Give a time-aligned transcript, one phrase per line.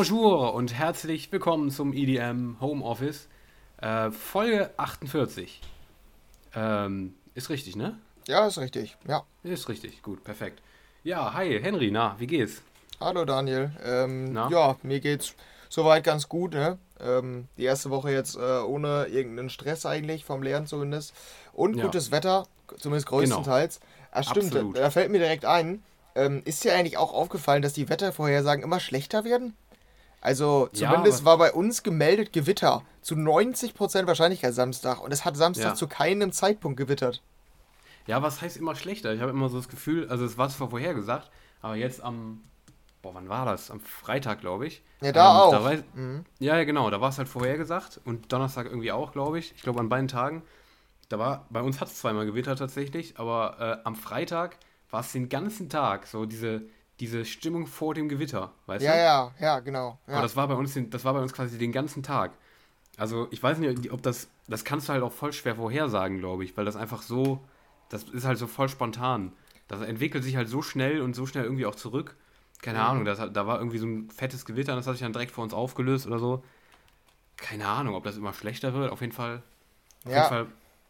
[0.00, 3.28] Bonjour und herzlich willkommen zum EDM Homeoffice.
[3.82, 5.60] Äh, Folge 48.
[6.54, 7.98] Ähm, ist richtig, ne?
[8.26, 8.96] Ja, ist richtig.
[9.06, 9.24] Ja.
[9.42, 10.62] Ist richtig, gut, perfekt.
[11.04, 12.62] Ja, hi, Henry, na, wie geht's?
[12.98, 13.72] Hallo Daniel.
[13.84, 15.34] Ähm, ja, mir geht's
[15.68, 16.78] soweit ganz gut, ne?
[16.98, 21.12] Ähm, die erste Woche jetzt äh, ohne irgendeinen Stress eigentlich, vom Lernen zumindest.
[21.52, 21.84] Und ja.
[21.84, 22.46] gutes Wetter,
[22.78, 23.18] zumindest genau.
[23.18, 23.80] größtenteils.
[23.80, 23.90] Genau.
[24.12, 25.82] Ah, stimmt, da, da, fällt mir direkt ein.
[26.14, 29.54] Ähm, ist dir eigentlich auch aufgefallen, dass die Wettervorhersagen immer schlechter werden?
[30.20, 35.36] Also zumindest ja, war bei uns gemeldet Gewitter zu 90% Wahrscheinlichkeit Samstag und es hat
[35.36, 35.74] Samstag ja.
[35.74, 37.22] zu keinem Zeitpunkt gewittert.
[38.06, 39.14] Ja, was heißt immer schlechter?
[39.14, 41.30] Ich habe immer so das Gefühl, also es war zwar vorhergesagt,
[41.62, 42.42] aber jetzt am,
[43.02, 43.70] boah, wann war das?
[43.70, 44.82] Am Freitag, glaube ich.
[45.00, 45.50] Ja, da ähm, auch.
[45.52, 46.24] Da war, mhm.
[46.38, 49.52] Ja, genau, da war es halt vorhergesagt und Donnerstag irgendwie auch, glaube ich.
[49.54, 50.42] Ich glaube an beiden Tagen.
[51.08, 54.58] Da war, bei uns hat es zweimal gewittert tatsächlich, aber äh, am Freitag
[54.90, 56.62] war es den ganzen Tag so diese,
[57.00, 58.98] diese Stimmung vor dem Gewitter, weißt ja, du?
[58.98, 59.98] Ja, ja, ja, genau.
[60.06, 60.14] Ja.
[60.14, 62.32] Aber das war bei uns, das war bei uns quasi den ganzen Tag.
[62.96, 66.44] Also ich weiß nicht, ob das, das kannst du halt auch voll schwer vorhersagen, glaube
[66.44, 67.40] ich, weil das einfach so,
[67.88, 69.32] das ist halt so voll spontan.
[69.68, 72.16] Das entwickelt sich halt so schnell und so schnell irgendwie auch zurück.
[72.60, 72.84] Keine mhm.
[72.84, 75.32] Ahnung, das, da war irgendwie so ein fettes Gewitter und das hat sich dann direkt
[75.32, 76.44] vor uns aufgelöst oder so.
[77.36, 78.92] Keine Ahnung, ob das immer schlechter wird.
[78.92, 79.42] Auf jeden Fall,
[80.04, 80.18] auf ja.
[80.18, 80.46] jeden Fall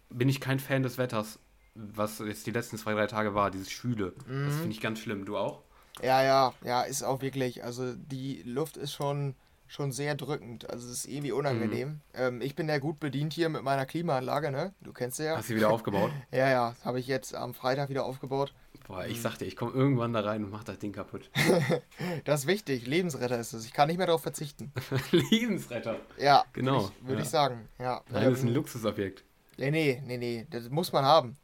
[0.08, 1.38] bin ich kein Fan des Wetters
[1.75, 4.12] was jetzt die letzten zwei, drei Tage war, dieses Schwüle.
[4.27, 4.47] Mhm.
[4.47, 5.25] Das finde ich ganz schlimm.
[5.25, 5.62] Du auch?
[6.02, 7.64] Ja, ja, ja, ist auch wirklich.
[7.64, 9.34] Also die Luft ist schon,
[9.66, 10.68] schon sehr drückend.
[10.70, 11.88] Also es ist irgendwie unangenehm.
[11.88, 12.00] Mhm.
[12.14, 14.74] Ähm, ich bin ja gut bedient hier mit meiner Klimaanlage, ne?
[14.80, 15.36] Du kennst sie ja.
[15.36, 16.10] Hast du wieder aufgebaut?
[16.32, 18.52] ja, ja, habe ich jetzt am Freitag wieder aufgebaut.
[18.86, 21.30] Boah, ich sagte, ich komme irgendwann da rein und mach das Ding kaputt.
[22.24, 22.86] das ist wichtig.
[22.86, 23.64] Lebensretter ist es.
[23.64, 24.72] Ich kann nicht mehr darauf verzichten.
[25.12, 26.00] Lebensretter?
[26.19, 26.82] Ja, genau.
[26.82, 27.25] Würde ich, würd ja.
[27.25, 27.69] ich, sagen.
[27.78, 28.02] Ja.
[28.10, 29.22] Nein, das ist ein Luxusobjekt.
[29.58, 31.36] Nee, nee, nee, nee, das muss man haben.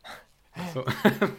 [0.73, 0.85] So,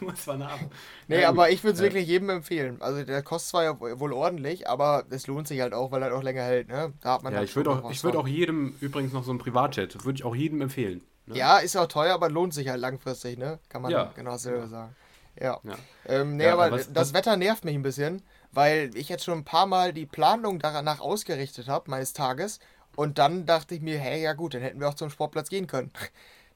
[0.00, 0.70] muss man haben.
[1.08, 1.86] Nee, ja, aber ich würde es ja.
[1.86, 2.80] wirklich jedem empfehlen.
[2.80, 6.16] Also der kostet zwar ja wohl ordentlich, aber es lohnt sich halt auch, weil er
[6.16, 6.68] auch länger hält.
[6.68, 6.92] Ne?
[7.00, 9.38] Da hat man ja, halt ich würde auch, würd auch jedem, übrigens noch so ein
[9.38, 11.02] Privatjet, würde ich auch jedem empfehlen.
[11.26, 11.36] Ne?
[11.36, 13.58] Ja, ist auch teuer, aber lohnt sich halt langfristig, ne?
[13.68, 14.12] Kann man ja.
[14.14, 14.94] genau selber sagen.
[15.40, 15.60] Ja.
[15.62, 15.74] ja.
[16.06, 19.38] Ähm, nee, aber was, das was, Wetter nervt mich ein bisschen, weil ich jetzt schon
[19.38, 22.60] ein paar Mal die Planung danach ausgerichtet habe, meines Tages.
[22.96, 25.68] Und dann dachte ich mir, hey, ja gut, dann hätten wir auch zum Sportplatz gehen
[25.68, 25.92] können.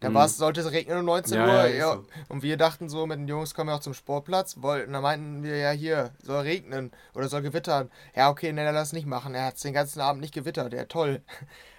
[0.02, 0.28] Da mhm.
[0.28, 1.52] sollte es regnen um 19 ja, Uhr.
[1.52, 1.94] Ja, ja.
[1.94, 2.04] So.
[2.28, 4.56] Und wir dachten so, mit den Jungs kommen wir auch zum Sportplatz.
[4.60, 7.90] Wollten, da meinten wir ja hier, soll regnen oder soll gewittern.
[8.14, 9.34] Ja, okay, ne, lass nicht machen.
[9.34, 10.72] Er hat den ganzen Abend nicht gewittert.
[10.72, 11.22] Ja, toll.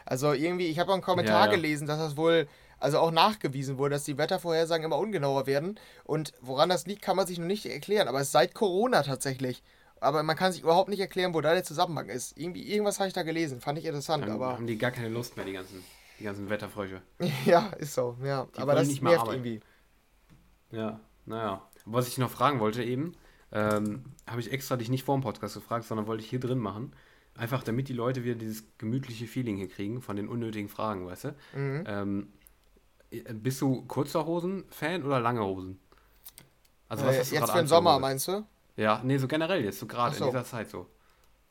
[0.05, 3.95] Also irgendwie, ich habe auch einen Kommentar gelesen, dass das wohl also auch nachgewiesen wurde,
[3.95, 5.79] dass die Wettervorhersagen immer ungenauer werden.
[6.03, 8.09] Und woran das liegt, kann man sich noch nicht erklären.
[8.09, 9.63] Aber es ist seit Corona tatsächlich.
[10.01, 12.37] Aber man kann sich überhaupt nicht erklären, wo da der Zusammenhang ist.
[12.37, 14.25] Irgendwie, irgendwas habe ich da gelesen, fand ich interessant.
[14.25, 15.81] Dann aber haben die gar keine Lust mehr, die ganzen
[16.23, 17.01] die ganzen Wetterfrösche.
[17.45, 18.47] Ja, ist so, ja.
[18.55, 19.45] Die aber das nicht nervt arbeiten.
[19.45, 19.59] irgendwie.
[20.71, 21.61] Ja, naja.
[21.85, 23.13] Was ich noch fragen wollte eben,
[23.51, 26.59] ähm, habe ich extra dich nicht vor dem Podcast gefragt, sondern wollte ich hier drin
[26.59, 26.93] machen.
[27.35, 31.25] Einfach damit die Leute wieder dieses gemütliche Feeling hier kriegen von den unnötigen Fragen, weißt
[31.25, 31.35] du?
[31.55, 31.83] Mhm.
[31.87, 32.33] Ähm,
[33.33, 35.79] bist du kurzer Hosen-Fan oder lange Hosen?
[36.87, 38.45] Also, was äh, jetzt für den Sommer, meinst du?
[38.77, 40.23] Ja, nee, so generell jetzt, so gerade so.
[40.25, 40.87] in dieser Zeit so.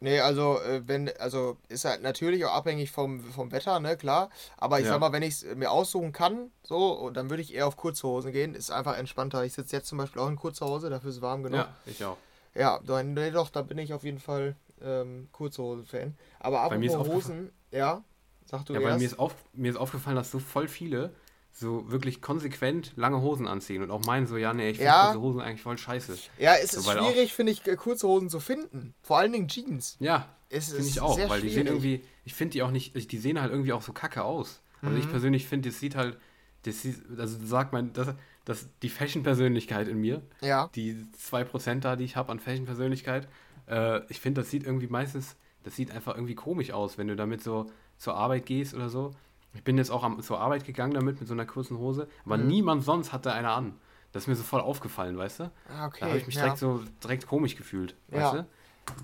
[0.02, 4.30] Nee, also äh, wenn, also ist halt natürlich auch abhängig vom, vom Wetter, ne, klar.
[4.56, 4.90] Aber ich ja.
[4.90, 8.08] sag mal, wenn ich es mir aussuchen kann, so, dann würde ich eher auf kurze
[8.08, 8.56] Hosen gehen.
[8.56, 9.44] Ist einfach entspannter.
[9.44, 11.60] Ich sitze jetzt zum Beispiel auch in kurzer Hose, dafür ist es warm genug.
[11.60, 12.16] Ja, ich auch.
[12.52, 16.16] Ja, dann, nee, doch, da bin ich auf jeden Fall ähm, kurze Hosen-Fan.
[16.40, 18.02] Aber apropos Hosen, ja,
[18.44, 18.98] sag du ja, erst.
[18.98, 21.14] Mir ist, auf, mir ist aufgefallen, dass so voll viele
[21.52, 25.04] so wirklich konsequent lange Hosen anziehen und auch meinen so, ja, nee, ich finde ja.
[25.06, 26.16] kurze Hosen eigentlich voll scheiße.
[26.38, 28.94] Ja, es so, ist schwierig, finde ich, kurze Hosen zu finden.
[29.02, 29.96] Vor allen Dingen Jeans.
[30.00, 31.42] Ja, finde ich auch, weil schwierig.
[31.42, 34.24] die sehen irgendwie, ich finde die auch nicht, die sehen halt irgendwie auch so kacke
[34.24, 34.62] aus.
[34.80, 35.00] Also mhm.
[35.00, 36.18] ich persönlich finde, das sieht halt,
[36.62, 38.14] das sieht, also sagt man, das,
[38.44, 40.70] das, die Fashion-Persönlichkeit in mir, ja.
[40.74, 43.28] die 2% da, die ich habe an Fashion-Persönlichkeit,
[43.68, 47.14] äh, ich finde, das sieht irgendwie meistens, das sieht einfach irgendwie komisch aus, wenn du
[47.14, 49.14] damit so zur Arbeit gehst oder so
[49.54, 52.36] ich bin jetzt auch am, zur Arbeit gegangen damit, mit so einer kurzen Hose, aber
[52.36, 52.46] mhm.
[52.46, 53.74] niemand sonst hatte eine an.
[54.12, 55.50] Das ist mir so voll aufgefallen, weißt du?
[55.68, 56.00] Ah, okay.
[56.00, 58.46] Da habe ich mich direkt so direkt komisch gefühlt, weißt du?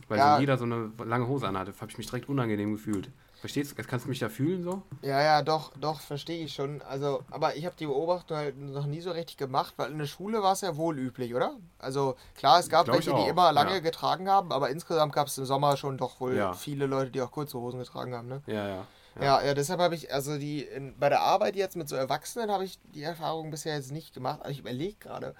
[0.08, 0.34] Weil ja.
[0.34, 3.10] so jeder so eine lange Hose anhatte, habe ich mich direkt unangenehm gefühlt.
[3.40, 3.82] Verstehst du?
[3.84, 4.82] Kannst du mich da fühlen so?
[5.00, 6.82] Ja, ja, doch, doch, verstehe ich schon.
[6.82, 10.06] Also, aber ich habe die Beobachtung halt noch nie so richtig gemacht, weil in der
[10.06, 11.56] Schule war es ja wohl üblich, oder?
[11.78, 13.78] Also, klar, es gab Glaub welche, die immer lange ja.
[13.78, 16.52] getragen haben, aber insgesamt gab es im Sommer schon doch wohl ja.
[16.52, 18.42] viele Leute, die auch kurze Hosen getragen haben, ne?
[18.46, 18.86] Ja, ja.
[19.20, 22.50] Ja, ja, deshalb habe ich, also die, in, bei der Arbeit jetzt mit so Erwachsenen
[22.50, 24.40] habe ich die Erfahrung bisher jetzt nicht gemacht.
[24.40, 25.34] Aber ich überlege gerade,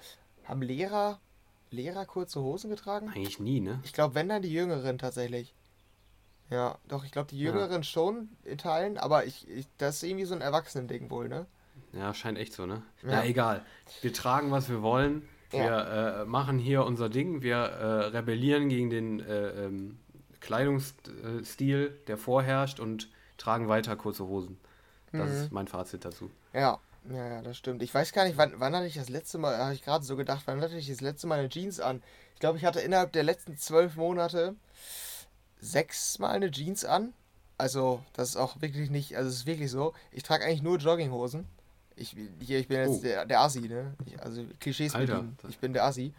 [0.45, 1.19] haben Lehrer,
[1.71, 3.09] Lehrer kurze Hosen getragen?
[3.09, 3.79] Eigentlich nie, ne?
[3.83, 5.53] Ich glaube, wenn dann die Jüngeren tatsächlich.
[6.49, 7.83] Ja, doch, ich glaube, die Jüngeren ja.
[7.83, 11.45] schon in Teilen, aber ich, ich, das ist irgendwie so ein Erwachsenending wohl, ne?
[11.93, 12.81] Ja, scheint echt so, ne?
[13.03, 13.65] Ja, ja egal.
[14.01, 15.27] Wir tragen, was wir wollen.
[15.51, 16.21] Wir ja.
[16.21, 17.41] äh, machen hier unser Ding.
[17.41, 19.99] Wir äh, rebellieren gegen den äh, ähm,
[20.39, 23.09] Kleidungsstil, der vorherrscht und
[23.39, 24.59] tragen weiter kurze Hosen.
[25.11, 25.35] Das mhm.
[25.35, 26.29] ist mein Fazit dazu.
[26.53, 27.81] Ja, ja, ja, das stimmt.
[27.81, 30.15] Ich weiß gar nicht, wann, wann hatte ich das letzte Mal, habe ich gerade so
[30.15, 32.03] gedacht, wann hatte ich das letzte Mal eine Jeans an?
[32.33, 34.55] Ich glaube, ich hatte innerhalb der letzten zwölf Monate
[35.59, 37.13] sechsmal eine Jeans an.
[37.57, 39.93] Also, das ist auch wirklich nicht, also es ist wirklich so.
[40.11, 41.45] Ich trage eigentlich nur Jogginghosen.
[41.95, 43.01] Ich, hier, ich bin jetzt oh.
[43.01, 43.93] der, der Assi, ne?
[44.05, 45.37] Ich, also Klischees Alter, bedienen.
[45.49, 46.13] Ich bin der Assi.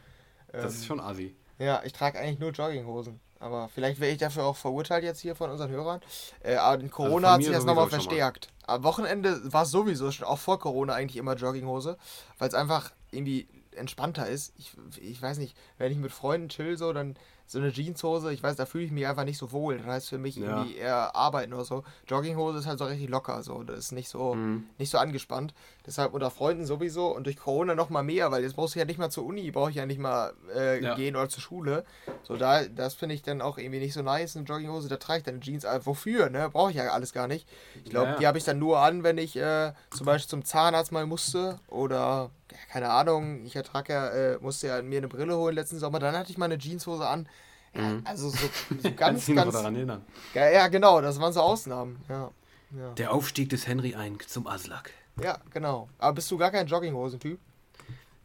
[0.53, 1.35] Das ähm, ist schon Assi.
[1.59, 3.21] Ja, ich trage eigentlich nur Jogginghosen.
[3.41, 6.01] Aber vielleicht werde ich dafür auch verurteilt jetzt hier von unseren Hörern.
[6.43, 8.49] Äh, aber in Corona also hat sich das nochmal verstärkt.
[8.67, 8.75] Mal.
[8.77, 11.97] Am Wochenende war es sowieso schon auch vor Corona eigentlich immer Jogginghose,
[12.39, 14.53] weil es einfach irgendwie entspannter ist.
[14.59, 17.17] Ich, ich weiß nicht, wenn ich mit Freunden chill so, dann
[17.47, 19.79] so eine Jeanshose, ich weiß, da fühle ich mich einfach nicht so wohl.
[19.79, 20.47] Das heißt für mich ja.
[20.47, 21.83] irgendwie eher arbeiten oder so.
[22.07, 23.65] Jogginghose ist halt so richtig locker, so.
[23.65, 24.69] Das ist nicht so, mhm.
[24.79, 25.53] nicht so angespannt.
[25.91, 28.85] Deshalb unter Freunden sowieso und durch Corona noch mal mehr, weil jetzt brauchst du ja
[28.85, 30.95] nicht mal zur Uni, brauche ich ja nicht mal äh, ja.
[30.95, 31.85] gehen oder zur Schule.
[32.23, 35.19] So, da, das finde ich dann auch irgendwie nicht so nice, eine Jogginghose, da trage
[35.19, 35.65] ich dann Jeans.
[35.65, 36.49] Aber wofür, ne?
[36.49, 37.49] Brauche ich ja alles gar nicht.
[37.83, 40.45] Ich glaube, ja, die habe ich dann nur an, wenn ich äh, zum Beispiel zum
[40.45, 42.31] Zahnarzt mal musste oder
[42.71, 46.17] keine Ahnung, ich ertrage ja, äh, musste ja mir eine Brille holen letzten Sommer, dann
[46.17, 47.29] hatte ich mal eine Jeanshose an.
[47.75, 48.03] Ja, mhm.
[48.05, 48.49] Also so,
[48.81, 49.53] so ganz, ganz.
[49.53, 50.05] daran erinnern.
[50.35, 51.99] Ja, ja, genau, das waren so Ausnahmen.
[52.09, 52.31] Ja,
[52.79, 52.93] ja.
[52.95, 54.93] Der Aufstieg des Henry Eink zum Aslak.
[55.23, 55.89] Ja, genau.
[55.99, 57.39] Aber bist du gar kein Jogginghosen-Typ?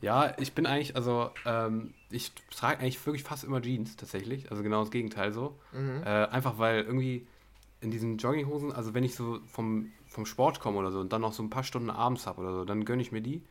[0.01, 4.51] Ja, ich bin eigentlich, also ähm, ich trage eigentlich wirklich fast immer Jeans tatsächlich.
[4.51, 5.57] Also genau das Gegenteil so.
[5.71, 6.03] Mhm.
[6.03, 7.27] Äh, einfach weil irgendwie
[7.81, 11.21] in diesen Jogginghosen, also wenn ich so vom, vom Sport komme oder so und dann
[11.21, 13.43] noch so ein paar Stunden abends habe oder so, dann gönne ich mir die.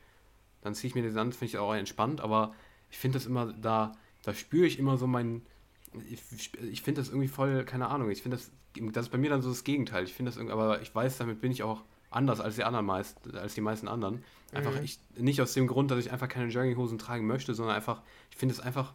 [0.61, 2.55] Dann ziehe ich mir die an, finde ich auch entspannt, aber
[2.90, 3.93] ich finde das immer, da,
[4.23, 5.47] da spüre ich immer so meinen
[6.11, 8.50] ich, ich finde das irgendwie voll, keine Ahnung, ich finde das,
[8.93, 10.05] das ist bei mir dann so das Gegenteil.
[10.05, 11.82] Ich finde das irgendwie, aber ich weiß, damit bin ich auch
[12.14, 14.25] anders als die anderen meist, als die meisten anderen.
[14.52, 14.84] Einfach mhm.
[14.84, 18.37] ich, nicht aus dem Grund, dass ich einfach keine Jogginghosen tragen möchte, sondern einfach, ich
[18.37, 18.93] finde es einfach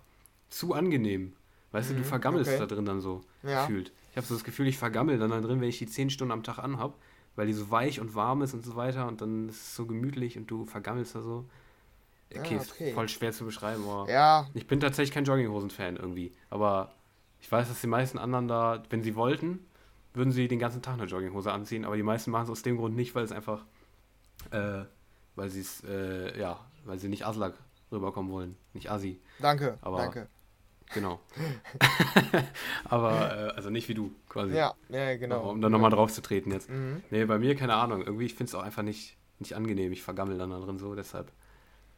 [0.49, 1.33] zu angenehm.
[1.71, 1.95] Weißt mhm.
[1.95, 2.59] du, du mhm, vergammelst okay.
[2.59, 3.61] da drin dann so ja.
[3.61, 3.91] gefühlt.
[4.11, 6.31] Ich habe so das Gefühl, ich vergammel dann da drin, wenn ich die 10 Stunden
[6.31, 6.95] am Tag anhab,
[7.35, 9.85] weil die so weich und warm ist und so weiter und dann ist es so
[9.85, 11.45] gemütlich und du vergammelst da so.
[12.31, 12.89] Okay, ja, okay.
[12.89, 14.47] ist voll schwer zu beschreiben, aber ja.
[14.53, 16.31] ich bin tatsächlich kein Jogginghosen-Fan irgendwie.
[16.51, 16.93] Aber
[17.41, 19.65] ich weiß, dass die meisten anderen da, wenn sie wollten,
[20.13, 22.77] würden sie den ganzen Tag eine Jogginghose anziehen, aber die meisten machen es aus dem
[22.77, 23.65] Grund nicht, weil es einfach,
[24.51, 24.83] äh,
[25.35, 27.53] weil sie es, äh, ja, weil sie nicht Aslak
[27.91, 29.19] rüberkommen wollen, nicht Asi.
[29.39, 30.27] Danke, aber, danke.
[30.93, 31.19] Genau.
[32.85, 34.55] aber, äh, also nicht wie du, quasi.
[34.55, 35.51] Ja, ja genau.
[35.51, 36.69] Um dann nochmal drauf zu treten jetzt.
[36.69, 37.03] Mhm.
[37.11, 38.01] Nee, bei mir keine Ahnung.
[38.01, 39.91] Irgendwie, ich finde es auch einfach nicht, nicht angenehm.
[39.91, 41.31] Ich vergammel dann da drin so, deshalb.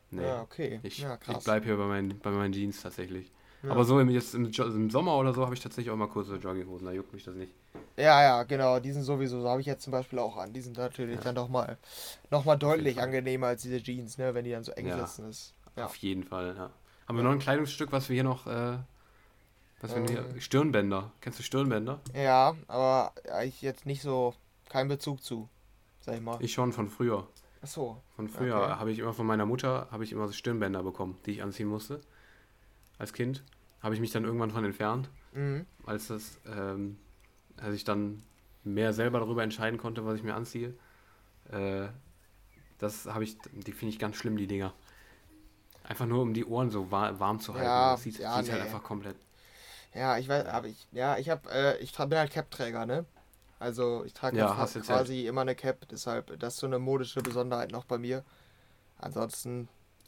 [0.10, 0.24] Nee.
[0.24, 0.82] Ja, okay.
[0.84, 3.32] Ich, ja, ich bleibe hier bei meinen, bei meinen Jeans tatsächlich.
[3.64, 3.72] Ja.
[3.72, 6.36] Aber so im, jetzt im, im, Sommer oder so habe ich tatsächlich auch mal kurze
[6.36, 7.54] Jogginghosen, da juckt mich das nicht.
[7.96, 10.52] Ja, ja, genau, die sind sowieso, so habe ich jetzt zum Beispiel auch an.
[10.52, 11.22] Die sind natürlich ja.
[11.22, 11.78] dann doch mal,
[12.32, 15.06] noch mal deutlich angenehmer als diese Jeans, ne, wenn die dann so eng ja.
[15.06, 15.30] sitzen.
[15.30, 15.54] Ist.
[15.76, 15.86] Ja.
[15.86, 16.72] Auf jeden Fall, ja.
[17.08, 18.78] Haben wir noch ein Kleidungsstück, was wir hier noch, äh,
[19.80, 20.08] was ähm.
[20.08, 21.12] wir hier, Stirnbänder.
[21.22, 22.00] Kennst du Stirnbänder?
[22.16, 23.14] Ja, aber
[23.44, 24.34] ich jetzt nicht so,
[24.70, 25.50] keinen Bezug zu,
[26.00, 26.38] sag ich mal.
[26.42, 27.28] Ich schon von früher.
[27.62, 28.02] Ach so.
[28.16, 28.72] Von früher okay.
[28.72, 31.68] habe ich immer von meiner Mutter habe ich immer so Stirnbänder bekommen, die ich anziehen
[31.68, 32.02] musste
[33.02, 33.44] als Kind.
[33.82, 35.66] Habe ich mich dann irgendwann von entfernt, mhm.
[35.86, 36.98] als das, ähm,
[37.58, 38.22] als ich dann
[38.64, 40.76] mehr selber darüber entscheiden konnte, was ich mir anziehe.
[41.52, 41.88] Äh,
[42.78, 44.74] das habe ich, die finde ich ganz schlimm, die Dinger.
[45.84, 47.66] Einfach nur um die Ohren so war, warm zu halten.
[47.66, 48.52] Ja, das sieht, ja, sieht halt nee.
[48.54, 49.16] halt einfach komplett.
[49.94, 53.06] Ja, ich weiß, aber ich, ja, ich habe, äh, ich bin halt Cap-Träger, ne?
[53.60, 55.28] Also ich trage ja, quasi halt.
[55.28, 58.24] immer eine Cap, deshalb das ist so eine modische Besonderheit noch bei mir.
[58.98, 59.68] Ansonsten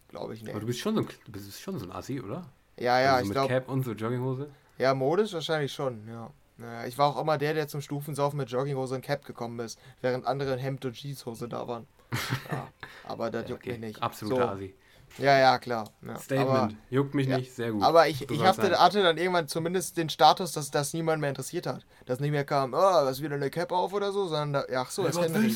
[0.09, 0.51] glaube ich nicht.
[0.51, 2.45] Aber du bist schon so ein, du bist schon so ein Assi, oder?
[2.79, 3.47] Ja, ja, also ich glaube.
[3.49, 4.49] Cap und so Jogginghose?
[4.77, 6.31] Ja, modisch wahrscheinlich schon, ja.
[6.57, 9.79] Naja, ich war auch immer der, der zum Stufensaufen mit Jogginghose und Cap gekommen ist,
[10.01, 11.87] während andere in Hemd und Jeanshose da waren.
[12.51, 12.67] Ja,
[13.05, 13.71] aber das juckt okay.
[13.71, 14.03] mich nicht.
[14.03, 14.49] Absoluter so.
[14.49, 14.75] Asi.
[15.17, 15.89] Ja, ja, klar.
[16.05, 16.17] Ja.
[16.17, 16.49] Statement.
[16.49, 17.83] Aber, juckt mich ja, nicht, sehr gut.
[17.83, 21.67] Aber ich, ich hatte, hatte, dann irgendwann zumindest den Status, dass das niemand mehr interessiert
[21.67, 21.85] hat.
[22.05, 24.81] Dass nicht mehr kam, oh, was wieder eine Cap auf oder so, sondern, da, ja,
[24.81, 25.55] ach so, das hey, Henry.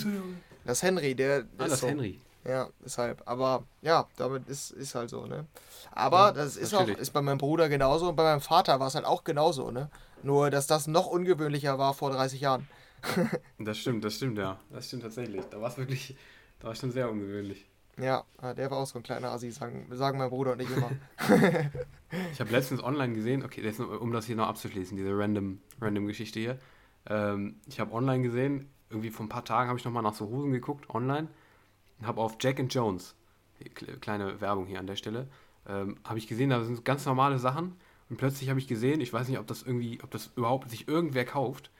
[0.65, 1.45] Das Henry, der.
[1.57, 1.87] Ah, das so.
[1.87, 2.21] Henry.
[2.47, 3.21] Ja, deshalb.
[3.25, 5.45] Aber ja, damit ist, ist halt so, ne?
[5.91, 6.97] Aber ja, das ist natürlich.
[6.97, 9.69] auch, ist bei meinem Bruder genauso und bei meinem Vater war es halt auch genauso,
[9.69, 9.89] ne?
[10.23, 12.67] Nur, dass das noch ungewöhnlicher war vor 30 Jahren.
[13.59, 14.57] das stimmt, das stimmt, ja.
[14.71, 15.43] Das stimmt tatsächlich.
[15.49, 16.15] Da war es wirklich,
[16.59, 17.67] da war es schon sehr ungewöhnlich.
[17.99, 18.23] Ja,
[18.55, 20.91] der war auch so ein kleiner Assi, sagen, sagen mein Bruder und ich immer.
[22.31, 26.39] ich habe letztens online gesehen, okay, um das hier noch abzuschließen, diese random, random Geschichte
[26.39, 26.59] hier.
[27.09, 30.27] Ähm, ich habe online gesehen, irgendwie vor ein paar Tagen habe ich nochmal nach so
[30.27, 31.27] Hosen geguckt, online
[32.03, 33.15] habe auf Jack and Jones,
[34.01, 35.27] kleine Werbung hier an der Stelle,
[35.67, 37.75] ähm, habe ich gesehen, da sind ganz normale Sachen
[38.09, 40.87] und plötzlich habe ich gesehen, ich weiß nicht, ob das irgendwie, ob das überhaupt sich
[40.87, 41.71] irgendwer kauft,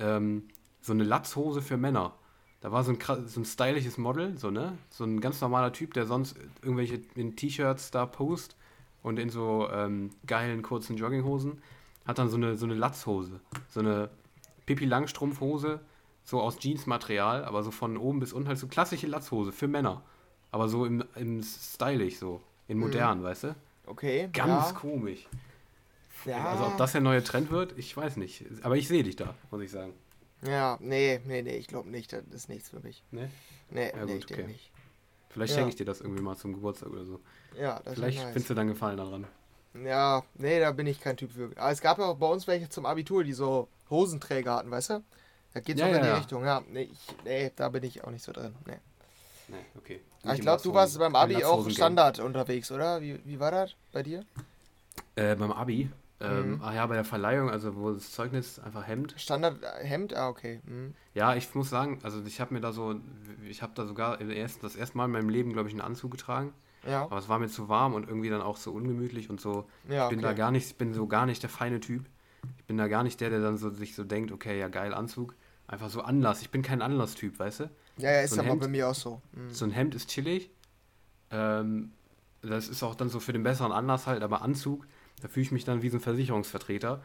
[0.00, 0.48] ähm,
[0.80, 2.14] so eine Latzhose für Männer.
[2.60, 4.76] Da war so ein, so ein stylisches Model, so, ne?
[4.90, 8.56] So ein ganz normaler Typ, der sonst irgendwelche in T-Shirts da post
[9.02, 11.62] und in so ähm, geilen kurzen Jogginghosen.
[12.04, 13.40] hat dann so eine, so eine Latzhose.
[13.68, 14.10] So eine
[14.66, 15.80] Pipi Langstrumpfhose,
[16.28, 20.02] so aus Jeansmaterial, aber so von oben bis unten halt so klassische Latzhose für Männer.
[20.50, 22.84] Aber so im, im stylisch so, in mhm.
[22.84, 23.22] modern, mhm.
[23.22, 23.54] weißt du?
[23.86, 24.28] Okay.
[24.34, 24.76] Ganz ja.
[24.76, 25.26] komisch.
[26.26, 26.44] Ja.
[26.44, 28.44] Also ob das der neue Trend wird, ich weiß nicht.
[28.60, 29.94] Aber ich sehe dich da, muss ich sagen.
[30.46, 32.12] Ja, nee, nee, nee, ich glaube nicht.
[32.12, 33.02] Das ist nichts für mich.
[33.10, 33.30] Nee?
[33.70, 34.46] Nee, ja, nee gut, ich okay.
[34.48, 34.70] nicht.
[35.30, 35.56] Vielleicht ja.
[35.56, 37.20] schenke ich dir das irgendwie mal zum Geburtstag oder so.
[37.58, 38.26] Ja, das Vielleicht nice.
[38.26, 39.26] findest du dann Gefallen daran.
[39.82, 41.52] Ja, nee, da bin ich kein Typ für.
[41.56, 44.90] Aber es gab ja auch bei uns welche zum Abitur, die so Hosenträger hatten, weißt
[44.90, 45.04] du?
[45.54, 46.16] Da geht's ja, auch in die ja.
[46.16, 46.44] Richtung.
[46.44, 48.54] Ja, nee, ich, nee, da bin ich auch nicht so drin.
[48.66, 48.78] Nee.
[49.48, 50.00] Nee, okay.
[50.22, 53.00] Aber ich glaube, du warst beim Abi auch Standard unterwegs, oder?
[53.00, 54.24] Wie, wie war das bei dir?
[55.16, 55.90] Äh, beim Abi?
[56.20, 56.60] Ähm, mhm.
[56.62, 59.14] Ach ja, bei der Verleihung, also wo das Zeugnis einfach Hemd.
[59.16, 60.60] Standard äh, Hemd, ah, okay.
[60.64, 60.94] Mhm.
[61.14, 62.96] Ja, ich muss sagen, also ich habe mir da so,
[63.48, 66.10] ich habe da sogar erst, das erste Mal in meinem Leben, glaube ich, einen Anzug
[66.10, 66.52] getragen.
[66.86, 67.02] Ja.
[67.02, 69.68] Aber es war mir zu warm und irgendwie dann auch so ungemütlich und so.
[69.88, 70.28] Ja, ich bin okay.
[70.28, 72.04] da gar nicht, ich bin so gar nicht der feine Typ.
[72.58, 74.94] Ich bin da gar nicht der, der dann so sich so denkt, okay, ja geil,
[74.94, 75.34] Anzug.
[75.66, 76.40] Einfach so Anlass.
[76.40, 77.70] Ich bin kein Anlasstyp, weißt du?
[77.98, 79.20] Ja, ja, ist so aber bei mir auch so.
[79.32, 79.50] Mhm.
[79.50, 80.50] So ein Hemd ist chillig.
[81.30, 81.92] Ähm,
[82.42, 84.86] das ist auch dann so für den besseren Anlass halt, aber Anzug,
[85.20, 87.02] da fühle ich mich dann wie so ein Versicherungsvertreter,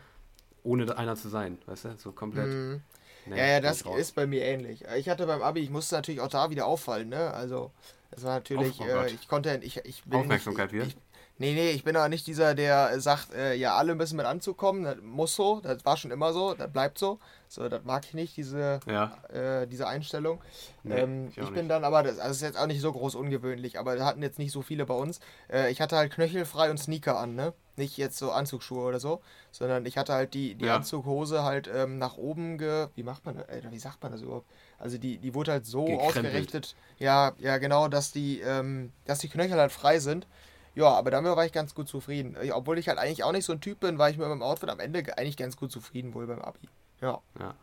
[0.64, 1.96] ohne einer zu sein, weißt du?
[1.98, 2.48] So komplett.
[2.48, 2.82] Mhm.
[3.26, 4.84] Nee, ja, ja, das ist bei mir ähnlich.
[4.98, 7.34] Ich hatte beim Abi, ich musste natürlich auch da wieder auffallen, ne?
[7.34, 7.72] Also,
[8.12, 10.98] das war natürlich, oh, oh äh, ich konnte, ich, ich Aufmerksamkeit nicht, ich,
[11.40, 14.56] Nee, nee, ich bin aber nicht dieser, der sagt, äh, ja, alle müssen mit Anzug
[14.56, 14.84] kommen.
[14.84, 17.20] Das muss so, das war schon immer so, das bleibt so.
[17.48, 19.18] So, das mag ich nicht, diese, ja.
[19.30, 20.42] äh, diese Einstellung.
[20.84, 23.16] Nee, ähm, ich, ich bin dann aber, das, also ist jetzt auch nicht so groß
[23.16, 25.20] ungewöhnlich, aber da hatten jetzt nicht so viele bei uns.
[25.52, 27.54] Äh, ich hatte halt knöchelfrei und Sneaker an, ne?
[27.78, 29.22] Nicht jetzt so Anzugsschuhe oder so,
[29.52, 30.76] sondern ich hatte halt die, die ja.
[30.76, 32.88] Anzughose halt ähm, nach oben ge.
[32.96, 33.46] Wie macht man das?
[33.72, 34.48] Wie sagt man das überhaupt?
[34.78, 36.26] Also die, die wurde halt so Gekrempelt.
[36.26, 40.28] ausgerichtet, ja, ja, genau, dass die, ähm, dass die Knöchel halt frei sind.
[40.76, 42.36] Ja, aber damit war ich ganz gut zufrieden.
[42.52, 44.70] Obwohl ich halt eigentlich auch nicht so ein Typ bin, war ich mit meinem Outfit
[44.70, 46.60] am Ende eigentlich ganz gut zufrieden, wohl beim Abi.
[47.02, 47.22] Ja.
[47.40, 47.54] Ja,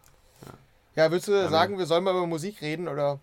[0.47, 0.53] ja.
[0.95, 3.19] ja willst du ja, sagen, wir sollen mal über Musik reden oder?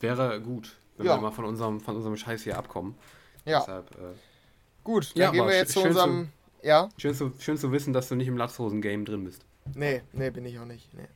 [0.00, 1.16] Wäre gut, wenn ja.
[1.16, 2.96] wir mal von unserem, von unserem Scheiß hier abkommen.
[3.44, 3.60] Ja.
[3.60, 4.14] Deshalb, äh,
[4.82, 6.30] gut, dann gehen wir jetzt zu unserem.
[6.60, 6.88] Zu, ja.
[6.96, 9.44] Schön zu, schön zu wissen, dass du nicht im Latzhosen-Game drin bist.
[9.74, 10.92] Nee, nee, bin ich auch nicht.
[10.94, 11.06] Nee.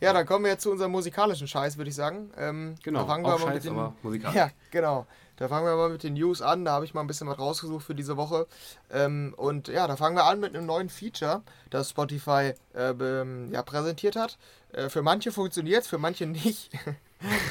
[0.00, 2.30] Ja, dann kommen wir jetzt zu unserem musikalischen Scheiß, würde ich sagen.
[2.36, 4.36] Ähm, genau, fangen wir auch Scheiß, den, aber musikalisch.
[4.36, 5.06] Ja, genau.
[5.40, 6.66] Da fangen wir mal mit den News an.
[6.66, 8.46] Da habe ich mal ein bisschen was rausgesucht für diese Woche.
[8.92, 13.62] Ähm, und ja, da fangen wir an mit einem neuen Feature, das Spotify äh, ja,
[13.62, 14.36] präsentiert hat.
[14.72, 16.70] Äh, für manche funktioniert es, für manche nicht.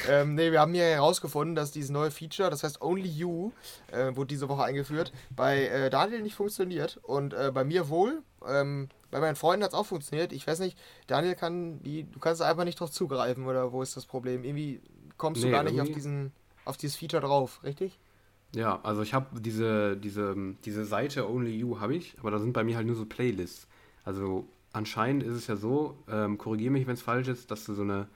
[0.08, 3.50] ähm, ne, wir haben hier herausgefunden, dass dieses neue Feature, das heißt Only You,
[3.90, 8.22] äh, wurde diese Woche eingeführt, bei äh, Daniel nicht funktioniert und äh, bei mir wohl.
[8.46, 10.32] Ähm, bei meinen Freunden hat es auch funktioniert.
[10.32, 10.78] Ich weiß nicht,
[11.08, 14.44] Daniel kann die, du kannst einfach nicht drauf zugreifen oder wo ist das Problem?
[14.44, 14.80] Irgendwie
[15.16, 16.32] kommst nee, du gar nicht auf diesen
[16.70, 17.98] auf dieses Feature drauf, richtig?
[18.54, 20.34] Ja, also ich habe diese, diese,
[20.64, 23.68] diese Seite Only You habe ich, aber da sind bei mir halt nur so Playlists.
[24.04, 27.74] Also anscheinend ist es ja so, ähm, korrigiere mich, wenn es falsch ist, dass du
[27.74, 28.08] so eine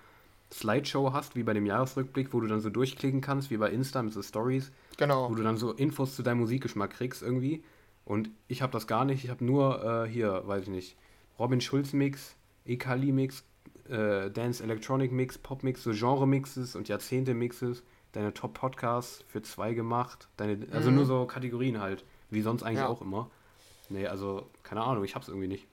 [0.53, 4.03] Slideshow hast, wie bei dem Jahresrückblick, wo du dann so durchklicken kannst, wie bei Insta
[4.03, 4.73] mit so Stories.
[4.97, 5.31] Genau.
[5.31, 7.63] Wo du dann so Infos zu deinem Musikgeschmack kriegst irgendwie.
[8.05, 9.25] Und ich habe das gar nicht.
[9.25, 10.97] Ich habe nur äh, hier, weiß ich nicht,
[11.39, 13.45] Robin Schulz Mix, Ekali Mix,
[13.89, 17.83] äh, Dance Electronic Mix, Pop Mix, so Genre Mixes und Jahrzehnte Mixes
[18.15, 20.29] deine Top-Podcasts für zwei gemacht.
[20.37, 20.97] Deine, also mhm.
[20.97, 22.89] nur so Kategorien halt, wie sonst eigentlich ja.
[22.89, 23.31] auch immer.
[23.89, 25.67] Nee, also keine Ahnung, ich hab's irgendwie nicht.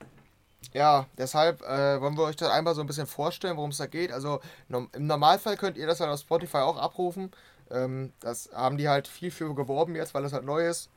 [0.74, 3.88] Ja, deshalb äh, wollen wir euch das einmal so ein bisschen vorstellen, worum es da
[3.88, 4.12] geht.
[4.12, 7.32] Also no im Normalfall könnt ihr das halt auf Spotify auch abrufen.
[7.70, 10.90] Ähm, das haben die halt viel für geworben jetzt, weil das halt neu ist.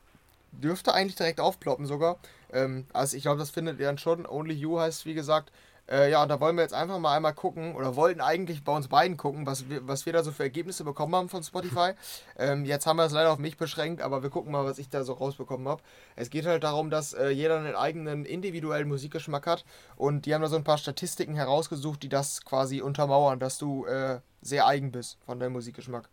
[0.53, 2.19] Dürfte eigentlich direkt aufploppen sogar.
[2.53, 4.27] Ähm, also ich glaube, das findet ihr dann schon.
[4.27, 5.51] Only You heißt, wie gesagt,
[5.91, 8.75] äh, ja, und da wollen wir jetzt einfach mal einmal gucken oder wollten eigentlich bei
[8.75, 11.93] uns beiden gucken, was wir, was wir da so für Ergebnisse bekommen haben von Spotify.
[12.39, 14.89] ähm, jetzt haben wir es leider auf mich beschränkt, aber wir gucken mal, was ich
[14.89, 15.83] da so rausbekommen habe.
[16.17, 19.65] Es geht halt darum, dass äh, jeder einen eigenen individuellen Musikgeschmack hat
[19.97, 23.85] und die haben da so ein paar Statistiken herausgesucht, die das quasi untermauern, dass du
[23.85, 26.09] äh, sehr eigen bist von deinem Musikgeschmack.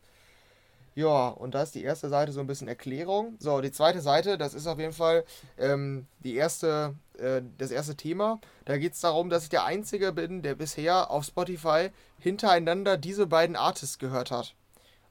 [0.94, 3.36] Ja, und da ist die erste Seite so ein bisschen Erklärung.
[3.40, 5.24] So, die zweite Seite, das ist auf jeden Fall
[5.58, 8.42] ähm, die erste, äh, das erste Thema.
[8.66, 13.26] Da geht es darum, dass ich der Einzige bin, der bisher auf Spotify hintereinander diese
[13.28, 14.54] beiden Artists gehört hat.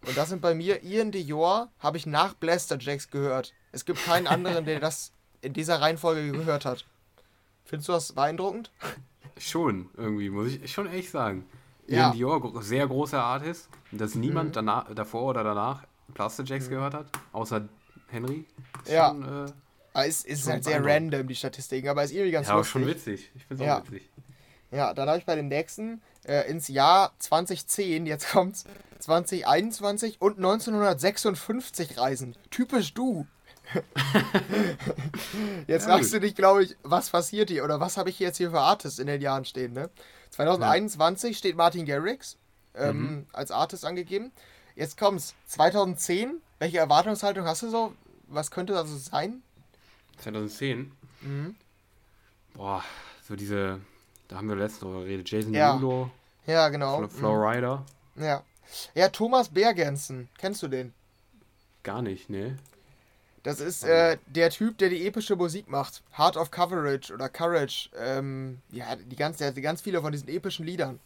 [0.07, 3.55] Und das sind bei mir Ian Dior, habe ich nach Blaster Jacks gehört.
[3.73, 6.87] Es gibt keinen anderen, der das in dieser Reihenfolge gehört hat.
[7.65, 8.71] Findest du das beeindruckend?
[9.39, 11.47] Schon, irgendwie, muss ich schon echt sagen.
[11.87, 12.13] Ian ja.
[12.13, 14.55] Dior, sehr großer Artist, dass niemand mhm.
[14.55, 16.71] danach, davor oder danach Plaster Jacks mhm.
[16.71, 17.69] gehört hat, außer
[18.09, 18.47] Henry.
[18.85, 19.09] Ist ja.
[19.09, 19.53] Schon, äh,
[19.93, 22.75] ah, es ist halt sehr random, die Statistiken, aber ist irgendwie ganz ja, lustig.
[22.75, 23.31] Ja, schon witzig.
[23.35, 23.83] Ich finde es auch ja.
[23.87, 24.09] witzig.
[24.73, 28.65] Ja, dann habe ich bei dem nächsten äh, ins Jahr 2010, jetzt kommt's,
[29.01, 32.37] 2021 und 1956 reisen.
[32.51, 33.27] Typisch du.
[35.69, 38.39] Jetzt ja, fragst du dich, glaube ich, was passiert hier oder was habe ich jetzt
[38.39, 39.91] hier für Artists in den Jahren stehen, ne?
[40.31, 41.39] 2021 ja.
[41.39, 42.37] steht Martin Garrix
[42.81, 43.27] ähm, mhm.
[43.33, 44.33] als Artist angegeben.
[44.77, 45.35] Jetzt kommt's.
[45.47, 47.95] 2010, welche Erwartungshaltung hast du so?
[48.29, 49.43] Was könnte das sein?
[50.19, 50.93] 2010?
[51.23, 51.57] Mhm.
[52.55, 52.85] Boah,
[53.27, 53.81] so diese,
[54.29, 55.73] da haben wir letztens drüber geredet, Jason ja.
[55.73, 56.11] Derulo.
[56.47, 57.07] Ja, genau.
[57.09, 57.85] Flowrider.
[58.15, 58.25] Mhm.
[58.25, 58.45] Ja.
[58.95, 60.93] Ja, Thomas Bergensen, kennst du den?
[61.83, 62.57] Gar nicht, ne?
[63.43, 66.03] Das ist äh, der Typ, der die epische Musik macht.
[66.17, 67.89] Heart of Coverage oder Courage.
[67.99, 71.01] Ähm, ja, die ganz, der hat ganz viele von diesen epischen Liedern.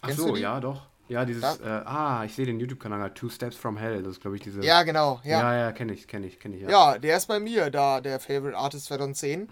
[0.00, 0.82] Ach so, ja, doch.
[1.08, 4.36] Ja, dieses, äh, ah, ich sehe den YouTube-Kanal, Two Steps from Hell, das ist, glaube
[4.36, 4.62] ich, diese...
[4.62, 5.40] Ja, genau, ja.
[5.40, 6.70] Ja, ja, kenne ich, kenne ich, kenne ich, ja.
[6.70, 9.48] Ja, der ist bei mir da, der Favorite Artist 2010.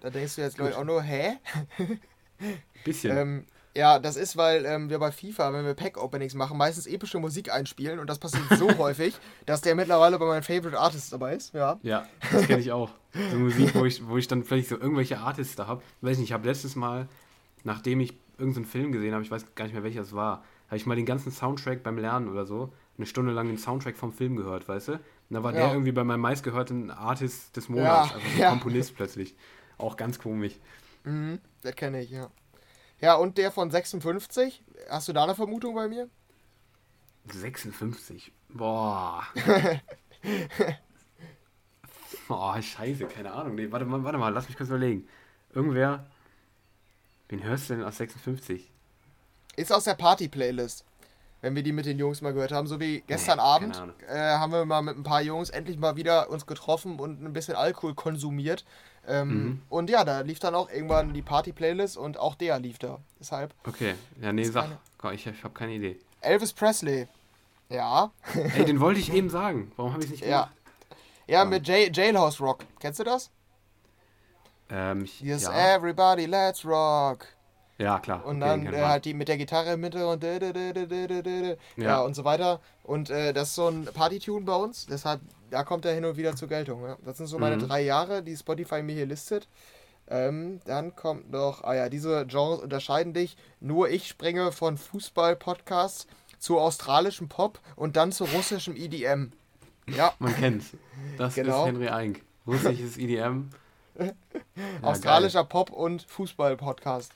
[0.00, 1.34] Da denkst du jetzt, glaube ich, auch nur, hä?
[2.84, 3.16] Bisschen.
[3.16, 3.46] ähm,
[3.76, 7.52] ja, das ist, weil ähm, wir bei FIFA, wenn wir Pack-Openings machen, meistens epische Musik
[7.52, 9.14] einspielen und das passiert so häufig,
[9.46, 11.78] dass der mittlerweile bei meinen Favorite Artists dabei ist, ja.
[11.82, 12.90] Ja, das kenne ich auch.
[13.30, 15.82] So Musik, wo ich, wo ich dann vielleicht so irgendwelche Artists da habe.
[16.00, 17.08] Weiß nicht, ich habe letztes Mal,
[17.64, 20.76] nachdem ich irgendeinen Film gesehen habe, ich weiß gar nicht mehr welcher es war, habe
[20.76, 24.12] ich mal den ganzen Soundtrack beim Lernen oder so, eine Stunde lang den Soundtrack vom
[24.12, 24.92] Film gehört, weißt du?
[24.92, 25.00] Und
[25.30, 25.60] da war ja.
[25.60, 28.50] der irgendwie bei meinem meistgehörten Artist des Monats, ja, also so ja.
[28.50, 29.36] Komponist plötzlich.
[29.78, 30.54] Auch ganz komisch.
[31.04, 32.30] Mhm, das kenne ich, ja.
[33.00, 36.08] Ja, und der von 56, hast du da eine Vermutung bei mir?
[37.32, 38.32] 56?
[38.48, 39.24] Boah.
[42.28, 43.56] Boah, scheiße, keine Ahnung.
[43.56, 45.06] Nee, warte mal, warte mal, lass mich kurz überlegen.
[45.52, 46.06] Irgendwer.
[47.28, 48.70] Wen hörst du denn aus 56?
[49.56, 50.84] Ist aus der Party-Playlist.
[51.40, 52.66] Wenn wir die mit den Jungs mal gehört haben.
[52.66, 55.96] So wie gestern nee, Abend äh, haben wir mal mit ein paar Jungs endlich mal
[55.96, 58.64] wieder uns getroffen und ein bisschen Alkohol konsumiert.
[59.06, 59.62] Ähm, mhm.
[59.68, 62.98] Und ja, da lief dann auch irgendwann die Party-Playlist und auch der lief da.
[63.20, 63.54] Deshalb.
[63.66, 64.70] Okay, ja, nee, sag.
[64.98, 65.14] Keine...
[65.14, 65.98] Ich, ich habe keine Idee.
[66.22, 67.06] Elvis Presley.
[67.68, 68.10] Ja.
[68.56, 69.70] Ey, den wollte ich eben sagen.
[69.76, 70.50] Warum habe ich es nicht gemacht?
[71.26, 72.60] Ja, ja mit J Jailhouse Rock.
[72.80, 73.30] Kennst du das?
[74.70, 75.76] Ähm, ich, yes, ja.
[75.76, 77.26] everybody, let's rock.
[77.78, 78.24] Ja, klar.
[78.24, 81.52] Und okay, dann äh, halt die mit der Gitarre im Mitte und ja.
[81.76, 82.00] ja.
[82.00, 82.60] und so weiter.
[82.84, 86.16] Und äh, das ist so ein Party-Tune bei uns, deshalb, da kommt er hin und
[86.16, 86.84] wieder zur Geltung.
[86.84, 86.96] Ja.
[87.04, 87.68] Das sind so meine mhm.
[87.68, 89.48] drei Jahre, die Spotify mir hier listet.
[90.06, 93.36] Ähm, dann kommt noch, ah ja, diese Genres unterscheiden dich.
[93.60, 96.06] Nur ich springe von Fußball-Podcasts
[96.38, 99.32] zu australischem Pop und dann zu russischem EDM.
[99.86, 100.12] Ja.
[100.18, 100.72] Man kennt's.
[101.16, 101.62] Das genau.
[101.62, 102.22] ist Henry Eink.
[102.46, 103.50] Russisches EDM.
[104.82, 105.48] Australischer geil.
[105.48, 107.12] Pop- und Fußball-Podcast.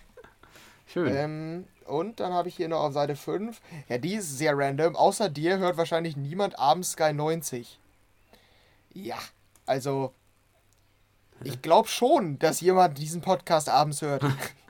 [0.86, 1.14] Schön.
[1.14, 3.60] Ähm, und dann habe ich hier noch auf Seite 5.
[3.88, 4.96] Ja, die ist sehr random.
[4.96, 7.78] Außer dir hört wahrscheinlich niemand abends Sky 90.
[8.92, 9.18] Ja,
[9.66, 10.12] also.
[11.44, 14.24] Ich glaube schon, dass jemand diesen Podcast abends hört.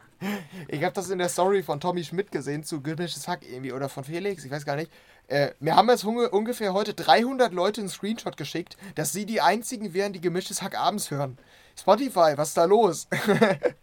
[0.68, 3.88] ich habe das in der Story von Tommy Schmidt gesehen zu Gemischtes Hack irgendwie oder
[3.88, 4.90] von Felix, ich weiß gar nicht.
[5.29, 9.92] Äh, mir haben jetzt ungefähr heute 300 Leute einen Screenshot geschickt, dass sie die einzigen
[9.92, 11.38] wären, die gemischtes Hack abends hören.
[11.79, 13.09] Spotify, was ist da los?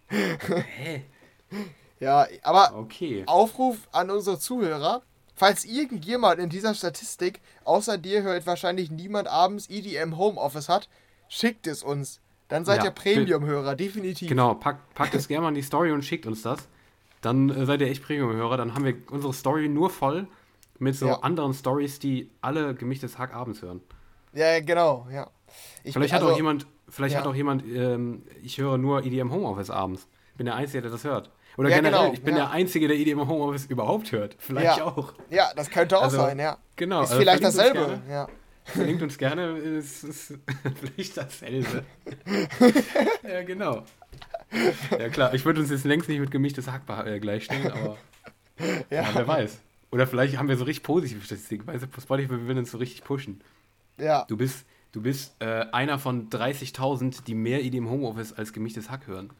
[0.10, 1.04] Hä?
[2.00, 3.24] Ja, aber okay.
[3.28, 5.04] Aufruf an unsere Zuhörer.
[5.36, 10.90] Falls irgendjemand in dieser Statistik außer dir hört wahrscheinlich niemand abends EDM Homeoffice hat,
[11.30, 12.20] schickt es uns.
[12.48, 14.30] Dann seid ja, ihr Premium-Hörer, definitiv.
[14.30, 16.68] Genau, packt, packt es gerne mal in die Story und schickt uns das.
[17.22, 18.58] Dann äh, seid ihr echt Premium-Hörer.
[18.58, 20.28] Dann haben wir unsere Story nur voll
[20.80, 21.20] mit so ja.
[21.20, 23.82] anderen Stories, die alle gemischtes Hack abends hören.
[24.34, 25.30] Ja, genau, ja.
[25.84, 27.22] Ich vielleicht hat also, auch jemand, vielleicht ja.
[27.22, 30.08] hat auch jemand, ähm, ich höre nur EDM Homeoffice abends.
[30.32, 31.30] Ich bin der Einzige, der das hört.
[31.58, 34.36] Oder ja, generell, genau, ich bin der Einzige, der EDM Homeoffice überhaupt hört.
[34.40, 35.14] Vielleicht auch.
[35.30, 36.58] Ja, das könnte auch also, sein, ja.
[36.76, 37.04] Genau.
[37.04, 38.28] Ist also vielleicht dasselbe, ja.
[38.66, 40.34] Verlinkt uns gerne, ist, ist
[40.80, 41.84] vielleicht dasselbe.
[43.24, 43.84] ja, genau.
[44.98, 47.98] Ja, klar, ich würde uns jetzt längst nicht mit gemischtes Hack äh, gleichstellen, aber
[48.90, 49.02] ja.
[49.02, 49.10] ja.
[49.14, 49.60] wer weiß.
[49.92, 51.68] Oder vielleicht haben wir so richtig positive Statistiken.
[51.68, 53.42] Weißt du, Spotify will uns so richtig pushen.
[53.98, 54.26] Ja.
[54.28, 59.08] Du bist, du bist äh, einer von 30.000, die mehr EDM Homeoffice als gemischtes Hack
[59.08, 59.32] hören.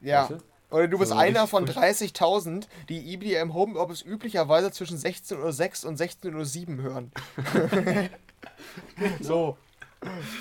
[0.00, 0.22] Ja.
[0.22, 0.38] Weißt du?
[0.70, 6.00] Oder du bist so einer von 30.000, die EDM Homeoffice üblicherweise zwischen 16.06 Uhr und
[6.00, 7.12] 16.07 Uhr hören.
[9.20, 9.56] so.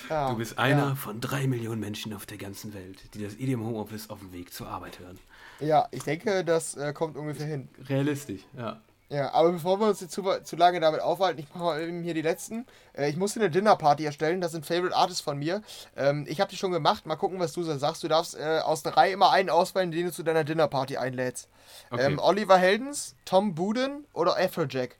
[0.09, 0.95] Ja, du bist einer ja.
[0.95, 4.53] von drei Millionen Menschen auf der ganzen Welt, die das EDM Homeoffice auf dem Weg
[4.53, 5.19] zur Arbeit hören.
[5.59, 7.67] Ja, ich denke, das äh, kommt ungefähr hin.
[7.89, 8.79] Realistisch, ja.
[9.09, 12.03] Ja, aber bevor wir uns jetzt zu, zu lange damit aufhalten, ich mache mal eben
[12.03, 12.67] hier die letzten.
[12.93, 15.63] Äh, ich musste eine Dinnerparty erstellen, das sind Favorite Artists von mir.
[15.97, 18.03] Ähm, ich habe die schon gemacht, mal gucken, was du so sagst.
[18.03, 21.49] Du darfst äh, aus drei immer einen auswählen, den du zu deiner Dinnerparty einlädst.
[21.89, 22.05] Okay.
[22.05, 24.95] Ähm, Oliver Heldens, Tom Buden oder Afrojack?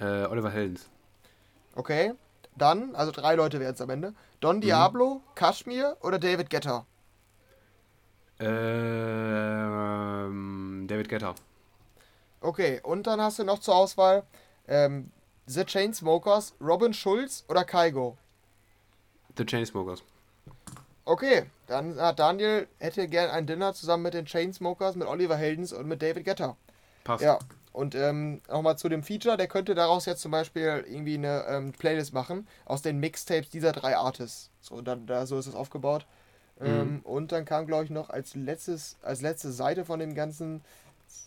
[0.00, 0.88] Äh, Oliver Heldens.
[1.74, 2.14] Okay,
[2.56, 4.14] dann, also drei Leute werden es am Ende.
[4.40, 4.62] Don mhm.
[4.62, 6.86] Diablo, Kashmir oder David Guetta?
[8.38, 9.64] Ähm,
[10.88, 11.34] David Guetta.
[12.40, 14.24] Okay, und dann hast du noch zur Auswahl
[14.68, 15.10] ähm,
[15.46, 18.18] The Chainsmokers, Robin Schulz oder Kaigo?
[19.36, 20.02] The Chainsmokers.
[21.06, 25.72] Okay, dann hat Daniel hätte gern ein Dinner zusammen mit den Chainsmokers, mit Oliver Heldens
[25.72, 26.56] und mit David Guetta.
[27.04, 27.22] Passt.
[27.22, 27.38] Ja.
[27.74, 31.72] Und ähm, nochmal zu dem Feature, der könnte daraus jetzt zum Beispiel irgendwie eine ähm,
[31.72, 34.50] Playlist machen aus den Mixtapes dieser drei Artists.
[34.60, 36.06] So, dann, da, so ist es aufgebaut.
[36.60, 36.66] Mhm.
[36.66, 40.62] Ähm, und dann kam, glaube ich, noch als letztes, als letzte Seite von dem Ganzen,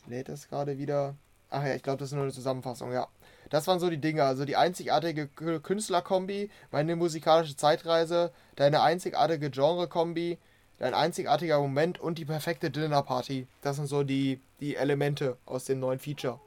[0.08, 1.16] lädt das gerade wieder.
[1.50, 3.10] Ach ja, ich glaube, das ist nur eine Zusammenfassung, ja.
[3.50, 4.24] Das waren so die Dinge.
[4.24, 10.38] Also die einzigartige Künstlerkombi, meine musikalische Zeitreise, deine einzigartige Genre-Kombi,
[10.80, 13.48] dein einzigartiger Moment und die perfekte Dinnerparty.
[13.62, 16.40] Das sind so die, die Elemente aus dem neuen Feature.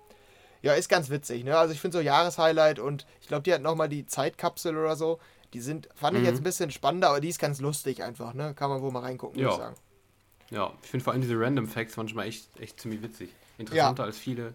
[0.62, 1.56] Ja, ist ganz witzig, ne?
[1.56, 5.18] Also ich finde so Jahreshighlight und ich glaube, die hat nochmal die Zeitkapsel oder so.
[5.54, 6.22] Die sind, fand mhm.
[6.22, 8.54] ich jetzt ein bisschen spannender, aber die ist ganz lustig einfach, ne?
[8.54, 9.46] Kann man wohl mal reingucken, ja.
[9.46, 9.76] würde ich sagen.
[10.50, 13.30] Ja, ich finde vor allem diese Random Facts manchmal echt, echt ziemlich witzig.
[13.56, 14.06] Interessanter ja.
[14.06, 14.52] als viele,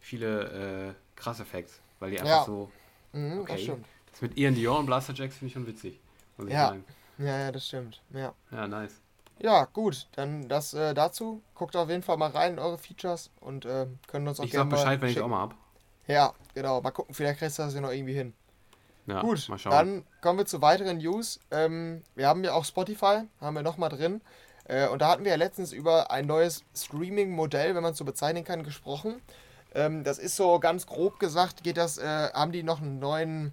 [0.00, 2.44] viele äh, krasse Facts, weil die einfach ja.
[2.44, 2.70] so.
[3.12, 3.66] Mhm, okay.
[3.66, 3.76] Das,
[4.12, 5.98] das mit Ian Dior und Blaster Jacks finde ich schon witzig.
[6.36, 6.68] Muss ja.
[6.68, 6.84] sagen.
[7.18, 8.00] Ja, ja, das stimmt.
[8.12, 8.32] Ja.
[8.50, 9.00] Ja, nice.
[9.40, 11.42] Ja, gut, dann das äh, dazu.
[11.54, 14.50] Guckt auf jeden Fall mal rein in eure Features und äh, können uns auch ich
[14.50, 14.68] gerne.
[14.68, 15.54] Ich sag Bescheid, wenn ich auch mal hab.
[16.06, 16.80] Ja, genau.
[16.80, 18.34] Mal gucken, vielleicht kriegst du das ja noch irgendwie hin.
[19.06, 21.40] Ja, gut, dann kommen wir zu weiteren News.
[21.50, 24.20] Ähm, wir haben ja auch Spotify, haben wir nochmal drin.
[24.64, 28.04] Äh, und da hatten wir ja letztens über ein neues Streaming-Modell, wenn man es so
[28.04, 29.22] bezeichnen kann, gesprochen.
[29.74, 33.52] Ähm, das ist so ganz grob gesagt, geht das, äh, haben die noch einen neuen,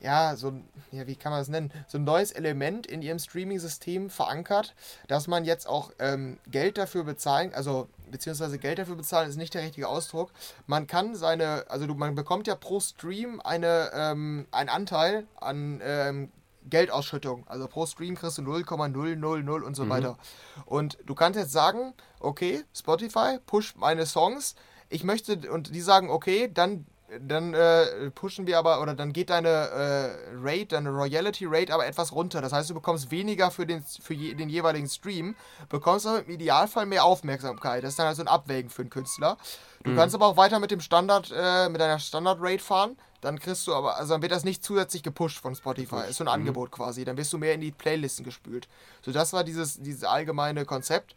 [0.00, 0.52] ja, so,
[0.92, 4.74] ja, wie kann man das nennen, so ein neues Element in ihrem Streaming-System verankert,
[5.08, 9.54] dass man jetzt auch ähm, Geld dafür bezahlen, also beziehungsweise Geld dafür bezahlen ist nicht
[9.54, 10.30] der richtige Ausdruck.
[10.66, 15.80] Man kann seine, also du, man bekommt ja pro Stream eine, ähm, einen Anteil an
[15.82, 16.32] ähm,
[16.70, 17.46] Geldausschüttung.
[17.48, 19.88] Also pro Stream kriegst du 0,000 und so mhm.
[19.88, 20.18] weiter.
[20.66, 24.54] Und du kannst jetzt sagen, okay, Spotify pusht meine Songs
[24.90, 26.86] ich möchte, und die sagen, okay, dann,
[27.20, 31.86] dann äh, pushen wir aber, oder dann geht deine äh, Rate, deine Royalty Rate aber
[31.86, 32.42] etwas runter.
[32.42, 35.34] Das heißt, du bekommst weniger für den, für je, den jeweiligen Stream,
[35.68, 37.82] bekommst aber im Idealfall mehr Aufmerksamkeit.
[37.82, 39.38] Das ist dann also ein Abwägen für einen Künstler.
[39.84, 39.96] Du mhm.
[39.96, 42.96] kannst aber auch weiter mit dem Standard, äh, mit deiner Standard Rate fahren.
[43.20, 46.08] Dann kriegst du aber, also dann wird das nicht zusätzlich gepusht von Spotify.
[46.08, 46.34] Ist so ein mhm.
[46.34, 47.04] Angebot quasi.
[47.04, 48.68] Dann wirst du mehr in die Playlisten gespült.
[49.02, 51.16] So, das war dieses, dieses allgemeine Konzept.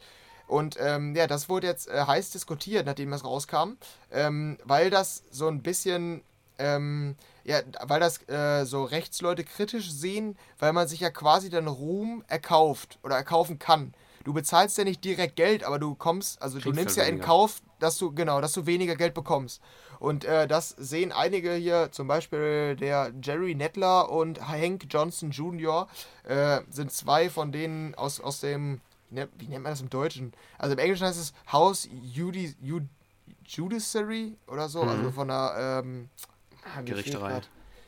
[0.52, 3.78] Und ähm, ja, das wurde jetzt äh, heiß diskutiert, nachdem das rauskam,
[4.12, 6.24] ähm, weil das so ein bisschen,
[6.60, 11.68] ähm, ja, weil das äh, so Rechtsleute kritisch sehen, weil man sich ja quasi dann
[11.68, 13.94] Ruhm erkauft oder erkaufen kann.
[14.26, 17.22] Du bezahlst ja nicht direkt Geld, aber du kommst, also Kriegst du nimmst ja in
[17.22, 19.62] Kauf, dass du, genau, dass du weniger Geld bekommst.
[20.00, 25.88] Und äh, das sehen einige hier, zum Beispiel der Jerry Nettler und Hank Johnson Jr.,
[26.26, 28.82] äh, sind zwei von denen aus, aus dem
[29.12, 30.34] Ne, wie nennt man das im Deutschen?
[30.58, 32.84] Also im Englischen heißt es House Judi, Jud,
[33.46, 35.00] Judiciary oder so, also mhm.
[35.00, 36.10] also von der ähm,
[36.64, 37.42] ah, Gerichtsreihe.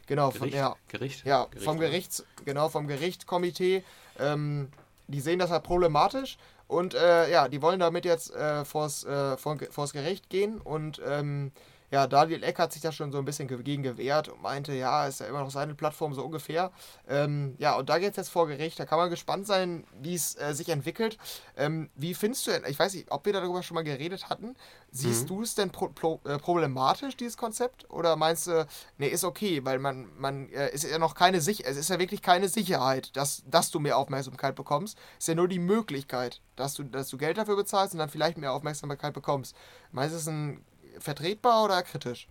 [0.06, 0.40] Genau, Gericht?
[0.40, 1.26] von ja, Gericht.
[1.26, 3.84] Ja, Gericht, vom Gerichts, genau, vom Gerichtskomitee.
[4.20, 4.70] Ähm,
[5.08, 9.38] die sehen das halt problematisch und äh, ja, die wollen damit jetzt äh, vors, äh,
[9.38, 11.54] vors Gericht gehen und ähm,
[11.94, 15.06] ja, Daniel Eck hat sich da schon so ein bisschen gegen gewehrt und meinte, ja,
[15.06, 16.72] ist ja immer noch seine Plattform so ungefähr.
[17.08, 18.80] Ähm, ja, und da geht es jetzt vor Gericht.
[18.80, 21.20] Da kann man gespannt sein, wie es äh, sich entwickelt.
[21.56, 24.56] Ähm, wie findest du denn, ich weiß nicht, ob wir darüber schon mal geredet hatten,
[24.90, 25.28] siehst mhm.
[25.28, 27.88] du es denn pro, pro, äh, problematisch, dieses Konzept?
[27.92, 28.66] Oder meinst du,
[28.98, 32.00] nee, ist okay, weil man, man, äh, ist ja noch keine Sicherheit, es ist ja
[32.00, 34.98] wirklich keine Sicherheit, dass, dass du mehr Aufmerksamkeit bekommst.
[35.20, 38.10] Es ist ja nur die Möglichkeit, dass du, dass du Geld dafür bezahlst und dann
[38.10, 39.56] vielleicht mehr Aufmerksamkeit bekommst.
[39.92, 40.66] Meinst du, es ist ein
[41.00, 42.28] vertretbar oder kritisch?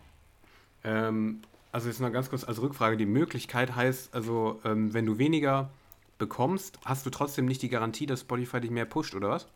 [0.85, 5.19] Ähm, also jetzt noch ganz kurz als Rückfrage, die Möglichkeit heißt, also ähm, wenn du
[5.19, 5.71] weniger
[6.19, 9.47] bekommst, hast du trotzdem nicht die Garantie, dass Spotify dich mehr pusht, oder was?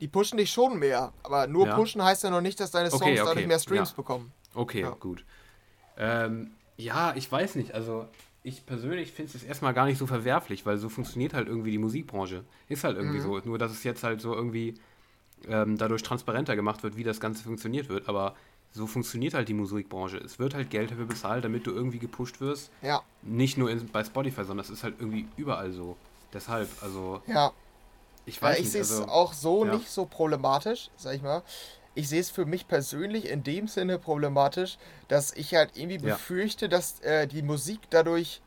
[0.00, 1.76] Die pushen dich schon mehr, aber nur ja.
[1.76, 3.28] pushen heißt ja noch nicht, dass deine Songs okay, okay.
[3.28, 3.96] dadurch mehr Streams ja.
[3.96, 4.32] bekommen.
[4.54, 4.90] Okay, ja.
[4.90, 5.24] gut.
[5.96, 8.08] Ähm, ja, ich weiß nicht, also
[8.42, 11.78] ich persönlich finde es erstmal gar nicht so verwerflich, weil so funktioniert halt irgendwie die
[11.78, 12.44] Musikbranche.
[12.68, 13.22] Ist halt irgendwie mhm.
[13.22, 13.38] so.
[13.44, 14.74] Nur, dass es jetzt halt so irgendwie
[15.48, 18.08] ähm, dadurch transparenter gemacht wird, wie das Ganze funktioniert wird.
[18.08, 18.34] Aber
[18.72, 20.16] so funktioniert halt die Musikbranche.
[20.18, 22.70] Es wird halt Geld dafür bezahlt, damit du irgendwie gepusht wirst.
[22.80, 23.02] Ja.
[23.22, 25.96] Nicht nur in, bei Spotify, sondern es ist halt irgendwie überall so.
[26.32, 27.22] Deshalb, also.
[27.26, 27.52] Ja.
[28.24, 29.74] Ich weiß ja, ich sehe es also, auch so ja.
[29.74, 31.42] nicht so problematisch, sag ich mal.
[31.94, 34.78] Ich sehe es für mich persönlich in dem Sinne problematisch,
[35.08, 36.70] dass ich halt irgendwie befürchte, ja.
[36.70, 38.40] dass äh, die Musik dadurch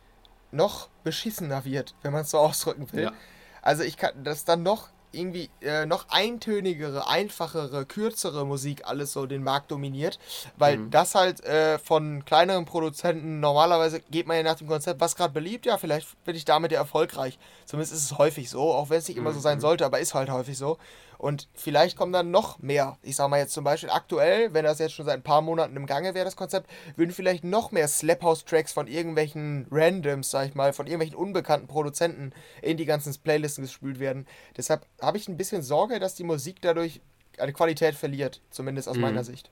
[0.51, 3.03] noch beschissener wird, wenn man es so ausdrücken will.
[3.03, 3.13] Ja.
[3.61, 9.25] Also ich kann, dass dann noch irgendwie äh, noch eintönigere, einfachere, kürzere Musik alles so
[9.25, 10.19] den Markt dominiert,
[10.57, 10.91] weil mhm.
[10.91, 15.33] das halt äh, von kleineren Produzenten normalerweise geht man ja nach dem Konzept, was gerade
[15.33, 17.37] beliebt, ja, vielleicht bin ich damit ja erfolgreich.
[17.65, 19.23] Zumindest ist es häufig so, auch wenn es nicht mhm.
[19.23, 19.61] immer so sein mhm.
[19.61, 20.77] sollte, aber ist halt häufig so.
[21.17, 22.97] Und vielleicht kommen dann noch mehr.
[23.01, 25.75] Ich sag mal jetzt zum Beispiel aktuell, wenn das jetzt schon seit ein paar Monaten
[25.75, 30.55] im Gange wäre, das Konzept, würden vielleicht noch mehr Slap-House-Tracks von irgendwelchen Randoms, sag ich
[30.55, 34.27] mal, von irgendwelchen unbekannten Produzenten in die ganzen Playlisten gespült werden.
[34.57, 37.01] Deshalb habe ich ein bisschen Sorge, dass die Musik dadurch
[37.37, 39.01] eine Qualität verliert, zumindest aus mhm.
[39.01, 39.51] meiner Sicht.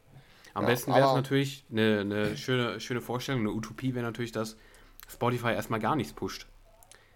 [0.54, 4.32] Am ja, besten wäre es natürlich eine, eine schöne, schöne Vorstellung, eine Utopie wäre natürlich,
[4.32, 4.56] dass
[5.10, 6.48] Spotify erstmal gar nichts pusht.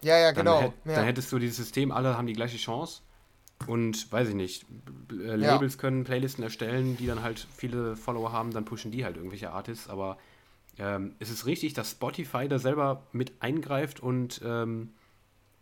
[0.01, 0.55] Ja, ja, genau.
[0.55, 0.95] Dann, hätt, ja.
[0.95, 3.01] dann hättest du dieses System, alle haben die gleiche Chance
[3.65, 4.65] und weiß ich nicht,
[5.11, 5.79] äh, Labels ja.
[5.79, 9.89] können Playlisten erstellen, die dann halt viele Follower haben, dann pushen die halt irgendwelche Artists.
[9.89, 10.17] Aber
[10.77, 14.93] ähm, ist es richtig, dass Spotify da selber mit eingreift und, ähm,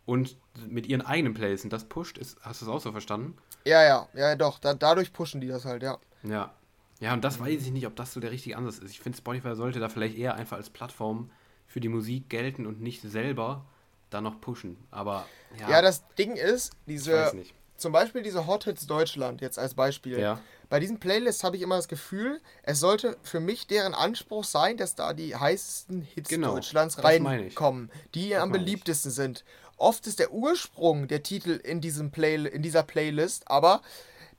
[0.06, 2.18] und mit ihren eigenen Playlisten das pusht?
[2.18, 3.38] Ist, hast du es auch so verstanden?
[3.64, 4.60] Ja, ja, ja, doch.
[4.60, 5.98] Da, dadurch pushen die das halt, ja.
[6.24, 6.54] Ja.
[7.00, 8.92] Ja, und das weiß ich nicht, ob das so der richtige Ansatz ist.
[8.92, 11.30] Ich finde, Spotify sollte da vielleicht eher einfach als Plattform
[11.68, 13.66] für die Musik gelten und nicht selber
[14.10, 14.78] da noch pushen.
[14.92, 15.26] Aber
[15.60, 15.70] ja.
[15.72, 17.34] Ja, das Ding ist, diese.
[17.78, 20.20] Zum Beispiel diese Hot Hits Deutschland jetzt als Beispiel.
[20.20, 20.40] Ja.
[20.70, 24.78] Bei diesen Playlists habe ich immer das Gefühl, es sollte für mich deren Anspruch sein,
[24.78, 29.16] dass da die heißesten Hits genau, Deutschlands reinkommen, die das am beliebtesten ich.
[29.16, 29.46] sind.
[29.78, 33.82] Oft ist der Ursprung der Titel in, diesem Play in dieser Playlist, aber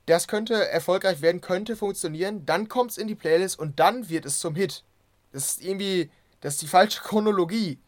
[0.07, 2.45] das könnte erfolgreich werden, könnte funktionieren.
[2.45, 4.83] Dann kommt es in die Playlist und dann wird es zum Hit.
[5.31, 6.09] Das ist irgendwie,
[6.41, 7.79] das ist die falsche Chronologie.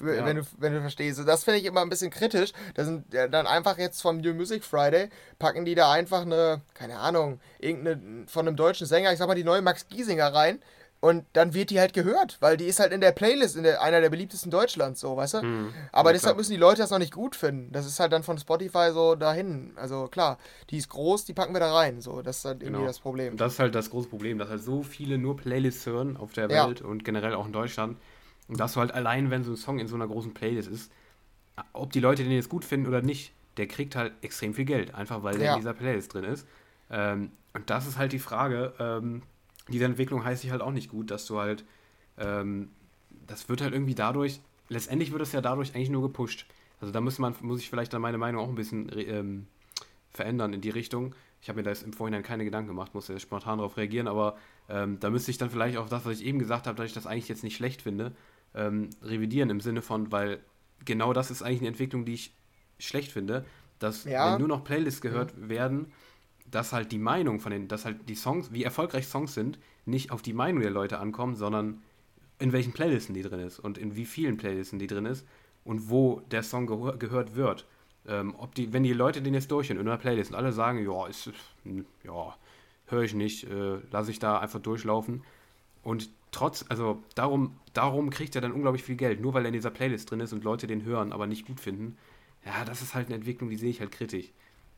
[0.00, 0.24] Ja.
[0.24, 1.20] wenn, du, wenn du verstehst.
[1.26, 2.52] Das finde ich immer ein bisschen kritisch.
[2.74, 6.98] Da sind dann einfach jetzt vom New Music Friday, packen die da einfach eine, keine
[6.98, 10.60] Ahnung, irgendeine von einem deutschen Sänger, ich sag mal die neue Max Giesinger rein.
[11.00, 13.80] Und dann wird die halt gehört, weil die ist halt in der Playlist, in der,
[13.80, 15.42] einer der beliebtesten Deutschlands, so, weißt du?
[15.42, 15.74] Mhm.
[15.92, 17.72] Aber ja, deshalb müssen die Leute das noch nicht gut finden.
[17.72, 19.72] Das ist halt dann von Spotify so dahin.
[19.76, 20.36] Also klar,
[20.68, 22.02] die ist groß, die packen wir da rein.
[22.02, 22.86] So, das ist halt irgendwie genau.
[22.86, 23.32] das Problem.
[23.32, 26.34] Und das ist halt das große Problem, dass halt so viele nur Playlists hören auf
[26.34, 26.86] der Welt ja.
[26.86, 27.96] und generell auch in Deutschland
[28.50, 30.92] und dass du halt allein, wenn so ein Song in so einer großen Playlist ist,
[31.72, 34.92] ob die Leute den jetzt gut finden oder nicht, der kriegt halt extrem viel Geld,
[34.92, 35.38] einfach weil ja.
[35.38, 36.48] der in dieser Playlist drin ist.
[36.90, 38.72] Ähm, und das ist halt die Frage.
[38.80, 39.22] Ähm,
[39.68, 41.64] diese Entwicklung heißt sich halt auch nicht gut, dass du halt,
[42.18, 42.70] ähm,
[43.28, 46.46] das wird halt irgendwie dadurch, letztendlich wird es ja dadurch eigentlich nur gepusht.
[46.80, 49.46] Also da muss man, muss ich vielleicht dann meine Meinung auch ein bisschen ähm,
[50.10, 51.14] verändern in die Richtung.
[51.40, 54.36] Ich habe mir da jetzt im Vorhinein keine Gedanken gemacht, musste spontan darauf reagieren, aber
[54.68, 56.92] ähm, da müsste ich dann vielleicht auch das, was ich eben gesagt habe, dass ich
[56.92, 58.12] das eigentlich jetzt nicht schlecht finde,
[58.54, 60.40] ähm, revidieren im Sinne von, weil
[60.84, 62.34] genau das ist eigentlich eine Entwicklung, die ich
[62.78, 63.44] schlecht finde,
[63.78, 64.32] dass ja.
[64.32, 65.48] wenn nur noch Playlists gehört mhm.
[65.48, 65.92] werden,
[66.50, 70.10] dass halt die Meinung von den, dass halt die Songs, wie erfolgreich Songs sind, nicht
[70.10, 71.82] auf die Meinung der Leute ankommen, sondern
[72.38, 75.26] in welchen Playlisten die drin ist und in wie vielen Playlisten die drin ist
[75.64, 77.66] und wo der Song gehör gehört wird.
[78.06, 80.84] Ähm, ob die, wenn die Leute den jetzt durchhören in einer Playlist und alle sagen,
[80.84, 81.30] ja, ist,
[82.02, 82.34] ja,
[82.86, 85.22] höre ich nicht, äh, lasse ich da einfach durchlaufen.
[85.82, 89.54] Und trotz, also darum, darum kriegt er dann unglaublich viel Geld, nur weil er in
[89.54, 91.96] dieser Playlist drin ist und Leute den hören, aber nicht gut finden.
[92.44, 94.32] Ja, das ist halt eine Entwicklung, die sehe ich halt kritisch.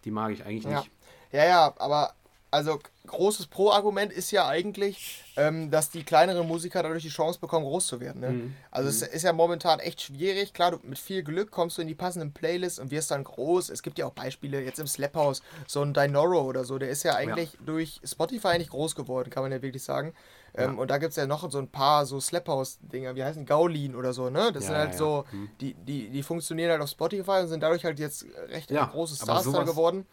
[0.04, 0.90] Die mag ich eigentlich nicht.
[1.30, 2.14] Ja, ja, aber
[2.52, 7.64] also großes Pro-Argument ist ja eigentlich, ähm, dass die kleineren Musiker dadurch die Chance bekommen,
[7.64, 8.20] groß zu werden.
[8.20, 8.30] Ne?
[8.30, 8.54] Mhm.
[8.70, 8.90] Also mhm.
[8.90, 10.52] es ist ja momentan echt schwierig.
[10.52, 13.70] Klar, du, mit viel Glück kommst du in die passenden Playlists und wirst dann groß.
[13.70, 16.90] Es gibt ja auch Beispiele jetzt im Slap House, so ein Dinoro oder so, der
[16.90, 17.58] ist ja eigentlich ja.
[17.64, 20.12] durch Spotify eigentlich groß geworden, kann man ja wirklich sagen.
[20.54, 20.80] Ähm, ja.
[20.80, 23.96] Und da gibt es ja noch so ein paar so Slap House-Dinger, wie heißen Gaulin
[23.96, 24.52] oder so, ne?
[24.52, 25.50] Das ja, sind halt so, mhm.
[25.60, 29.44] die, die, die funktionieren halt auf Spotify und sind dadurch halt jetzt recht große Stars
[29.44, 30.06] geworden.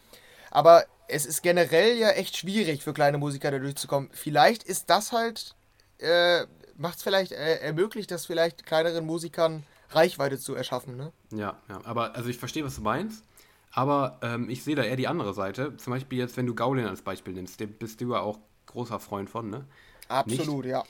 [0.52, 4.10] Aber es ist generell ja echt schwierig für kleine Musiker da durchzukommen.
[4.14, 5.56] Vielleicht ist das halt,
[5.98, 6.46] äh,
[6.78, 11.12] macht es vielleicht, äh, ermöglicht das vielleicht kleineren Musikern Reichweite zu erschaffen, ne?
[11.32, 13.24] Ja, ja, aber also ich verstehe, was du meinst,
[13.72, 15.76] aber ähm, ich sehe da eher die andere Seite.
[15.78, 19.00] Zum Beispiel jetzt, wenn du Gaulin als Beispiel nimmst, dem bist du ja auch großer
[19.00, 19.66] Freund von, ne?
[20.10, 20.84] Absolut, Nicht, ja.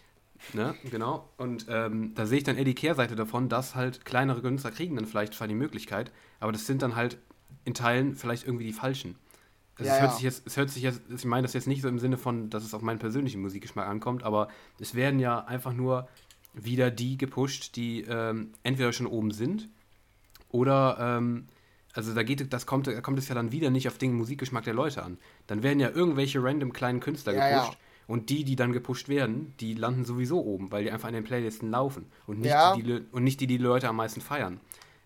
[0.53, 1.29] Ne, genau.
[1.37, 4.95] Und ähm, da sehe ich dann eher die Kehrseite davon, dass halt kleinere Künstler kriegen
[4.95, 7.17] dann vielleicht zwar die Möglichkeit, aber das sind dann halt
[7.65, 9.15] in Teilen vielleicht irgendwie die falschen.
[9.75, 10.15] Also ja, es, hört ja.
[10.15, 12.49] sich jetzt, es hört sich jetzt, ich meine das jetzt nicht so im Sinne von,
[12.49, 14.47] dass es auf meinen persönlichen Musikgeschmack ankommt, aber
[14.79, 16.07] es werden ja einfach nur
[16.53, 19.67] wieder die gepusht, die ähm, entweder schon oben sind
[20.49, 21.47] oder, ähm,
[21.93, 24.63] also da geht, das kommt, da kommt es ja dann wieder nicht auf den Musikgeschmack
[24.63, 25.17] der Leute an.
[25.47, 27.77] Dann werden ja irgendwelche random kleinen Künstler ja, gepusht
[28.09, 31.23] und die, die dann gepusht werden, die landen sowieso oben, weil die einfach in den
[31.23, 34.59] Playlisten laufen und nicht, die, die, und nicht die, die Leute am meisten feiern.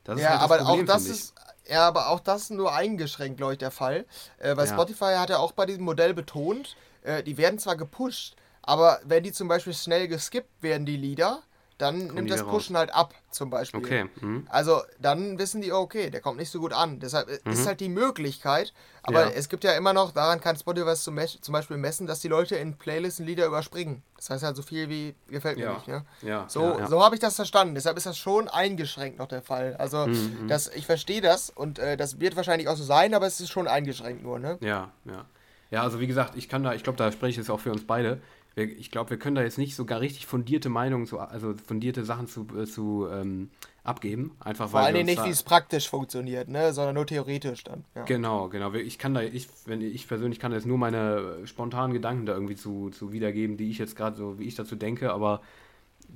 [0.06, 1.36] Das ja, halt das aber Problem, auch das ist,
[1.68, 4.06] ja, aber auch das ist nur eingeschränkt, glaube ich, der Fall.
[4.38, 4.74] Äh, weil ja.
[4.74, 9.22] Spotify hat ja auch bei diesem Modell betont, äh, die werden zwar gepusht, aber wenn
[9.22, 11.44] die zum Beispiel schnell geskippt werden, die Lieder,
[11.78, 12.82] dann Kommen nimmt das Pushen raus.
[12.82, 13.80] halt ab, zum Beispiel.
[13.80, 14.06] Okay.
[14.22, 14.48] Mhm.
[14.50, 17.00] Also dann wissen die, okay, der kommt nicht so gut an.
[17.00, 17.52] Deshalb mhm.
[17.52, 19.32] ist halt die Möglichkeit, aber ja.
[19.32, 22.56] es gibt ja immer noch, daran kann Spotify zum, zum Beispiel messen, dass die Leute
[22.56, 24.04] in Playlisten Lieder überspringen.
[24.18, 25.74] Das heißt halt so viel wie gefällt mir ja.
[25.74, 25.88] nicht.
[25.88, 26.06] Ne?
[26.22, 26.46] Ja.
[26.48, 27.76] So, ja, so habe ich das verstanden.
[27.76, 29.76] Deshalb ist das schon eingeschränkt noch der Fall.
[29.78, 30.44] Also mhm.
[30.44, 30.48] mhm.
[30.48, 33.50] das, ich verstehe das und äh, das wird wahrscheinlich auch so sein, aber es ist
[33.50, 34.40] schon eingeschränkt nur.
[34.40, 34.58] Ne?
[34.62, 35.26] Ja, ja.
[35.72, 37.72] Ja, also wie gesagt, ich kann da, ich glaube, da spreche ich jetzt auch für
[37.72, 38.22] uns beide
[38.56, 42.28] ich glaube, wir können da jetzt nicht sogar richtig fundierte Meinungen, zu, also fundierte Sachen
[42.28, 43.50] zu, äh, zu ähm,
[43.84, 44.36] abgeben.
[44.40, 46.72] Einfach Vor allem nicht, wie es praktisch funktioniert, ne?
[46.72, 47.84] sondern nur theoretisch dann.
[47.96, 48.04] Ja.
[48.04, 48.74] Genau, genau.
[48.74, 52.56] Ich kann da, ich, wenn ich persönlich kann jetzt nur meine spontanen Gedanken da irgendwie
[52.56, 55.42] zu, zu wiedergeben, die ich jetzt gerade so, wie ich dazu denke, aber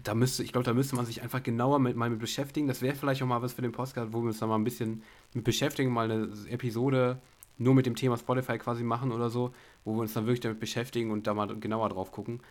[0.04, 2.68] da müsste, ich glaube, da müsste man sich einfach genauer mit, mal mit beschäftigen.
[2.68, 4.64] Das wäre vielleicht auch mal was für den Podcast, wo wir uns da mal ein
[4.64, 5.02] bisschen
[5.34, 7.20] mit beschäftigen, mal eine Episode
[7.58, 9.52] nur mit dem Thema Spotify quasi machen oder so,
[9.88, 12.42] wo wir uns dann wirklich damit beschäftigen und da mal genauer drauf gucken.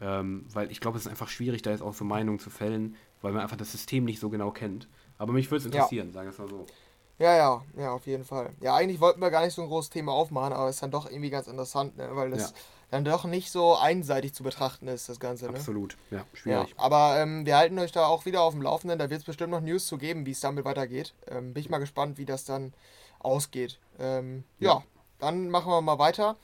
[0.00, 2.96] Ähm, weil ich glaube, es ist einfach schwierig, da jetzt auch so Meinungen zu fällen,
[3.22, 4.88] weil man einfach das System nicht so genau kennt.
[5.18, 6.12] Aber mich würde es interessieren, ja.
[6.12, 6.66] sagen wir es mal so.
[7.18, 8.50] Ja, ja, ja, auf jeden Fall.
[8.60, 10.90] Ja, eigentlich wollten wir gar nicht so ein großes Thema aufmachen, aber es ist dann
[10.90, 12.10] doch irgendwie ganz interessant, ne?
[12.12, 12.56] weil das ja.
[12.90, 15.46] dann doch nicht so einseitig zu betrachten ist, das Ganze.
[15.46, 15.52] Ne?
[15.52, 16.68] Absolut, ja, schwierig.
[16.68, 19.26] Ja, aber ähm, wir halten euch da auch wieder auf dem Laufenden, da wird es
[19.26, 21.14] bestimmt noch News zu geben, wie es damit weitergeht.
[21.26, 22.74] Ähm, bin ich mal gespannt, wie das dann
[23.18, 23.78] ausgeht.
[23.98, 24.74] Ähm, ja.
[24.74, 24.82] ja.
[25.18, 26.36] dann machen wir mal weiter.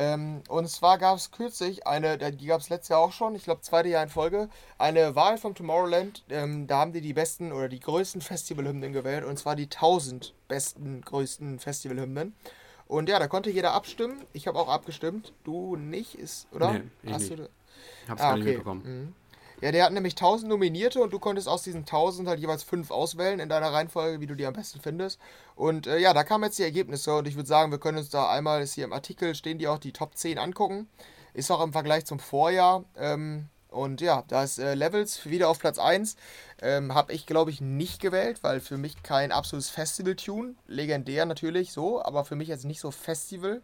[0.00, 3.44] Ähm, und zwar gab es kürzlich eine, die gab es letztes Jahr auch schon, ich
[3.44, 6.24] glaube zweite Jahr in Folge, eine Wahl vom Tomorrowland.
[6.30, 10.32] Ähm, da haben die die besten oder die größten Festivalhymnen gewählt und zwar die 1000
[10.48, 12.34] besten, größten Festivalhymnen.
[12.86, 14.24] Und ja, da konnte jeder abstimmen.
[14.32, 15.34] Ich habe auch abgestimmt.
[15.44, 16.72] Du nicht, ist, oder?
[16.72, 17.38] Nee, ich Hast nicht.
[17.38, 17.50] Du,
[18.08, 18.38] Hab's ah, gar okay.
[18.38, 18.82] nicht mitbekommen.
[18.84, 19.14] Mhm.
[19.60, 22.90] Ja, der hat nämlich 1000 Nominierte und du konntest aus diesen 1000 halt jeweils 5
[22.90, 25.20] auswählen in deiner Reihenfolge, wie du die am besten findest.
[25.54, 28.08] Und äh, ja, da kamen jetzt die Ergebnisse und ich würde sagen, wir können uns
[28.08, 30.88] da einmal, ist hier im Artikel, stehen die auch die Top 10 angucken.
[31.34, 32.84] Ist auch im Vergleich zum Vorjahr.
[32.96, 36.16] Ähm, und ja, da ist äh, Levels wieder auf Platz 1.
[36.62, 40.54] Ähm, habe ich, glaube ich, nicht gewählt, weil für mich kein absolutes Festival-Tune.
[40.66, 43.62] Legendär natürlich so, aber für mich jetzt nicht so Festival.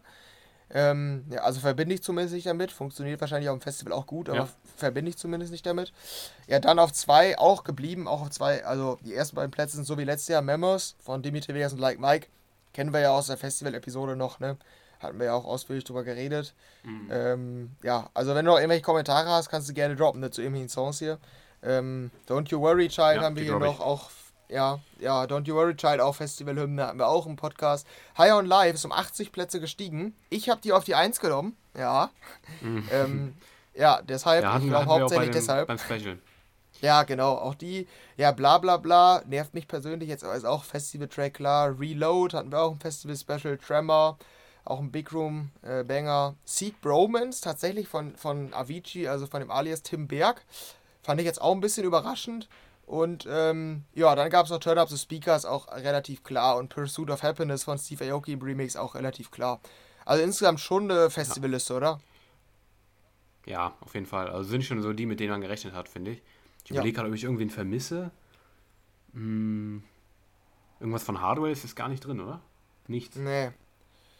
[0.69, 2.71] Ähm, ja, also verbinde ich zumindest nicht damit.
[2.71, 4.49] Funktioniert wahrscheinlich auf dem Festival auch gut, aber ja.
[4.75, 5.93] verbinde ich zumindest nicht damit.
[6.47, 9.85] Ja, dann auf zwei auch geblieben, auch auf zwei, also die ersten beiden Plätze sind
[9.85, 12.27] so wie letztes Jahr Memos von Dimitri Vegas und Like Mike.
[12.73, 14.57] Kennen wir ja aus der Festival-Episode noch, ne?
[14.99, 16.53] Hatten wir ja auch ausführlich drüber geredet.
[16.83, 17.09] Mhm.
[17.11, 20.41] Ähm, ja, also wenn du noch irgendwelche Kommentare hast, kannst du gerne droppen ne, zu
[20.41, 21.19] irgendwelchen Songs hier.
[21.63, 24.09] Ähm, Don't You Worry Child ja, haben wir hier noch, auch
[24.49, 27.87] ja, ja, Don't You Worry Child, auch Festivalhymne, hatten wir auch im Podcast.
[28.17, 30.15] High on Life ist um 80 Plätze gestiegen.
[30.29, 32.09] Ich habe die auf die 1 genommen, ja.
[32.61, 32.87] Mhm.
[32.91, 33.33] ähm,
[33.73, 35.67] ja, deshalb, ja, ich glaube hauptsächlich deshalb.
[35.67, 36.17] Beim Special.
[36.81, 41.33] Ja, genau, auch die, ja, bla bla bla, nervt mich persönlich jetzt, ist auch Festival-Track,
[41.35, 41.79] klar.
[41.79, 44.17] Reload hatten wir auch ein Festival-Special, Tremor,
[44.63, 46.35] auch ein Big Room äh, Banger.
[46.45, 50.43] Seek Bromance, tatsächlich von, von Avicii, also von dem Alias Tim Berg.
[51.01, 52.47] Fand ich jetzt auch ein bisschen überraschend.
[52.87, 56.55] Und ähm, ja, dann gab es noch Turn Up the Speakers, auch relativ klar.
[56.55, 59.59] Und Pursuit of Happiness von Steve Aoki im Remix auch relativ klar.
[60.05, 61.77] Also insgesamt schon eine Festivalliste, ja.
[61.77, 61.99] oder?
[63.45, 64.29] Ja, auf jeden Fall.
[64.29, 66.21] Also sind schon so die, mit denen man gerechnet hat, finde ich.
[66.63, 68.09] Ich überlege gerade, ob ich irgendwen vermisse.
[69.11, 69.83] Hm,
[70.79, 72.41] irgendwas von Hardware ist jetzt gar nicht drin, oder?
[72.87, 73.17] Nichts.
[73.17, 73.51] Nee.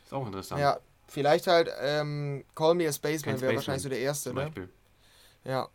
[0.03, 0.59] Ist auch interessant.
[0.59, 0.77] Ja,
[1.07, 4.41] vielleicht halt ähm, Call Me a Spaceman wäre wahrscheinlich so der erste, ne?
[4.41, 4.69] Beispiel.
[5.45, 5.69] Ja.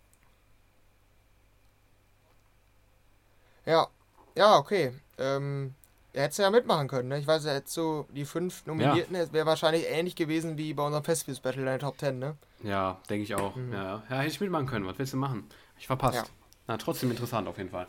[3.67, 3.87] Ja,
[4.35, 4.93] ja, okay.
[5.19, 5.75] Ähm,
[6.13, 7.19] er hätte ja mitmachen können, ne?
[7.19, 9.33] Ich weiß, er hätte so die fünf Nominierten, ja.
[9.33, 12.37] wäre wahrscheinlich ähnlich gewesen wie bei unserem Festivals Battle in der Top 10, ne?
[12.63, 13.57] Ja, denke ich auch.
[13.57, 13.73] Mhm.
[13.73, 14.87] Ja, ja, hätte ich mitmachen können.
[14.87, 15.49] Was willst du machen?
[15.79, 16.17] Ich verpasst.
[16.17, 16.25] Ja.
[16.67, 17.87] Na, trotzdem interessant auf jeden Fall.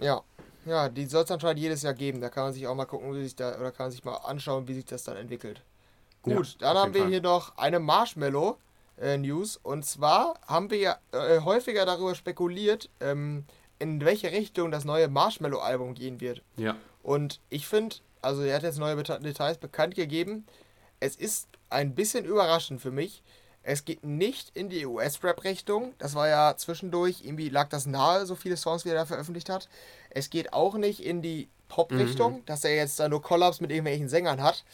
[0.00, 0.22] Ja.
[0.64, 2.20] Ja, die soll es anscheinend jedes Jahr geben.
[2.20, 4.16] Da kann man sich auch mal gucken, wie sich da, oder kann man sich mal
[4.16, 5.62] anschauen, wie sich das dann entwickelt.
[6.22, 7.10] Gut, ja, dann haben wir Fall.
[7.10, 8.58] hier noch eine Marshmallow
[9.00, 9.58] äh, News.
[9.62, 13.44] Und zwar haben wir ja äh, häufiger darüber spekuliert, ähm,
[13.78, 16.42] in welche Richtung das neue Marshmallow-Album gehen wird.
[16.56, 16.76] Ja.
[17.02, 20.46] Und ich finde, also er hat jetzt neue Details bekannt gegeben.
[21.00, 23.22] Es ist ein bisschen überraschend für mich.
[23.62, 25.94] Es geht nicht in die US-Rap-Richtung.
[25.98, 29.48] Das war ja zwischendurch, irgendwie lag das nahe, so viele Songs, wie er da veröffentlicht
[29.48, 29.68] hat.
[30.10, 32.46] Es geht auch nicht in die Pop-Richtung, mhm.
[32.46, 34.64] dass er jetzt da nur Collabs mit irgendwelchen Sängern hat.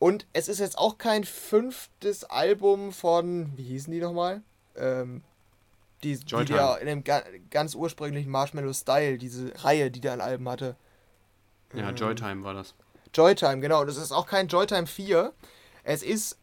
[0.00, 4.42] Und es ist jetzt auch kein fünftes Album von, wie hießen die nochmal?
[4.76, 5.22] Ähm,
[6.04, 10.48] die, die der in dem ga ganz ursprünglichen Marshmallow-Style, diese Reihe, die der an Alben
[10.48, 10.76] hatte.
[11.74, 12.74] Ja, ähm, Joytime war das.
[13.12, 13.84] Joytime, genau.
[13.84, 15.32] Das ist auch kein Joytime 4.
[15.82, 16.38] Es ist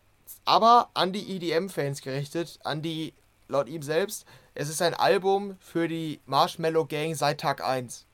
[0.46, 3.14] aber an die EDM-Fans gerichtet, an die,
[3.48, 8.06] laut ihm selbst, es ist ein Album für die Marshmallow Gang seit Tag 1.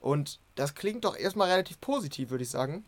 [0.00, 2.84] Und das klingt doch erstmal relativ positiv, würde ich sagen.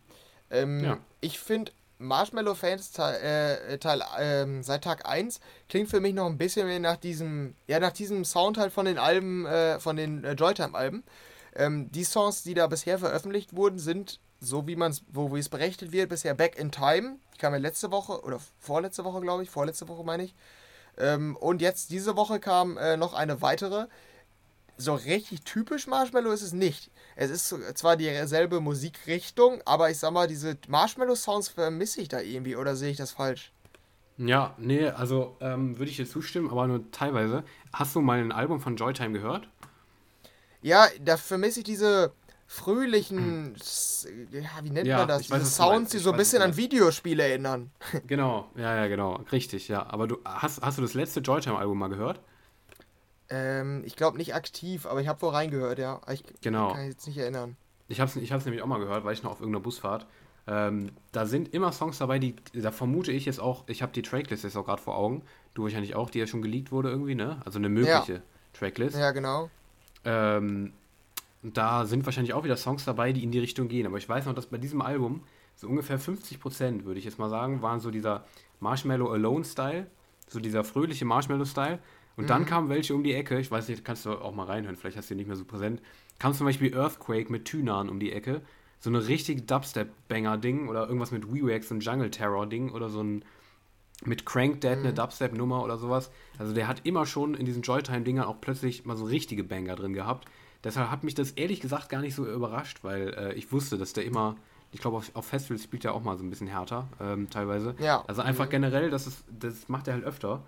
[0.51, 0.99] Ähm, ja.
[1.21, 3.17] Ich finde Marshmallow Fans Teil,
[3.71, 7.55] äh, Teil ähm, seit Tag 1 klingt für mich noch ein bisschen mehr nach diesem,
[7.67, 11.05] ja, nach diesem Sound halt von den Alben, äh, von den äh, Joytime-Alben.
[11.55, 15.49] Ähm, die Songs, die da bisher veröffentlicht wurden, sind, so wie man es, wo es
[15.49, 17.17] berechnet wird, bisher Back in Time.
[17.35, 20.35] Die kam ja letzte Woche, oder vorletzte Woche, glaube ich, vorletzte Woche meine ich.
[20.97, 23.87] Ähm, und jetzt diese Woche kam äh, noch eine weitere.
[24.81, 26.91] So richtig typisch Marshmallow ist es nicht.
[27.17, 32.55] Es ist zwar dieselbe Musikrichtung, aber ich sag mal, diese Marshmallow-Sounds vermisse ich da irgendwie,
[32.55, 33.53] oder sehe ich das falsch?
[34.19, 37.43] Ja, nee, also ähm, würde ich dir zustimmen, aber nur teilweise.
[37.73, 39.49] Hast du mal ein Album von Joytime gehört?
[40.63, 42.13] Ja, da vermisse ich diese
[42.47, 43.55] fröhlichen,
[44.33, 45.23] ja, wie nennt ja, man das?
[45.23, 47.71] Diese weiß, Sounds, die so ein bisschen an Videospiele erinnern.
[48.07, 49.87] Genau, ja, ja, genau, richtig, ja.
[49.87, 52.21] Aber du hast, hast du das letzte Joytime-Album mal gehört?
[53.31, 56.01] Ähm, ich glaube nicht aktiv, aber ich habe wohl reingehört, ja.
[56.11, 56.73] Ich genau.
[56.73, 57.57] kann mich jetzt nicht erinnern.
[57.89, 60.07] Ich habe es ich nämlich auch mal gehört, weil ich noch auf irgendeiner Busfahrt.
[60.47, 64.03] Ähm, da sind immer Songs dabei, die, da vermute ich jetzt auch, ich habe die
[64.03, 65.23] Tracklist jetzt auch gerade vor Augen,
[65.53, 67.41] du wahrscheinlich auch, die ja schon geleakt wurde irgendwie, ne?
[67.45, 68.21] Also eine mögliche ja.
[68.55, 68.97] Tracklist.
[68.97, 69.51] Ja, genau.
[70.05, 70.73] Ähm,
[71.43, 73.87] da sind wahrscheinlich auch wieder Songs dabei, die in die Richtung gehen.
[73.87, 75.23] Aber ich weiß noch, dass bei diesem Album
[75.55, 78.25] so ungefähr 50%, würde ich jetzt mal sagen, waren so dieser
[78.61, 79.87] Marshmallow Alone-Style,
[80.29, 81.79] so dieser fröhliche Marshmallow-Style.
[82.19, 82.29] Und mhm.
[82.29, 84.97] dann kamen welche um die Ecke, ich weiß nicht, kannst du auch mal reinhören, vielleicht
[84.97, 85.81] hast du die nicht mehr so präsent.
[86.19, 88.43] Kam zum Beispiel Earthquake mit Tynan um die Ecke.
[88.81, 93.25] So eine richtig Dubstep-Banger-Ding oder irgendwas mit WeWax, so ein Jungle Terror-Ding oder so ein
[94.05, 94.85] mit Crank Dead mhm.
[94.85, 96.11] eine Dubstep-Nummer oder sowas.
[96.39, 99.93] Also der hat immer schon in diesen Joytime-Dingern auch plötzlich mal so richtige Banger drin
[99.93, 100.27] gehabt.
[100.65, 103.93] Deshalb hat mich das ehrlich gesagt gar nicht so überrascht, weil äh, ich wusste, dass
[103.93, 104.37] der immer,
[104.73, 107.77] ich glaube auf, auf, Festivals spielt er auch mal so ein bisschen härter, ähm, teilweise.
[107.79, 108.05] Ja.
[108.09, 108.51] Also einfach mhm.
[108.51, 110.43] generell, das, ist, das macht er halt öfter.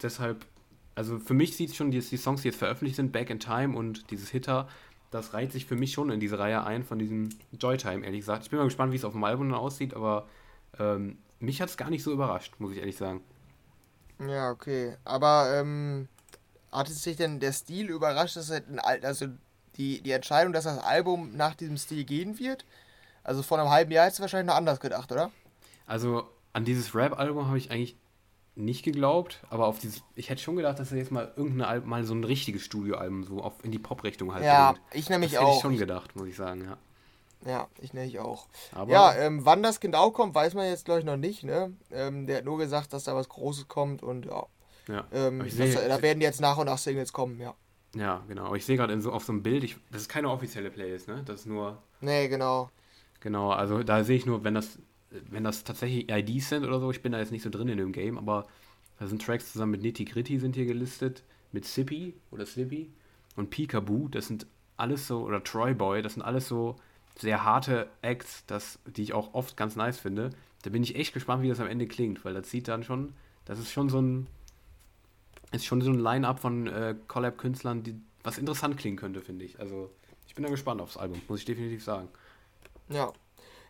[0.00, 0.46] Deshalb
[0.94, 3.40] also für mich sieht es schon, die, die Songs, die jetzt veröffentlicht sind, Back in
[3.40, 4.68] Time und dieses Hitter,
[5.10, 8.44] das reiht sich für mich schon in diese Reihe ein von diesem Joytime, ehrlich gesagt.
[8.44, 10.28] Ich bin mal gespannt, wie es auf dem Album dann aussieht, aber
[10.78, 13.22] ähm, mich hat es gar nicht so überrascht, muss ich ehrlich sagen.
[14.20, 14.96] Ja, okay.
[15.04, 16.08] Aber ähm,
[16.70, 19.26] hat es sich denn der Stil überrascht, dass er, also
[19.76, 22.64] die, die Entscheidung, dass das Album nach diesem Stil gehen wird?
[23.24, 25.30] Also vor einem halben Jahr ist es wahrscheinlich noch anders gedacht, oder?
[25.86, 27.96] Also an dieses Rap-Album habe ich eigentlich
[28.64, 31.90] nicht geglaubt, aber auf dieses, ich hätte schon gedacht, dass er jetzt mal irgendein Album,
[31.90, 34.84] mal so ein richtiges Studioalbum so auf, in die Pop-Richtung halt Ja, bringt.
[34.92, 35.46] ich nämlich das auch.
[35.46, 36.78] Hätte ich schon gedacht, muss ich sagen, ja.
[37.46, 38.48] Ja, ich nämlich auch.
[38.72, 41.42] Aber ja, ähm, wann das genau kommt, weiß man jetzt, glaube ich, noch nicht.
[41.42, 41.72] Ne?
[41.90, 44.46] Ähm, der hat nur gesagt, dass da was Großes kommt und ja.
[44.88, 45.06] ja.
[45.12, 47.54] Ähm, seh, das, da werden jetzt nach und nach Singles kommen, ja.
[47.94, 48.44] Ja, genau.
[48.46, 51.08] Aber ich sehe gerade so auf so einem Bild, ich, das ist keine offizielle Playlist,
[51.08, 51.22] ne?
[51.24, 51.82] Das ist nur.
[52.00, 52.70] Nee, genau.
[53.20, 54.78] Genau, also da sehe ich nur, wenn das
[55.10, 57.78] wenn das tatsächlich IDs sind oder so, ich bin da jetzt nicht so drin in
[57.78, 58.46] dem Game, aber
[58.98, 62.90] da sind Tracks zusammen mit Nitty Gritty sind hier gelistet, mit Sippy oder Slippy
[63.36, 64.46] und Peekaboo, das sind
[64.76, 66.76] alles so, oder Troy Boy, das sind alles so
[67.18, 70.30] sehr harte Acts, das, die ich auch oft ganz nice finde.
[70.62, 73.12] Da bin ich echt gespannt, wie das am Ende klingt, weil das sieht dann schon,
[73.44, 74.26] das ist schon so ein,
[75.52, 79.58] ist schon so ein Line-Up von äh, Collab-Künstlern, die was interessant klingen könnte, finde ich.
[79.58, 79.90] Also
[80.26, 82.08] ich bin da gespannt aufs Album, muss ich definitiv sagen.
[82.88, 83.12] Ja,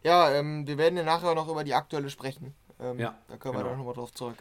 [0.02, 2.54] ja, ähm, wir werden ja nachher noch über die aktuelle sprechen.
[2.80, 3.64] Ähm, ja, da können genau.
[3.64, 4.36] wir dann nochmal drauf zurück.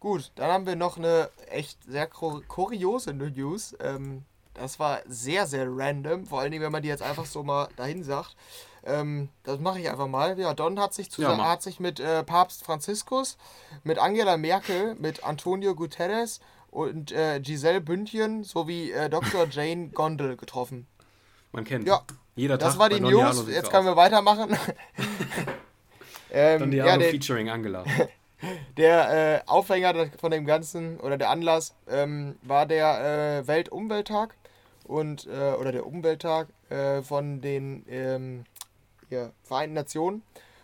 [0.00, 3.76] Gut, dann haben wir noch eine echt sehr kuriose News.
[3.80, 4.24] Ähm,
[4.54, 7.68] das war sehr, sehr random, vor allen Dingen, wenn man die jetzt einfach so mal
[7.76, 8.36] dahin sagt.
[8.84, 10.38] Ähm, das mache ich einfach mal.
[10.38, 13.38] Ja, Don hat sich, zusammen, ja, hat sich mit äh, Papst Franziskus,
[13.82, 16.40] mit Angela Merkel, mit Antonio Guterres
[16.70, 19.46] und äh, Giselle Bündchen sowie äh, Dr.
[19.50, 20.86] Jane Gondel getroffen.
[21.52, 21.86] Man kennt.
[21.86, 22.02] Ja,
[22.36, 22.68] jeder Tag.
[22.68, 23.46] Das war die News.
[23.48, 24.56] Jetzt können wir weitermachen.
[26.32, 27.84] ähm, Don Diablo ja, der, featuring Angela.
[28.76, 34.34] Der äh, Aufhänger von dem Ganzen oder der Anlass ähm, war der äh, Weltumwelttag
[34.84, 38.44] und äh, oder der Umwelttag äh, von den ähm,
[39.08, 40.22] ja, Vereinten Nationen.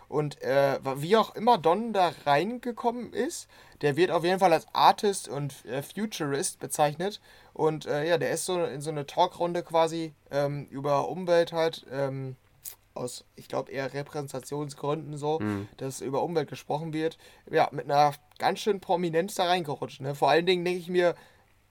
[0.09, 3.47] Und äh, wie auch immer Don da reingekommen ist,
[3.81, 7.21] der wird auf jeden Fall als Artist und äh, Futurist bezeichnet.
[7.53, 11.85] Und äh, ja, der ist so in so eine Talkrunde quasi ähm, über Umwelt halt,
[11.91, 12.35] ähm,
[12.93, 15.67] aus, ich glaube, eher Repräsentationsgründen so, mhm.
[15.77, 17.17] dass über Umwelt gesprochen wird.
[17.49, 20.01] Ja, mit einer ganz schön Prominenz da reingerutscht.
[20.01, 20.15] Ne?
[20.15, 21.15] Vor allen Dingen denke ich mir,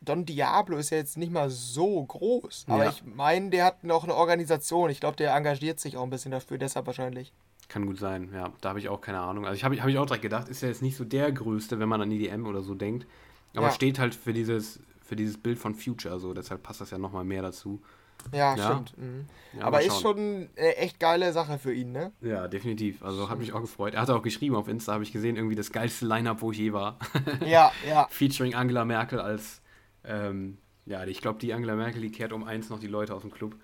[0.01, 2.64] Don Diablo ist ja jetzt nicht mal so groß.
[2.68, 2.91] Aber ja.
[2.91, 4.89] ich meine, der hat noch eine Organisation.
[4.89, 7.33] Ich glaube, der engagiert sich auch ein bisschen dafür, deshalb wahrscheinlich.
[7.68, 8.53] Kann gut sein, ja.
[8.62, 9.45] Da habe ich auch keine Ahnung.
[9.45, 11.78] Also ich habe hab ich auch direkt gedacht, ist ja jetzt nicht so der Größte,
[11.78, 13.07] wenn man an EDM oder so denkt.
[13.55, 13.72] Aber ja.
[13.72, 16.32] steht halt für dieses, für dieses Bild von Future so.
[16.32, 17.82] Deshalb passt das ja nochmal mehr dazu.
[18.30, 18.64] Ja, ja.
[18.64, 18.96] stimmt.
[18.96, 19.26] Mhm.
[19.58, 22.12] Ja, aber ist schon eine echt geile Sache für ihn, ne?
[22.20, 23.02] Ja, definitiv.
[23.02, 23.94] Also hat mich auch gefreut.
[23.94, 26.58] Er hat auch geschrieben auf Insta, habe ich gesehen, irgendwie das geilste Line-Up, wo ich
[26.58, 26.96] je war.
[27.44, 28.06] Ja, ja.
[28.11, 29.62] Featuring Angela Merkel als,
[30.04, 33.22] ähm, ja, ich glaube, die Angela Merkel, die kehrt um eins noch die Leute aus
[33.22, 33.56] dem Club,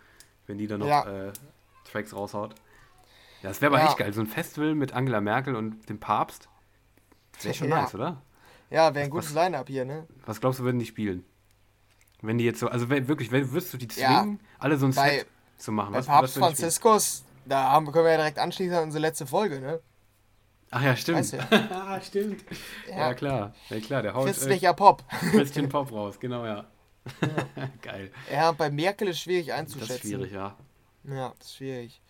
[0.48, 1.28] wenn die dann noch ja.
[1.28, 1.32] äh,
[1.84, 2.56] Tracks raushaut.
[3.44, 4.12] Ja, das wäre aber echt geil.
[4.12, 6.48] So ein Festival mit Angela Merkel und dem Papst.
[7.40, 8.20] Wäre schon nice, oder?
[8.68, 10.08] Ja, wäre ein gutes Line-Up hier, ne?
[10.24, 11.24] Was glaubst du, würden die spielen?
[12.22, 15.18] Wenn die jetzt so, also wirklich, würdest du die zwingen, ja, alle so ein bei,
[15.18, 15.26] Set
[15.58, 15.92] zu machen?
[15.92, 19.26] Bei was, Papst was Franziskus, da haben, können wir ja direkt anschließen an unsere letzte
[19.26, 19.80] Folge, ne?
[20.70, 21.18] Ach ja, stimmt.
[21.18, 21.38] Weißt du?
[21.70, 22.44] ah, stimmt.
[22.88, 22.96] Ja.
[22.96, 23.14] ja.
[23.14, 23.54] klar.
[23.70, 24.26] Ja, klar, der haut.
[24.26, 25.04] Christlicher äh, Pop.
[25.30, 26.66] Christian Pop raus, genau, ja.
[27.20, 27.68] ja.
[27.82, 28.10] Geil.
[28.32, 29.88] Ja, bei Merkel ist schwierig einzuschätzen.
[29.88, 30.56] Das ist schwierig, ja.
[31.04, 32.02] Ja, das ist schwierig.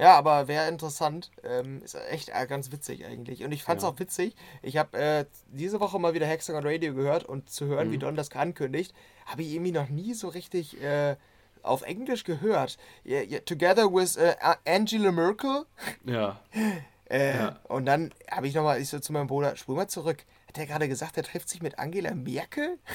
[0.00, 1.30] Ja, aber wäre interessant.
[1.44, 3.44] Ähm, ist echt äh, ganz witzig eigentlich.
[3.44, 3.90] Und ich fand es ja.
[3.90, 4.34] auch witzig.
[4.62, 7.92] Ich habe äh, diese Woche mal wieder Hexagon Radio gehört und zu hören, mhm.
[7.92, 8.94] wie Don das ankündigt,
[9.26, 11.16] habe ich irgendwie noch nie so richtig äh,
[11.62, 12.78] auf Englisch gehört.
[13.04, 14.32] Yeah, yeah, together with uh,
[14.64, 15.66] Angela Merkel.
[16.06, 16.40] Ja.
[17.10, 17.60] äh, ja.
[17.68, 20.24] Und dann habe ich nochmal, ich so zu meinem Bruder, spul mal zurück.
[20.48, 22.78] Hat er gerade gesagt, er trifft sich mit Angela Merkel?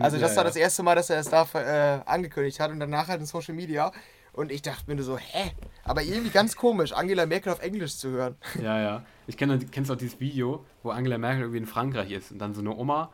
[0.00, 2.80] Also, das ja, war das erste Mal, dass er es da äh, angekündigt hat und
[2.80, 3.92] danach halt in Social Media.
[4.36, 5.50] Und ich dachte mir nur so, hä?
[5.82, 8.36] Aber irgendwie ganz komisch, Angela Merkel auf Englisch zu hören.
[8.62, 9.04] Ja, ja.
[9.26, 12.54] Ich kenn, kennst auch dieses Video, wo Angela Merkel irgendwie in Frankreich ist und dann
[12.54, 13.10] so eine Oma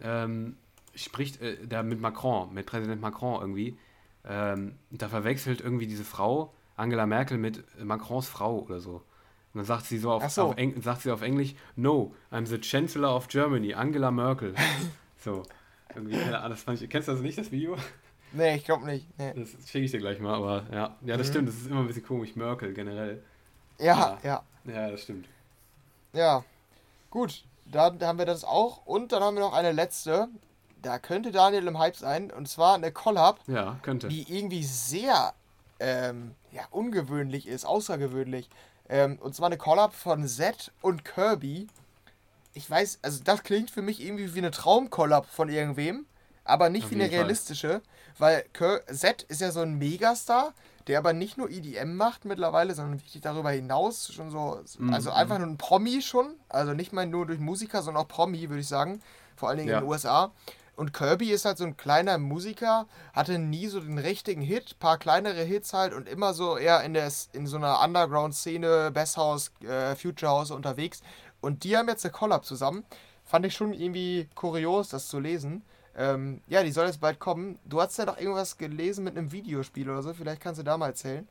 [0.00, 0.56] ähm,
[0.94, 3.76] spricht äh, da mit Macron, mit Präsident Macron irgendwie.
[4.24, 9.02] Ähm, da verwechselt irgendwie diese Frau Angela Merkel mit Macrons Frau oder so.
[9.52, 10.44] Und dann sagt sie so auf, so.
[10.44, 14.54] auf Eng, sagt sie auf Englisch, No, I'm the Chancellor of Germany, Angela Merkel.
[15.18, 15.42] so.
[15.94, 17.76] Irgendwie, das fand ich, kennst du das nicht, das Video?
[18.32, 19.06] Nee, ich glaube nicht.
[19.18, 19.32] Nee.
[19.34, 20.96] Das schicke ich dir gleich mal, aber ja.
[21.02, 21.30] Ja, das mhm.
[21.32, 23.22] stimmt, das ist immer ein bisschen komisch, Merkel generell.
[23.78, 24.42] Ja, ja.
[24.64, 25.26] Ja, ja das stimmt.
[26.12, 26.44] Ja.
[27.10, 28.86] Gut, dann haben wir das auch.
[28.86, 30.28] Und dann haben wir noch eine letzte.
[30.82, 32.30] Da könnte Daniel im Hype sein.
[32.30, 33.40] Und zwar eine Collab.
[33.46, 34.08] Ja, könnte.
[34.08, 35.34] Die irgendwie sehr
[35.78, 38.48] ähm, ja, ungewöhnlich ist, außergewöhnlich.
[38.88, 41.68] Ähm, und zwar eine Collab von Z und Kirby.
[42.54, 46.06] Ich weiß, also das klingt für mich irgendwie wie eine Traumkollab von irgendwem
[46.44, 47.82] aber nicht Auf wie eine realistische,
[48.18, 48.44] weil
[48.92, 50.54] Z ist ja so ein Megastar,
[50.86, 54.92] der aber nicht nur EDM macht mittlerweile, sondern wirklich darüber hinaus schon so, mhm.
[54.92, 58.48] also einfach nur ein Promi schon, also nicht mal nur durch Musiker, sondern auch Promi,
[58.48, 59.00] würde ich sagen,
[59.36, 59.78] vor allen Dingen ja.
[59.78, 60.32] in den USA.
[60.80, 64.96] Und Kirby ist halt so ein kleiner Musiker, hatte nie so den richtigen Hit, paar
[64.96, 69.52] kleinere Hits halt und immer so eher in, der, in so einer Underground-Szene, Bass House,
[69.60, 71.02] äh, Future House unterwegs.
[71.42, 72.84] Und die haben jetzt eine Collab zusammen.
[73.24, 75.64] Fand ich schon irgendwie kurios, das zu lesen.
[75.96, 77.58] Ähm, ja, die soll jetzt bald kommen.
[77.64, 80.14] Du hast ja doch irgendwas gelesen mit einem Videospiel oder so.
[80.14, 81.26] Vielleicht kannst du da mal erzählen.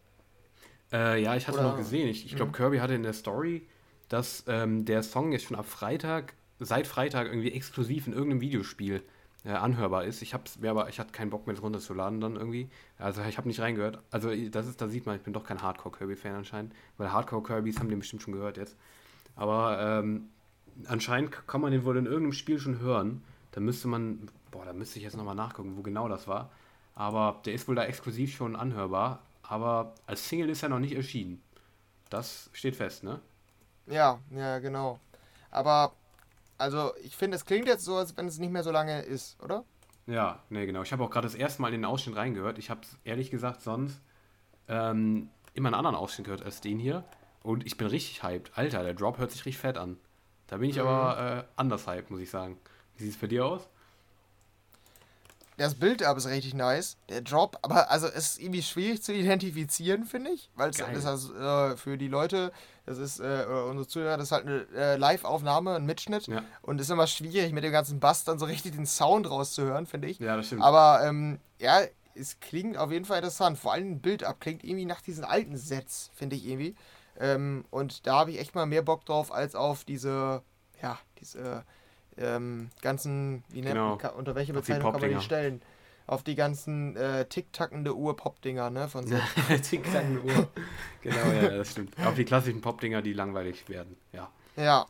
[0.91, 2.07] Äh, ja, ich hatte oder, noch gesehen.
[2.07, 2.55] Ich, ich glaube, mhm.
[2.55, 3.68] Kirby hatte in der Story,
[4.10, 9.03] dass ähm, der Song jetzt schon ab Freitag, seit Freitag irgendwie exklusiv in irgendeinem Videospiel
[9.45, 10.22] äh, anhörbar ist.
[10.22, 12.70] Ich hab's mir aber, ich hatte keinen Bock mehr, das runterzuladen dann irgendwie.
[12.97, 14.01] Also ich habe nicht reingehört.
[14.12, 17.89] Also das ist, da sieht man, ich bin doch kein Hardcore-Kirby-Fan anscheinend, weil Hardcore-Kirbys haben
[17.89, 18.76] den bestimmt schon gehört jetzt.
[19.36, 20.30] Aber ähm,
[20.88, 23.24] anscheinend kann man den wohl in irgendeinem Spiel schon hören.
[23.51, 26.49] Da müsste man, Boah, da müsste ich jetzt nochmal nachgucken, wo genau das war.
[26.95, 29.19] Aber der ist wohl da exklusiv schon anhörbar.
[29.43, 31.41] Aber als Single ist er noch nicht erschienen.
[32.09, 33.19] Das steht fest, ne?
[33.87, 34.99] Ja, ja, genau.
[35.51, 35.93] Aber,
[36.57, 39.41] also, ich finde, es klingt jetzt so, als wenn es nicht mehr so lange ist,
[39.41, 39.63] oder?
[40.05, 40.81] Ja, ne, genau.
[40.81, 42.57] Ich habe auch gerade das erste Mal in den Ausschnitt reingehört.
[42.57, 44.01] Ich habe ehrlich gesagt sonst
[44.67, 47.03] ähm, immer einen anderen Ausschnitt gehört als den hier.
[47.43, 48.51] Und ich bin richtig hyped.
[48.55, 49.97] Alter, der Drop hört sich richtig fett an.
[50.47, 50.83] Da bin ich mhm.
[50.83, 52.57] aber äh, anders hyped, muss ich sagen.
[52.97, 53.69] Wie sieht es bei dir aus?
[55.60, 56.95] Das Bild aber ist richtig nice.
[57.10, 60.49] Der Drop, aber also es ist irgendwie schwierig zu identifizieren, finde ich.
[60.55, 62.53] Weil es ist also, äh, für die Leute,
[62.86, 66.28] das ist äh, unsere Zuhörer, das ist halt eine äh, Live-Aufnahme, ein Mitschnitt.
[66.28, 66.43] Ja.
[66.62, 69.86] Und es ist immer schwierig, mit dem ganzen Bass dann so richtig den Sound rauszuhören,
[69.86, 70.20] finde ich.
[70.20, 70.62] Ja, das stimmt.
[70.62, 71.82] Aber ähm, ja,
[72.16, 73.60] es klingt auf jeden Fall interessant.
[73.60, 76.76] Vor allem ein Bild ab klingt irgendwie nach diesen alten Sets, finde ich irgendwie.
[77.20, 80.41] Ähm, und da habe ich echt mal mehr Bock drauf als auf diese,
[80.82, 81.66] ja, diese
[82.20, 83.97] ähm, ganzen, wie nennt genau.
[84.01, 85.61] man, unter welche Bezeichnung kann man die stellen?
[86.07, 88.88] Auf die ganzen äh, tick-tackende Uhr-Pop-Dinger, ne?
[88.88, 89.05] Von
[89.61, 90.47] tick-tackende Uhr.
[91.01, 91.93] genau, ja, das stimmt.
[92.03, 94.30] Auf die klassischen Pop-Dinger, die langweilig werden, ja.
[94.55, 94.88] Ja.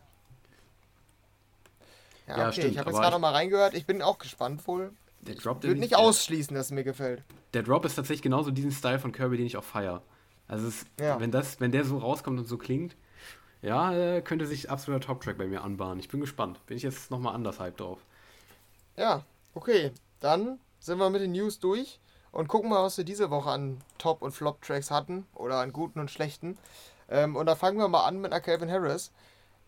[2.27, 2.53] Ja, ja okay.
[2.53, 2.71] stimmt.
[2.71, 3.73] Ich habe jetzt gerade mal reingehört.
[3.73, 4.93] Ich bin auch gespannt wohl.
[5.21, 7.23] Der Drop, ich würde nicht ausschließen, dass es mir gefällt.
[7.53, 10.01] Der Drop ist tatsächlich genauso diesen Style von Kirby, den ich auch feiere.
[10.47, 11.19] Also es, ja.
[11.19, 12.95] wenn, das, wenn der so rauskommt und so klingt,
[13.61, 15.99] ja, äh, könnte sich absoluter Top-Track bei mir anbahnen.
[15.99, 16.65] Ich bin gespannt.
[16.65, 17.99] Bin ich jetzt nochmal anders hype drauf.
[18.95, 19.91] Ja, okay.
[20.19, 21.99] Dann sind wir mit den News durch
[22.31, 25.99] und gucken mal, was wir diese Woche an Top- und Flop-Tracks hatten oder an guten
[25.99, 26.57] und schlechten.
[27.09, 29.11] Ähm, und da fangen wir mal an mit einer Calvin Harris.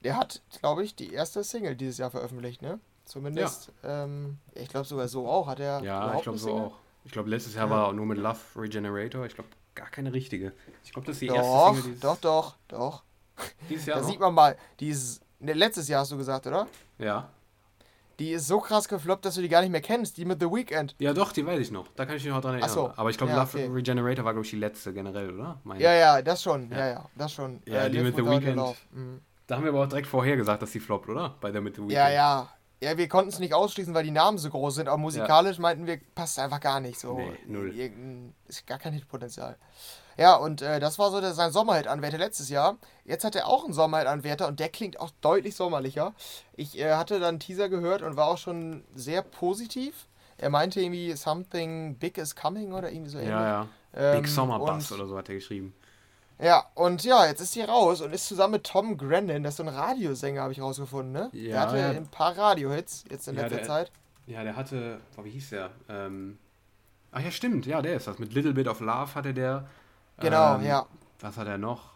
[0.04, 2.80] Der hat, glaube ich, die erste Single dieses Jahr veröffentlicht, ne?
[3.06, 4.04] Zumindest, ja.
[4.04, 5.48] ähm, ich glaube sogar so auch.
[5.48, 6.78] Hat er Ja, ich glaube so auch.
[7.04, 7.72] Ich glaube, letztes Jahr ja.
[7.72, 9.26] war er nur mit Love Regenerator.
[9.26, 10.54] Ich glaube, gar keine richtige.
[10.84, 12.00] Ich glaube, das ist die doch, erste Single.
[12.00, 13.04] Doch, doch, doch.
[13.70, 13.98] Dieses Jahr.
[13.98, 14.10] Da noch?
[14.10, 16.68] sieht man mal, dieses, ne, letztes Jahr hast du gesagt, oder?
[16.98, 17.30] Ja.
[18.20, 20.18] Die ist so krass gefloppt, dass du die gar nicht mehr kennst.
[20.18, 20.96] Die mit The Weeknd.
[21.00, 21.88] Ja, doch, die weiß ich noch.
[21.96, 22.70] Da kann ich mich noch dran erinnern.
[22.70, 22.94] So.
[22.96, 23.66] Aber ich glaube, ja, okay.
[23.66, 25.60] Love Regenerator war, glaube ich, die letzte generell, oder?
[25.64, 25.82] Meine.
[25.82, 26.70] Ja, ja, das schon.
[26.70, 27.64] Ja, ja, ja das schon.
[27.66, 28.76] Ja, äh, die mit The Weeknd.
[28.92, 29.22] Mhm.
[29.48, 31.36] Da haben wir aber auch direkt vorher gesagt, dass die floppt, oder?
[31.42, 31.94] Bei der mit The Weeknd.
[31.94, 32.50] Ja, ja.
[32.84, 35.62] Ja, wir konnten es nicht ausschließen, weil die Namen so groß sind, aber musikalisch ja.
[35.62, 37.16] meinten wir, passt einfach gar nicht so.
[37.16, 38.34] Nee, null.
[38.48, 39.56] Ist gar kein Hitpotenzial.
[40.18, 42.78] Ja, und äh, das war so der, sein Sommerhit-Anwärter letztes Jahr.
[43.06, 46.14] Jetzt hat er auch einen Sommerhit-Anwärter und der klingt auch deutlich sommerlicher.
[46.56, 50.08] Ich äh, hatte dann einen Teaser gehört und war auch schon sehr positiv.
[50.38, 53.20] Er meinte irgendwie, something big is coming oder irgendwie so.
[53.20, 53.32] Ja, ähnlich.
[53.34, 53.68] ja.
[53.94, 55.74] Ähm, big Summer Bus oder so hat er geschrieben.
[56.42, 59.58] Ja, und ja, jetzt ist die raus und ist zusammen mit Tom Grennan, das ist
[59.58, 61.30] so ein Radiosänger, habe ich rausgefunden, ne?
[61.34, 61.90] Ja, der hatte ja.
[61.90, 63.92] ein paar Radiohits jetzt in ja, letzter der, Zeit.
[64.26, 65.70] Ja, der hatte, oh, wie hieß der?
[65.88, 66.40] Ähm,
[67.12, 68.18] ach ja, stimmt, ja, der ist das.
[68.18, 69.70] Mit Little Bit of Love hatte der.
[70.20, 70.88] Genau, ähm, ja.
[71.20, 71.92] Was hat er noch?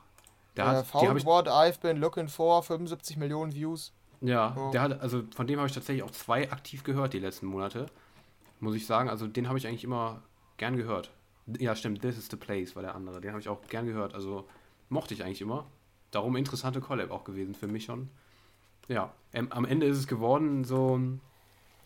[0.55, 3.93] Der äh, hat, Found What I've Been Looking For, 75 Millionen Views.
[4.21, 4.69] Ja, oh.
[4.71, 7.87] der hat, also von dem habe ich tatsächlich auch zwei aktiv gehört die letzten Monate.
[8.59, 10.21] Muss ich sagen, also den habe ich eigentlich immer
[10.57, 11.09] gern gehört.
[11.59, 13.21] Ja, stimmt, This is the Place war der andere.
[13.21, 14.13] Den habe ich auch gern gehört.
[14.13, 14.47] Also
[14.89, 15.67] mochte ich eigentlich immer.
[16.11, 18.09] Darum interessante Collab auch gewesen für mich schon.
[18.87, 20.99] Ja, ähm, am Ende ist es geworden so,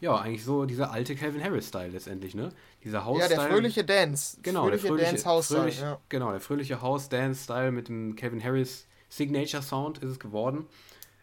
[0.01, 2.49] ja, eigentlich so dieser alte Calvin Harris-Style letztendlich, ne?
[2.83, 3.35] Dieser House-Style.
[3.35, 4.37] Ja, der fröhliche Dance.
[4.41, 5.71] Genau, fröhliche der fröhliche Dance-House-Style.
[5.71, 5.99] Ja.
[6.09, 10.67] Genau, der fröhliche House-Dance-Style mit dem Calvin Harris Signature-Sound ist es geworden.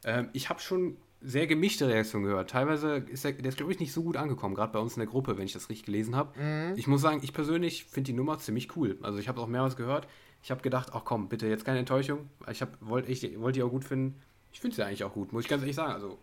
[0.04, 2.50] Ähm, ich habe schon sehr gemischte Reaktionen gehört.
[2.50, 5.00] Teilweise ist der, der ist, glaube ich, nicht so gut angekommen, gerade bei uns in
[5.00, 6.38] der Gruppe, wenn ich das richtig gelesen habe.
[6.38, 6.74] Mhm.
[6.76, 8.98] Ich muss sagen, ich persönlich finde die Nummer ziemlich cool.
[9.02, 10.06] Also ich habe auch mehrmals gehört.
[10.42, 12.28] Ich habe gedacht, ach komm, bitte jetzt keine Enttäuschung.
[12.50, 14.20] Ich wollte wollt die auch gut finden.
[14.52, 15.92] Ich finde sie eigentlich auch gut, muss ich ganz ehrlich sagen.
[15.92, 16.18] Also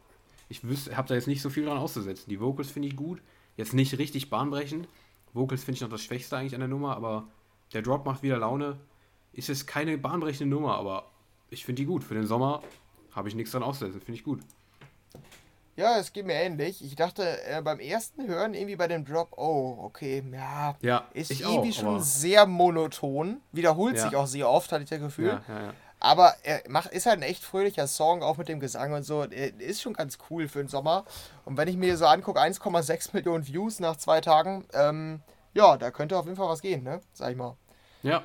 [0.49, 0.61] ich
[0.95, 2.29] habe da jetzt nicht so viel dran auszusetzen.
[2.29, 3.21] Die Vocals finde ich gut.
[3.57, 4.87] Jetzt nicht richtig bahnbrechend.
[5.33, 7.27] Vocals finde ich noch das Schwächste eigentlich an der Nummer, aber
[7.73, 8.77] der Drop macht wieder Laune.
[9.33, 11.11] Ist jetzt keine bahnbrechende Nummer, aber
[11.49, 12.03] ich finde die gut.
[12.03, 12.61] Für den Sommer
[13.11, 13.99] habe ich nichts dran auszusetzen.
[13.99, 14.41] Finde ich gut.
[15.75, 16.83] Ja, es geht mir ähnlich.
[16.83, 21.31] Ich dachte äh, beim ersten Hören irgendwie bei dem Drop, oh, okay, ja, ja ist
[21.31, 23.41] irgendwie auch, schon sehr monoton.
[23.51, 24.03] Wiederholt ja.
[24.03, 25.41] sich auch sehr oft, hatte ich das Gefühl.
[25.47, 25.73] Ja.
[25.99, 29.23] Aber er macht, ist halt ein echt fröhlicher Song, auch mit dem Gesang und so.
[29.23, 31.05] Er ist schon ganz cool für den Sommer.
[31.45, 35.21] Und wenn ich mir so angucke, 1,6 Millionen Views nach zwei Tagen, ähm,
[35.53, 36.99] ja, da könnte auf jeden Fall was gehen, ne?
[37.13, 37.55] Sag ich mal.
[38.03, 38.23] Ja,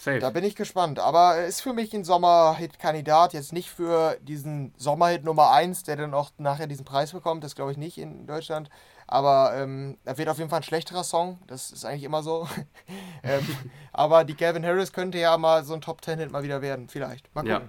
[0.00, 0.18] Safe.
[0.18, 0.98] Da bin ich gespannt.
[0.98, 3.34] Aber ist für mich ein Sommerhit-Kandidat.
[3.34, 7.44] Jetzt nicht für diesen Sommerhit Nummer 1, der dann auch nachher diesen Preis bekommt.
[7.44, 8.70] Das glaube ich nicht in Deutschland.
[9.06, 11.38] Aber ähm, er wird auf jeden Fall ein schlechterer Song.
[11.48, 12.48] Das ist eigentlich immer so.
[13.22, 13.46] ähm,
[13.92, 16.88] aber die Gavin Harris könnte ja mal so ein Top 10-Hit mal wieder werden.
[16.88, 17.34] Vielleicht.
[17.34, 17.68] Mal gucken.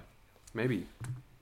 [0.54, 0.84] maybe.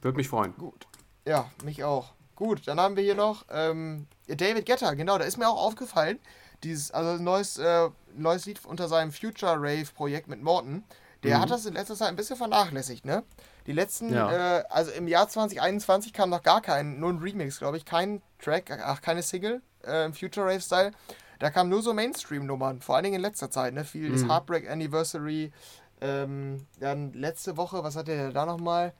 [0.02, 0.56] Würde mich freuen.
[0.56, 0.88] Gut.
[1.24, 2.14] Ja, mich auch.
[2.34, 4.96] Gut, dann haben wir hier noch ähm, David Getter.
[4.96, 6.18] Genau, da ist mir auch aufgefallen.
[6.64, 10.84] Dieses, also ein neues äh, neues Lied unter seinem Future Rave Projekt mit Morton.
[11.22, 11.42] Der mhm.
[11.42, 13.22] hat das in letzter Zeit ein bisschen vernachlässigt, ne?
[13.66, 14.58] Die letzten, ja.
[14.58, 18.22] äh, also im Jahr 2021 kam noch gar kein, nur ein Remix, glaube ich, kein
[18.38, 20.92] Track, ach, keine Single äh, im Future Rave Style.
[21.38, 23.84] Da kamen nur so Mainstream-Nummern, vor allen Dingen in letzter Zeit, ne?
[23.84, 24.12] Viel mhm.
[24.12, 25.52] das Heartbreak Anniversary.
[26.00, 28.94] Ähm, dann letzte Woche, was hatte der da nochmal?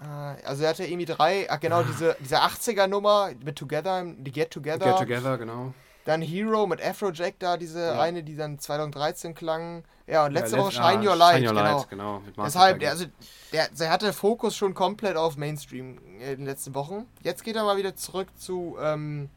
[0.00, 0.06] Äh,
[0.46, 4.84] also er hatte irgendwie drei, ach genau, diese, diese 80er-Nummer mit Together, die Get Together.
[4.86, 5.74] Get Together, genau.
[6.10, 8.00] Dann Hero mit Afrojack da, diese ja.
[8.00, 9.84] eine, die dann 2013 klang.
[10.08, 11.36] Ja, und letzte ja, Woche Shine Your Light.
[11.36, 11.76] Shine Your genau.
[11.76, 12.22] Light, genau.
[12.36, 13.04] Deshalb, also,
[13.52, 17.06] der, der hatte Fokus schon komplett auf Mainstream in den letzten Wochen.
[17.22, 19.30] Jetzt geht er mal wieder zurück zu, ähm,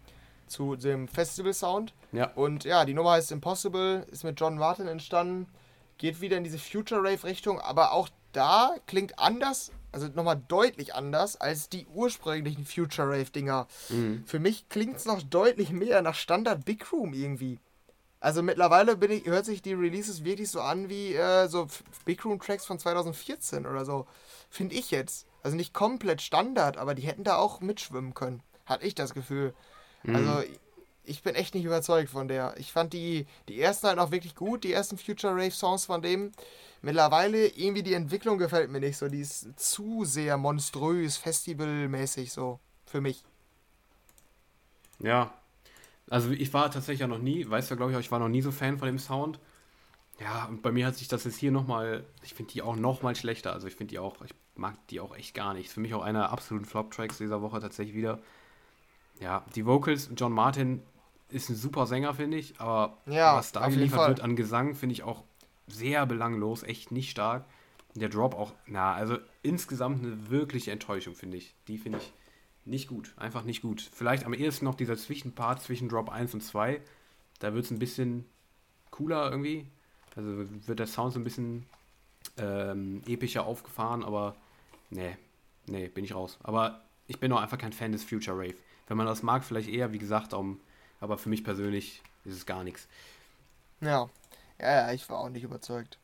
[0.47, 1.93] zu dem Festival-Sound.
[2.11, 2.31] Ja.
[2.33, 5.45] Und ja, die Nummer heißt Impossible, ist mit John Martin entstanden.
[5.99, 11.39] Geht wieder in diese Future Rave-Richtung, aber auch da klingt anders also nochmal deutlich anders
[11.39, 13.67] als die ursprünglichen Future Rave-Dinger.
[13.89, 14.23] Mhm.
[14.25, 17.59] Für mich klingt es noch deutlich mehr nach Standard Big Room irgendwie.
[18.19, 21.67] Also mittlerweile bin ich, hört sich die Releases wirklich so an wie äh, so
[22.05, 24.07] Big Room Tracks von 2014 oder so.
[24.49, 25.27] Finde ich jetzt.
[25.43, 28.41] Also nicht komplett Standard, aber die hätten da auch mitschwimmen können.
[28.65, 29.53] Hatte ich das Gefühl.
[30.03, 30.15] Mhm.
[30.15, 30.43] Also
[31.05, 32.55] ich bin echt nicht überzeugt von der.
[32.57, 36.01] Ich fand die, die ersten halt auch wirklich gut, die ersten Future Rave Songs von
[36.01, 36.31] dem.
[36.81, 39.07] Mittlerweile irgendwie die Entwicklung gefällt mir nicht so.
[39.07, 42.59] Die ist zu sehr monströs, festivalmäßig so.
[42.85, 43.23] Für mich.
[44.99, 45.33] Ja.
[46.09, 48.41] Also ich war tatsächlich ja noch nie, weißt du, glaube ich, ich war noch nie
[48.41, 49.39] so Fan von dem Sound.
[50.19, 53.15] Ja, und bei mir hat sich das jetzt hier nochmal, ich finde die auch nochmal
[53.15, 53.53] schlechter.
[53.53, 55.69] Also ich finde die auch, ich mag die auch echt gar nicht.
[55.71, 58.19] Für mich auch einer der absoluten Flop-Tracks dieser Woche tatsächlich wieder.
[59.19, 60.83] Ja, die Vocals, John Martin
[61.33, 64.93] ist ein super Sänger, finde ich, aber ja, was da geliefert wird an Gesang, finde
[64.93, 65.23] ich auch
[65.67, 67.45] sehr belanglos, echt nicht stark.
[67.95, 71.53] Der Drop auch, na, also insgesamt eine wirkliche Enttäuschung, finde ich.
[71.67, 72.13] Die finde ich
[72.65, 73.87] nicht gut, einfach nicht gut.
[73.93, 76.81] Vielleicht am ehesten noch dieser Zwischenpart zwischen Drop 1 und 2.
[77.39, 78.25] Da wird es ein bisschen
[78.89, 79.67] cooler irgendwie.
[80.15, 81.65] Also wird der Sound so ein bisschen
[82.37, 84.35] ähm, epischer aufgefahren, aber
[84.89, 85.17] nee,
[85.67, 86.39] nee, bin ich raus.
[86.43, 88.55] Aber ich bin auch einfach kein Fan des Future Rave.
[88.87, 90.59] Wenn man das mag, vielleicht eher, wie gesagt, um,
[91.03, 92.87] aber für mich persönlich ist es gar nichts.
[93.81, 94.09] Ja.
[94.59, 95.99] ja, ja, ich war auch nicht überzeugt.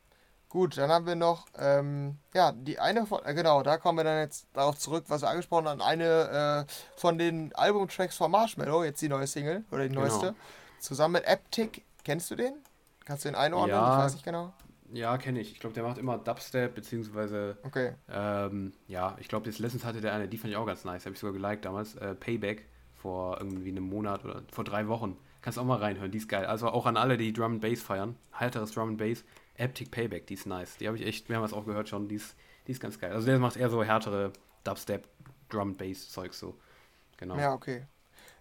[0.50, 4.04] Gut, dann haben wir noch, ähm, ja, die eine von, äh, genau, da kommen wir
[4.04, 8.84] dann jetzt darauf zurück, was wir angesprochen haben, eine äh, von den Albumtracks von Marshmallow,
[8.84, 10.38] jetzt die neue Single, oder die neueste, genau.
[10.80, 11.84] zusammen mit Aptic.
[12.04, 12.54] Kennst du den?
[13.04, 13.76] Kannst du den einordnen?
[13.76, 14.52] Ja, ich weiß nicht genau.
[14.92, 15.52] Ja, kenne ich.
[15.52, 17.92] Ich glaube, der macht immer Dubstep, beziehungsweise, okay.
[18.10, 21.06] ähm, ja, ich glaube, jetzt letztens hatte der eine, die fand ich auch ganz nice,
[21.06, 22.66] habe ich sogar geliked damals, äh, Payback,
[23.00, 25.16] vor irgendwie einem Monat oder vor drei Wochen.
[25.42, 26.44] Kannst auch mal reinhören, die ist geil.
[26.44, 29.24] Also auch an alle, die Drum and Bass feiern, halteres Drum and Bass,
[29.58, 30.76] Aptic Payback, die ist nice.
[30.76, 32.08] Die habe ich echt mehrmals auch gehört schon.
[32.08, 32.36] Die ist,
[32.66, 33.12] die ist ganz geil.
[33.12, 34.32] Also der macht eher so härtere
[34.64, 35.08] Dubstep,
[35.48, 36.58] Drum Bass Zeug so.
[37.16, 37.36] Genau.
[37.36, 37.86] Ja, okay.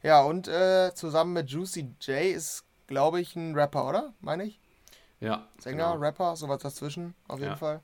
[0.03, 4.13] Ja, und äh, zusammen mit Juicy J ist, glaube ich, ein Rapper, oder?
[4.21, 4.59] Meine ich?
[5.19, 5.47] Ja.
[5.57, 6.05] Sänger, genau.
[6.05, 7.57] Rapper, sowas dazwischen, auf jeden ja.
[7.57, 7.81] Fall.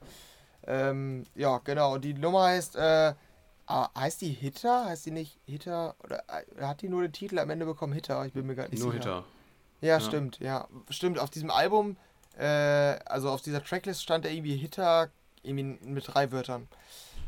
[0.67, 1.95] Ähm, ja, genau.
[1.95, 3.13] Und die Nummer heißt, äh,
[3.67, 4.85] ah, heißt die Hitter?
[4.85, 5.95] Heißt die nicht Hitter?
[6.03, 8.25] Oder äh, hat die nur den Titel am Ende bekommen Hitter?
[8.25, 9.05] Ich bin mir gar nicht nur sicher.
[9.05, 9.27] Nur Hitter.
[9.81, 10.67] Ja, ja, stimmt, ja.
[10.89, 11.97] Stimmt, auf diesem Album
[12.37, 15.09] äh, also auf dieser Tracklist stand er irgendwie Hitter
[15.43, 16.67] irgendwie mit drei Wörtern.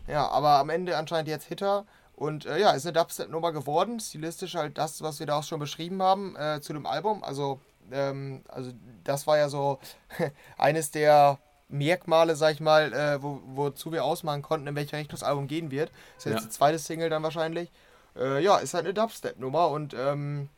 [0.08, 1.86] Ja, aber am Ende anscheinend jetzt Hitter.
[2.16, 4.00] Und äh, ja, ist eine Dubstep-Nummer geworden.
[4.00, 7.24] Stilistisch halt das, was wir da auch schon beschrieben haben äh, zu dem Album.
[7.24, 7.60] Also,
[7.92, 8.72] ähm, also
[9.04, 9.80] das war ja so
[10.58, 11.38] eines der
[11.70, 15.48] Merkmale, sag ich mal, äh, wo, wozu wir ausmachen konnten, in welche Richtung das Album
[15.48, 15.92] gehen wird.
[16.16, 16.48] Das ist jetzt ja.
[16.48, 17.72] die zweite Single dann wahrscheinlich.
[18.16, 20.50] Äh, ja, ist halt eine Dubstep-Nummer und ähm,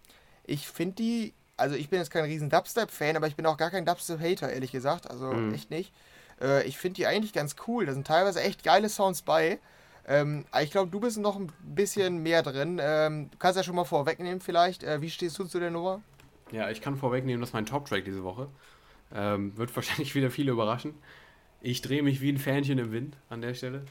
[0.45, 3.69] ich finde die also ich bin jetzt kein riesen Dubstep-Fan, aber ich bin auch gar
[3.69, 5.09] kein Dubstep-Hater, ehrlich gesagt.
[5.09, 5.53] Also mhm.
[5.53, 5.93] echt nicht.
[6.41, 7.85] Äh, ich finde die eigentlich ganz cool.
[7.85, 9.59] Da sind teilweise echt geile Sounds bei.
[10.07, 12.79] Ähm, ich glaube, du bist noch ein bisschen mehr drin.
[12.81, 14.83] Ähm, du kannst ja schon mal vorwegnehmen vielleicht.
[14.83, 16.01] Äh, wie stehst du zu der Nummer?
[16.51, 18.47] Ja, ich kann vorwegnehmen, das ist mein Top-Track diese Woche.
[19.13, 20.93] Ähm, wird wahrscheinlich wieder viele überraschen.
[21.61, 23.83] Ich drehe mich wie ein Fähnchen im Wind an der Stelle.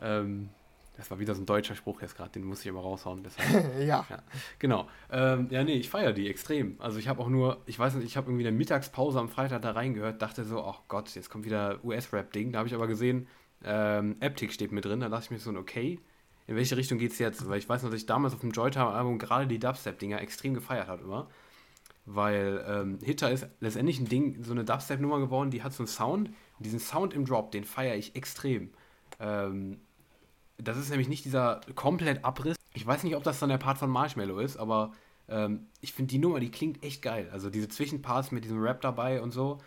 [0.00, 0.48] Ähm,
[0.96, 3.22] das war wieder so ein deutscher Spruch jetzt gerade, den muss ich immer raushauen.
[3.78, 4.06] Ja.
[4.08, 4.22] ja.
[4.58, 4.88] Genau.
[5.10, 6.76] Ähm, ja, nee, ich feiere die extrem.
[6.78, 9.62] Also ich habe auch nur, ich weiß nicht, ich habe irgendwie eine Mittagspause am Freitag
[9.62, 12.52] da reingehört, dachte so, ach Gott, jetzt kommt wieder US-Rap-Ding.
[12.52, 13.28] Da habe ich aber gesehen,
[13.62, 15.00] ähm, Aptic steht mit drin.
[15.00, 16.00] Da dachte ich mir so, okay,
[16.46, 17.46] in welche Richtung geht es jetzt?
[17.48, 20.88] Weil ich weiß noch, dass ich damals auf dem Joytime-Album gerade die Dubstep-Dinger extrem gefeiert
[20.88, 21.28] habe immer.
[22.06, 25.88] Weil ähm, Hitter ist letztendlich ein Ding, so eine Dubstep-Nummer geworden, die hat so einen
[25.88, 26.28] Sound.
[26.28, 28.70] Und diesen Sound im Drop, den feiere ich extrem.
[29.18, 29.80] Ähm,
[30.58, 32.56] das ist nämlich nicht dieser komplett Abriss.
[32.74, 34.92] Ich weiß nicht, ob das dann der Part von Marshmallow ist, aber
[35.28, 37.28] ähm, ich finde die Nummer, die klingt echt geil.
[37.32, 39.58] Also diese Zwischenparts mit diesem Rap dabei und so,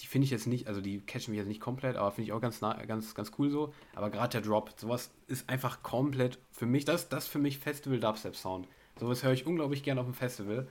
[0.00, 2.32] die finde ich jetzt nicht, also die catchen mich jetzt nicht komplett, aber finde ich
[2.32, 3.72] auch ganz, ganz, ganz cool so.
[3.94, 8.00] Aber gerade der Drop, sowas ist einfach komplett für mich, das, das für mich Festival
[8.00, 8.66] Dubstep Sound.
[8.98, 10.66] Sowas höre ich unglaublich gerne auf dem Festival.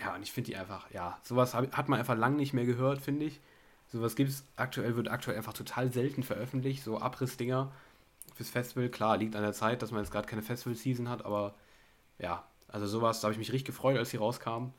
[0.00, 2.66] Ja, und ich finde die einfach, ja, sowas hab, hat man einfach lang nicht mehr
[2.66, 3.40] gehört, finde ich.
[3.92, 7.70] Sowas gibt es aktuell, wird aktuell einfach total selten veröffentlicht, so Abrissdinger
[8.34, 8.88] fürs Festival.
[8.88, 11.54] Klar, liegt an der Zeit, dass man jetzt gerade keine Festival-Season hat, aber
[12.18, 14.72] ja, also sowas, da habe ich mich richtig gefreut, als sie rauskamen.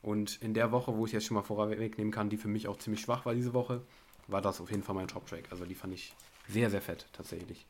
[0.00, 2.78] Und in der Woche, wo ich jetzt schon mal vorwegnehmen kann, die für mich auch
[2.78, 3.82] ziemlich schwach war diese Woche,
[4.26, 5.44] war das auf jeden Fall mein Top-Track.
[5.50, 6.14] Also die fand ich
[6.48, 7.66] sehr, sehr fett, tatsächlich.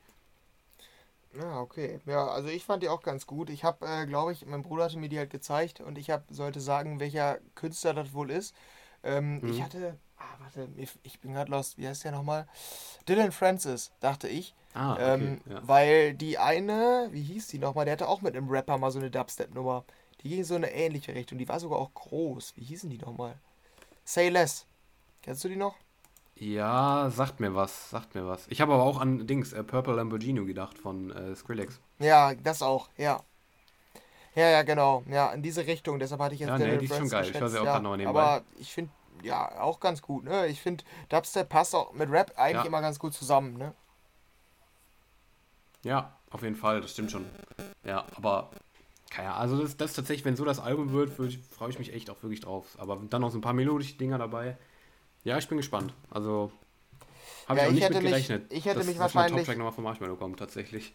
[1.39, 2.01] Ja, okay.
[2.07, 3.51] Ja, also ich fand die auch ganz gut.
[3.51, 6.25] Ich habe, äh, glaube ich, mein Bruder hatte mir die halt gezeigt und ich hab,
[6.31, 8.55] sollte sagen, welcher Künstler das wohl ist.
[9.03, 9.49] Ähm, mhm.
[9.51, 10.69] Ich hatte, ah, warte,
[11.03, 11.79] ich bin gerade lost.
[11.79, 12.47] Wie heißt der nochmal?
[13.09, 14.55] Dylan Francis, dachte ich.
[14.75, 15.61] Ah, okay, ähm, ja.
[15.67, 17.85] Weil die eine, wie hieß die nochmal?
[17.85, 19.85] Der hatte auch mit einem Rapper mal so eine Dubstep-Nummer.
[20.23, 21.39] Die ging so eine ähnliche Richtung.
[21.39, 22.55] Die war sogar auch groß.
[22.57, 23.35] Wie hießen die nochmal?
[24.05, 24.67] Say Less.
[25.23, 25.77] Kennst du die noch?
[26.43, 28.49] Ja, sagt mir was, sagt mir was.
[28.49, 31.79] Ich habe aber auch an Dings, äh, Purple Lamborghini gedacht von äh, Skrillex.
[32.01, 33.21] Ja, das auch, ja.
[34.35, 35.05] Ja, ja, genau.
[35.09, 36.01] Ja, in diese Richtung.
[36.01, 37.31] Deshalb hatte ich jetzt ja, nee, die ist schon geil.
[37.33, 38.21] Ich weiß ja auch ja, noch nebenbei.
[38.21, 38.91] Aber ich finde,
[39.23, 40.25] ja, auch ganz gut.
[40.25, 40.49] Ne?
[40.49, 42.65] Ich finde, Dubstep passt auch mit Rap eigentlich ja.
[42.65, 43.57] immer ganz gut zusammen.
[43.57, 43.73] Ne?
[45.85, 47.25] Ja, auf jeden Fall, das stimmt schon.
[47.85, 48.51] Ja, aber
[49.11, 52.11] keine Ahnung, also das, das tatsächlich, wenn so das Album wird, freue ich mich echt
[52.11, 52.77] auch wirklich drauf.
[52.79, 54.57] Aber dann noch so ein paar melodische Dinger dabei.
[55.25, 55.93] Ja, ich bin gespannt.
[56.11, 56.51] Also
[57.49, 59.59] habe ja, ich auch nicht mit gerechnet, mich, ich hätte dass, mich dass wahrscheinlich, Top-Track
[59.59, 60.95] nochmal von Marshmallow kommt, tatsächlich.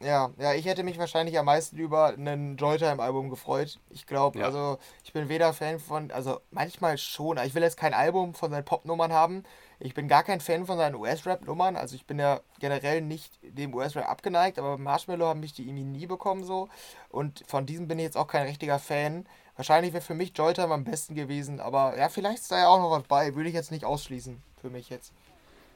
[0.00, 3.78] Ja, ja, ich hätte mich wahrscheinlich am meisten über einen Joytime-Album gefreut.
[3.90, 4.46] Ich glaube, ja.
[4.46, 8.50] also ich bin weder Fan von, also manchmal schon, ich will jetzt kein Album von
[8.50, 9.44] seinen Pop-Nummern haben.
[9.78, 11.76] Ich bin gar kein Fan von seinen US-Rap-Nummern.
[11.76, 15.84] Also ich bin ja generell nicht dem US-Rap abgeneigt, aber Marshmallow haben mich die irgendwie
[15.84, 16.68] nie bekommen so.
[17.08, 19.24] Und von diesem bin ich jetzt auch kein richtiger Fan.
[19.56, 22.78] Wahrscheinlich wäre für mich Joytime am besten gewesen, aber ja, vielleicht ist da ja auch
[22.78, 23.34] noch was bei.
[23.34, 25.12] Würde ich jetzt nicht ausschließen, für mich jetzt.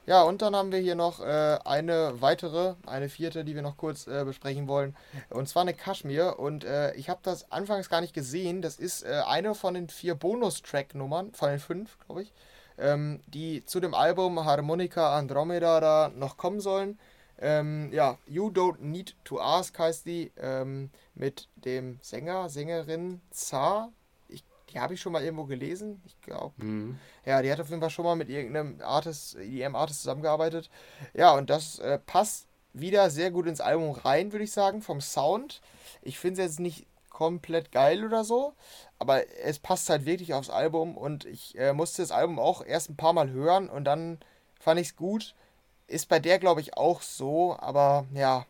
[0.07, 3.75] Ja, und dann haben wir hier noch äh, eine weitere, eine vierte, die wir noch
[3.75, 4.95] kurz äh, besprechen wollen.
[5.29, 6.39] Und zwar eine Kaschmir.
[6.39, 8.61] Und äh, ich habe das anfangs gar nicht gesehen.
[8.61, 12.31] Das ist äh, eine von den vier Bonustrack-Nummern, von den fünf, glaube ich,
[12.77, 16.97] ähm, die zu dem Album Harmonica Andromeda da noch kommen sollen.
[17.39, 23.91] Ähm, ja, You Don't Need to Ask heißt die, ähm, mit dem Sänger, Sängerin Zar.
[24.27, 26.53] Ich, die habe ich schon mal irgendwo gelesen, ich glaube.
[26.63, 26.99] Mhm.
[27.25, 30.69] Ja, die hat auf jeden Fall schon mal mit irgendeinem Artist, EDM-Artist zusammengearbeitet.
[31.13, 35.01] Ja, und das äh, passt wieder sehr gut ins Album rein, würde ich sagen, vom
[35.01, 35.61] Sound.
[36.01, 38.53] Ich finde es jetzt nicht komplett geil oder so,
[38.99, 42.91] aber es passt halt wirklich aufs Album und ich äh, musste das Album auch erst
[42.91, 44.19] ein paar Mal hören und dann
[44.59, 45.33] fand ich es gut.
[45.87, 48.45] Ist bei der, glaube ich, auch so, aber ja.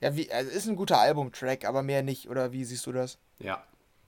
[0.00, 3.18] Ja, wie, also ist ein guter Albumtrack, aber mehr nicht, oder wie siehst du das?
[3.38, 3.62] Ja,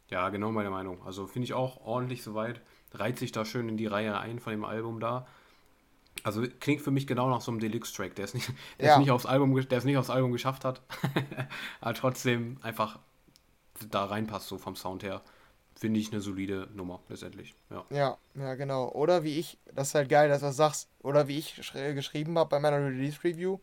[0.08, 1.02] ja, genau meine Meinung.
[1.04, 2.60] Also finde ich auch ordentlich soweit.
[2.92, 5.26] Reiht sich da schön in die Reihe ein von dem Album da.
[6.22, 8.98] Also klingt für mich genau nach so einem Deluxe-Track, der es nicht, der ja.
[8.98, 10.82] nicht aufs Album, der es nicht aufs Album geschafft hat,
[11.80, 12.98] aber trotzdem einfach
[13.90, 15.22] da reinpasst, so vom Sound her.
[15.76, 17.54] Finde ich eine solide Nummer, letztendlich.
[17.70, 17.84] Ja.
[17.90, 18.88] ja, ja, genau.
[18.90, 22.38] Oder wie ich, das ist halt geil, dass du das sagst, oder wie ich geschrieben
[22.38, 23.58] habe bei meiner Release-Review,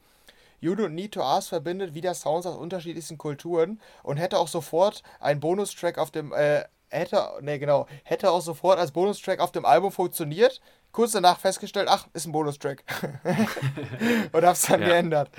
[0.59, 5.01] You Don't Need to Ask verbindet wieder Sounds aus unterschiedlichsten Kulturen und hätte auch sofort
[5.19, 9.65] einen Bonustrack auf dem, äh, hätte, ne genau, hätte auch sofort als Bonustrack auf dem
[9.65, 10.61] Album funktioniert.
[10.91, 12.83] Kurz danach festgestellt, ach, ist ein Bonustrack.
[14.33, 14.87] und hab's dann ja.
[14.87, 15.31] geändert.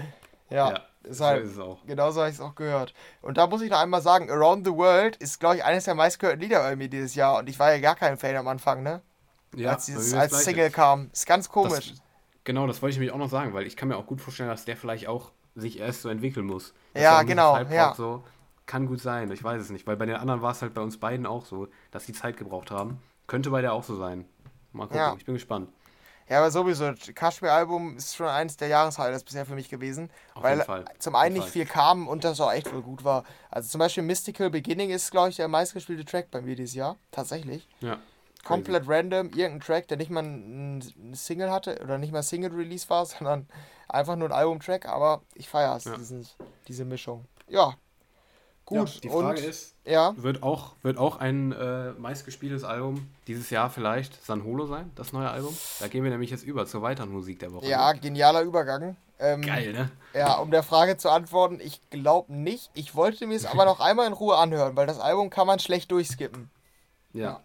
[0.53, 0.71] Ja.
[0.71, 0.81] ja.
[1.05, 1.85] Ist halt, so ist es auch.
[1.85, 2.95] Genauso habe ich es auch gehört.
[3.23, 5.95] Und da muss ich noch einmal sagen, Around the World ist, glaube ich, eines der
[5.95, 7.39] meistgehörten Lieder bei mir dieses Jahr.
[7.39, 9.03] Und ich war ja gar kein Fan am Anfang, ne?
[9.55, 11.11] Ja, als dieses als Single kam.
[11.13, 11.91] Ist ganz komisch.
[11.91, 12.03] Das,
[12.45, 14.49] genau, das wollte ich nämlich auch noch sagen, weil ich kann mir auch gut vorstellen,
[14.49, 16.73] dass der vielleicht auch sich erst so entwickeln muss.
[16.95, 17.59] Ja, genau.
[17.59, 17.95] Ja.
[17.95, 18.23] So.
[18.65, 19.87] Kann gut sein, ich weiß es nicht.
[19.87, 22.37] Weil bei den anderen war es halt bei uns beiden auch so, dass die Zeit
[22.37, 23.03] gebraucht haben.
[23.27, 24.25] Könnte bei der auch so sein.
[24.73, 25.15] Mal gucken, ja.
[25.19, 25.69] ich bin gespannt.
[26.29, 30.11] Ja, aber sowieso, Kashmir-Album ist schon eines der Jahreshighlights bisher für mich gewesen.
[30.35, 30.65] Auf weil
[30.99, 33.25] zum einen nicht viel kam und das auch echt wohl gut war.
[33.51, 36.97] Also zum Beispiel Mystical Beginning ist, glaube ich, der meistgespielte Track bei mir dieses Jahr.
[37.11, 37.69] Tatsächlich.
[37.81, 37.99] Ja.
[38.45, 43.07] Komplett random, irgendein Track, der nicht mal ein Single hatte oder nicht mal Single-Release war,
[43.07, 43.49] sondern
[43.89, 45.97] einfach nur ein Album-Track, aber ich feiere es, ja.
[46.67, 47.27] diese Mischung.
[47.49, 47.75] Ja,
[48.65, 50.15] Gut, ja, die Frage und, ist, ja.
[50.17, 55.13] wird, auch, wird auch ein äh, meistgespieltes Album dieses Jahr vielleicht San Holo sein, das
[55.13, 55.57] neue Album?
[55.81, 57.67] Da gehen wir nämlich jetzt über zur weiteren Musik der Woche.
[57.67, 58.97] Ja, genialer Übergang.
[59.19, 59.91] Ähm, Geil, ne?
[60.15, 62.71] Ja, um der Frage zu antworten, ich glaube nicht.
[62.75, 65.59] Ich wollte mir es aber noch einmal in Ruhe anhören, weil das Album kann man
[65.59, 66.51] schlecht durchskippen.
[67.13, 67.41] Ja, ja.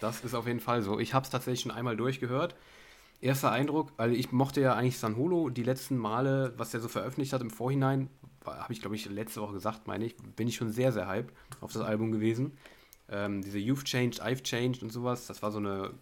[0.00, 0.98] das ist auf jeden Fall so.
[0.98, 2.54] Ich habe es tatsächlich schon einmal durchgehört.
[3.20, 6.88] Erster Eindruck, weil ich mochte ja eigentlich San Holo die letzten Male, was er so
[6.88, 8.08] veröffentlicht hat im Vorhinein,
[8.44, 11.32] habe ich glaube ich letzte Woche gesagt, meine ich, bin ich schon sehr, sehr hype
[11.60, 12.56] auf das Album gewesen.
[13.10, 15.92] Ähm, diese You've Changed, I've Changed und sowas, das war so eine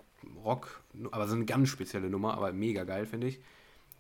[0.45, 3.41] Rock, aber so eine ganz spezielle Nummer, aber mega geil, finde ich.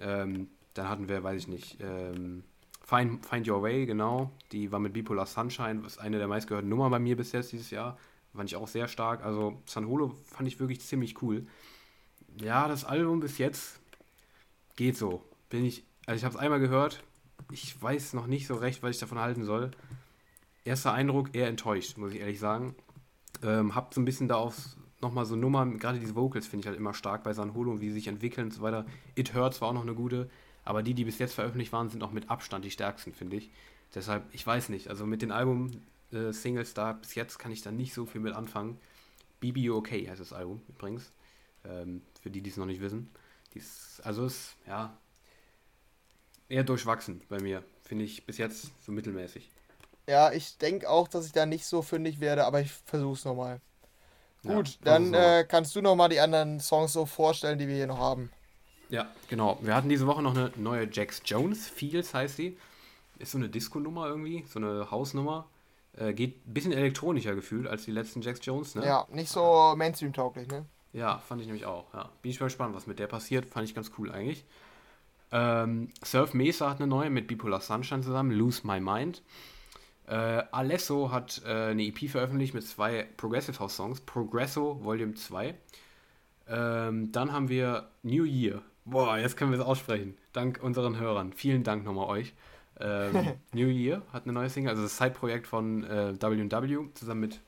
[0.00, 2.44] Ähm, dann hatten wir, weiß ich nicht, ähm,
[2.86, 4.30] Find, Find Your Way, genau.
[4.52, 7.70] Die war mit Bipolar Sunshine, was eine der meistgehörten Nummern bei mir bis jetzt dieses
[7.70, 7.98] Jahr.
[8.32, 9.24] Fand ich auch sehr stark.
[9.24, 11.46] Also San Holo fand ich wirklich ziemlich cool.
[12.40, 13.80] Ja, das Album bis jetzt
[14.76, 15.24] geht so.
[15.48, 17.02] Bin ich, also ich habe es einmal gehört,
[17.50, 19.70] ich weiß noch nicht so recht, was ich davon halten soll.
[20.64, 22.74] Erster Eindruck eher enttäuscht, muss ich ehrlich sagen.
[23.42, 24.56] Ähm, hab so ein bisschen da auf
[25.00, 27.88] nochmal so Nummern, gerade diese Vocals finde ich halt immer stark bei San Holo, wie
[27.88, 28.86] sie sich entwickeln und so weiter.
[29.14, 30.28] It Hurts war auch noch eine gute,
[30.64, 33.50] aber die, die bis jetzt veröffentlicht waren, sind auch mit Abstand die stärksten, finde ich.
[33.94, 37.70] Deshalb, ich weiß nicht, also mit den Album-Singles äh, da bis jetzt kann ich da
[37.70, 38.78] nicht so viel mit anfangen.
[39.40, 41.12] BBOK heißt das Album übrigens,
[41.64, 43.10] ähm, für die, die es noch nicht wissen.
[43.54, 44.96] Dies, also es, ja,
[46.48, 47.62] eher durchwachsen bei mir.
[47.82, 49.48] Finde ich bis jetzt so mittelmäßig.
[50.08, 53.24] Ja, ich denke auch, dass ich da nicht so fündig werde, aber ich versuche es
[53.24, 53.60] nochmal.
[54.42, 57.88] Gut, ja, dann äh, kannst du nochmal die anderen Songs so vorstellen, die wir hier
[57.88, 58.30] noch haben.
[58.88, 59.58] Ja, genau.
[59.62, 62.56] Wir hatten diese Woche noch eine neue Jax Jones, Feels heißt sie.
[63.18, 65.46] Ist so eine Disco-Nummer irgendwie, so eine Hausnummer.
[65.96, 68.84] Äh, geht ein bisschen elektronischer gefühlt als die letzten Jax Jones, ne?
[68.84, 70.66] Ja, nicht so Mainstream-tauglich, ne?
[70.92, 72.10] Ja, fand ich nämlich auch, ja.
[72.22, 73.46] Bin ich mal gespannt, was mit der passiert.
[73.46, 74.44] Fand ich ganz cool eigentlich.
[75.36, 79.22] Ähm, Surf Mesa hat eine neue mit Bipolar Sunshine zusammen, Lose My Mind.
[80.06, 85.54] Äh, Alesso hat äh, eine EP veröffentlicht mit zwei Progressive House Songs, Progresso Volume 2.
[86.48, 88.62] Ähm, dann haben wir New Year.
[88.86, 90.16] Boah, jetzt können wir es aussprechen.
[90.32, 91.32] Dank unseren Hörern.
[91.34, 92.32] Vielen Dank nochmal euch.
[92.80, 97.40] Ähm, New Year hat eine neue Single, also das Side-Projekt von äh, WW zusammen mit.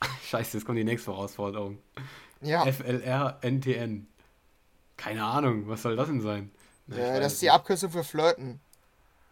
[0.24, 1.78] Scheiße, jetzt kommt die nächste Herausforderung.
[2.42, 2.64] Ja.
[2.64, 4.06] FLR-NTN.
[4.96, 6.50] Keine Ahnung, was soll das denn sein?
[6.88, 8.60] Ja, das ist die Abkürzung für Flirten.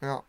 [0.01, 0.23] Ja.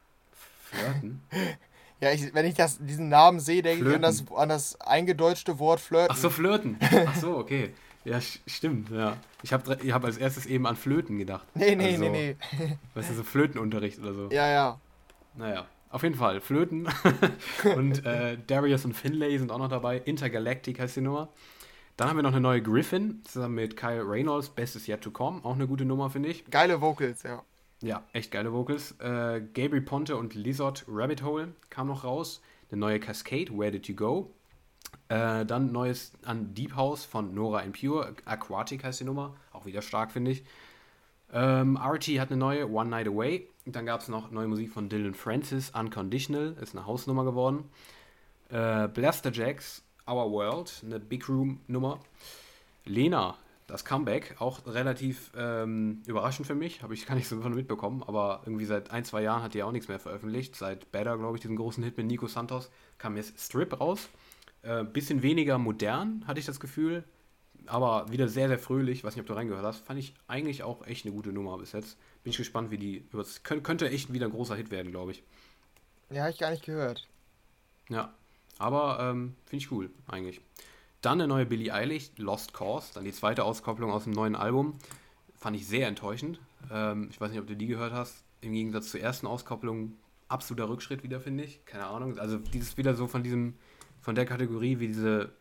[0.63, 1.21] Flirten?
[2.01, 5.59] ja, ich, wenn ich das, diesen Namen sehe, denke ich an das, an das eingedeutschte
[5.59, 6.09] Wort Flirten.
[6.11, 6.77] Ach so, Flirten.
[7.07, 7.73] Ach so, okay.
[8.05, 9.17] Ja, stimmt, ja.
[9.43, 11.45] Ich habe ich hab als erstes eben an Flöten gedacht.
[11.53, 12.77] Nee, nee, also, nee, nee.
[12.93, 14.29] Weißt du, so Flötenunterricht oder so.
[14.31, 14.79] Ja, ja.
[15.35, 16.39] Naja, auf jeden Fall.
[16.39, 16.87] Flöten.
[17.75, 19.97] und äh, Darius und Finlay sind auch noch dabei.
[19.97, 21.27] Intergalactic heißt die Nummer.
[21.97, 25.43] Dann haben wir noch eine neue Griffin, zusammen mit Kyle Reynolds, Bestes Yet to Come.
[25.43, 26.45] Auch eine gute Nummer, finde ich.
[26.45, 27.43] Geile Vocals, ja.
[27.81, 28.91] Ja, echt geile Vocals.
[28.99, 32.41] Äh, Gabriel Ponte und Lizard Rabbit Hole kam noch raus.
[32.71, 34.31] Eine neue Cascade, Where Did You Go?
[35.09, 38.13] Äh, dann neues an Deep House von Nora Impure.
[38.25, 39.35] Aquatic heißt die Nummer.
[39.51, 40.43] Auch wieder stark, finde ich.
[41.33, 43.47] Ähm, RT hat eine neue, One Night Away.
[43.65, 47.65] Dann gab es noch neue Musik von Dylan Francis, Unconditional, ist eine Hausnummer geworden.
[48.49, 51.99] Äh, Blaster Jacks, Our World, eine Big Room Nummer.
[52.85, 53.37] Lena,
[53.67, 58.03] das Comeback, auch relativ ähm, überraschend für mich, habe ich gar nicht so von mitbekommen,
[58.05, 60.55] aber irgendwie seit ein, zwei Jahren hat die auch nichts mehr veröffentlicht.
[60.55, 64.09] Seit Better, glaube ich, diesen großen Hit mit Nico Santos, kam jetzt Strip raus.
[64.63, 67.03] Äh, bisschen weniger modern, hatte ich das Gefühl,
[67.65, 69.03] aber wieder sehr, sehr fröhlich.
[69.03, 69.85] Weiß nicht, ob du reingehört hast.
[69.85, 71.97] Fand ich eigentlich auch echt eine gute Nummer bis jetzt.
[72.23, 73.05] Bin ich gespannt, wie die.
[73.43, 75.23] Könnte echt wieder ein großer Hit werden, glaube ich.
[76.09, 77.07] Ja, habe ich gar nicht gehört.
[77.89, 78.13] Ja,
[78.59, 80.41] aber ähm, finde ich cool, eigentlich.
[81.01, 84.75] Dann eine neue Billie Eilish, Lost Cause, dann die zweite Auskopplung aus dem neuen Album.
[85.35, 86.39] Fand ich sehr enttäuschend.
[86.71, 88.23] Ähm, ich weiß nicht, ob du die gehört hast.
[88.41, 89.93] Im Gegensatz zur ersten Auskopplung
[90.27, 91.63] absoluter Rückschritt wieder, finde ich.
[91.65, 92.17] Keine Ahnung.
[92.17, 93.55] Also dieses wieder so von diesem,
[94.01, 95.31] von der Kategorie wie diese,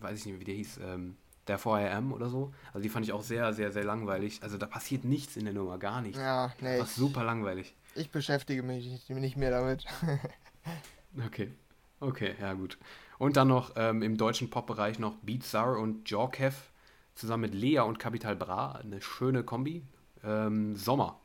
[0.00, 1.16] weiß ich nicht, wie der hieß, ähm,
[1.46, 2.54] der 4am oder so.
[2.68, 4.42] Also die fand ich auch sehr, sehr, sehr langweilig.
[4.42, 6.18] Also da passiert nichts in der Nummer, gar nichts.
[6.18, 6.78] Ja, nee.
[6.78, 7.74] Das super langweilig.
[7.94, 9.84] Ich beschäftige mich nicht mehr damit.
[11.26, 11.52] okay.
[12.04, 12.76] Okay, ja gut.
[13.18, 16.54] Und dann noch ähm, im deutschen Pop-Bereich noch Beat Sar und Jorkev
[17.14, 18.72] zusammen mit Lea und Capital Bra.
[18.72, 19.82] Eine schöne Kombi.
[20.22, 21.18] Ähm, Sommer.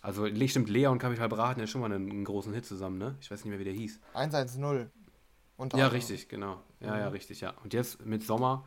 [0.00, 2.98] Also stimmt, Lea und Capital Bra hatten ja schon mal einen, einen, großen Hit zusammen,
[2.98, 3.14] ne?
[3.20, 4.00] Ich weiß nicht mehr, wie der hieß.
[4.14, 5.80] 110.
[5.80, 6.62] ja, richtig, genau.
[6.80, 7.00] Ja, mhm.
[7.00, 7.54] ja, richtig, ja.
[7.62, 8.64] Und jetzt mit Sommer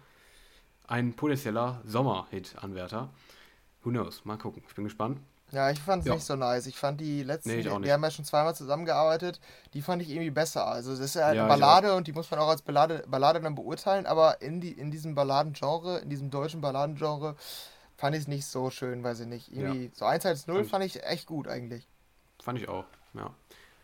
[0.88, 3.10] ein potenzieller Sommer-Hit-Anwärter.
[3.84, 4.24] Who knows?
[4.24, 4.64] Mal gucken.
[4.68, 5.20] Ich bin gespannt.
[5.56, 6.68] Ja, ich fand es nicht so nice.
[6.68, 9.40] Ich fand die letzten, nee, die haben ja schon zweimal zusammengearbeitet,
[9.74, 10.68] die fand ich irgendwie besser.
[10.68, 13.06] Also das ist ja halt ja, eine Ballade und die muss man auch als Ballade,
[13.08, 17.36] Ballade dann beurteilen, aber in, die, in diesem Balladengenre, in diesem deutschen Balladengenre,
[17.96, 19.52] fand ich es nicht so schön, weiß ich nicht.
[19.52, 19.92] Irgendwie ja.
[19.94, 21.88] so 1 als 0 fand, fand ich echt gut eigentlich.
[22.44, 23.34] Fand ich auch, ja.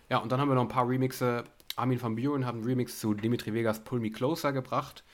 [0.10, 1.46] Ja, und dann haben wir noch ein paar Remixe.
[1.78, 5.06] Armin van Buren hat einen Remix zu Dimitri Vegas Pull Me Closer gebracht.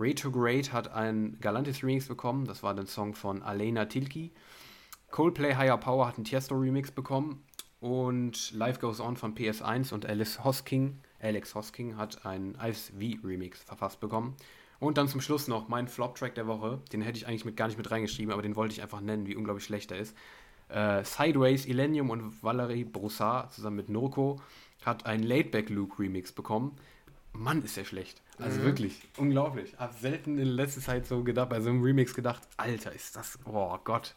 [0.00, 4.32] Retrograde hat ein Galantis Remix bekommen, das war der Song von Alena Tilki.
[5.10, 7.42] Coldplay Higher Power hat einen Tiesto Remix bekommen
[7.80, 13.26] und Life Goes On von PS1 und Alice Hosking, Alex Hosking hat einen Ice V
[13.26, 14.36] Remix verfasst bekommen.
[14.80, 16.80] Und dann zum Schluss noch mein Flop-Track der Woche.
[16.92, 19.26] Den hätte ich eigentlich mit, gar nicht mit reingeschrieben, aber den wollte ich einfach nennen,
[19.26, 20.16] wie unglaublich schlecht er ist.
[20.68, 24.40] Äh, Sideways, Illenium und Valerie Broussard zusammen mit Norco
[24.84, 26.76] hat einen Laidback Luke Remix bekommen.
[27.32, 28.22] Mann, ist der schlecht.
[28.38, 28.64] Also mhm.
[28.64, 29.76] wirklich, unglaublich.
[29.78, 33.38] Hab selten in letzter Zeit so gedacht, bei so einem Remix gedacht, Alter, ist das,
[33.44, 34.14] oh Gott.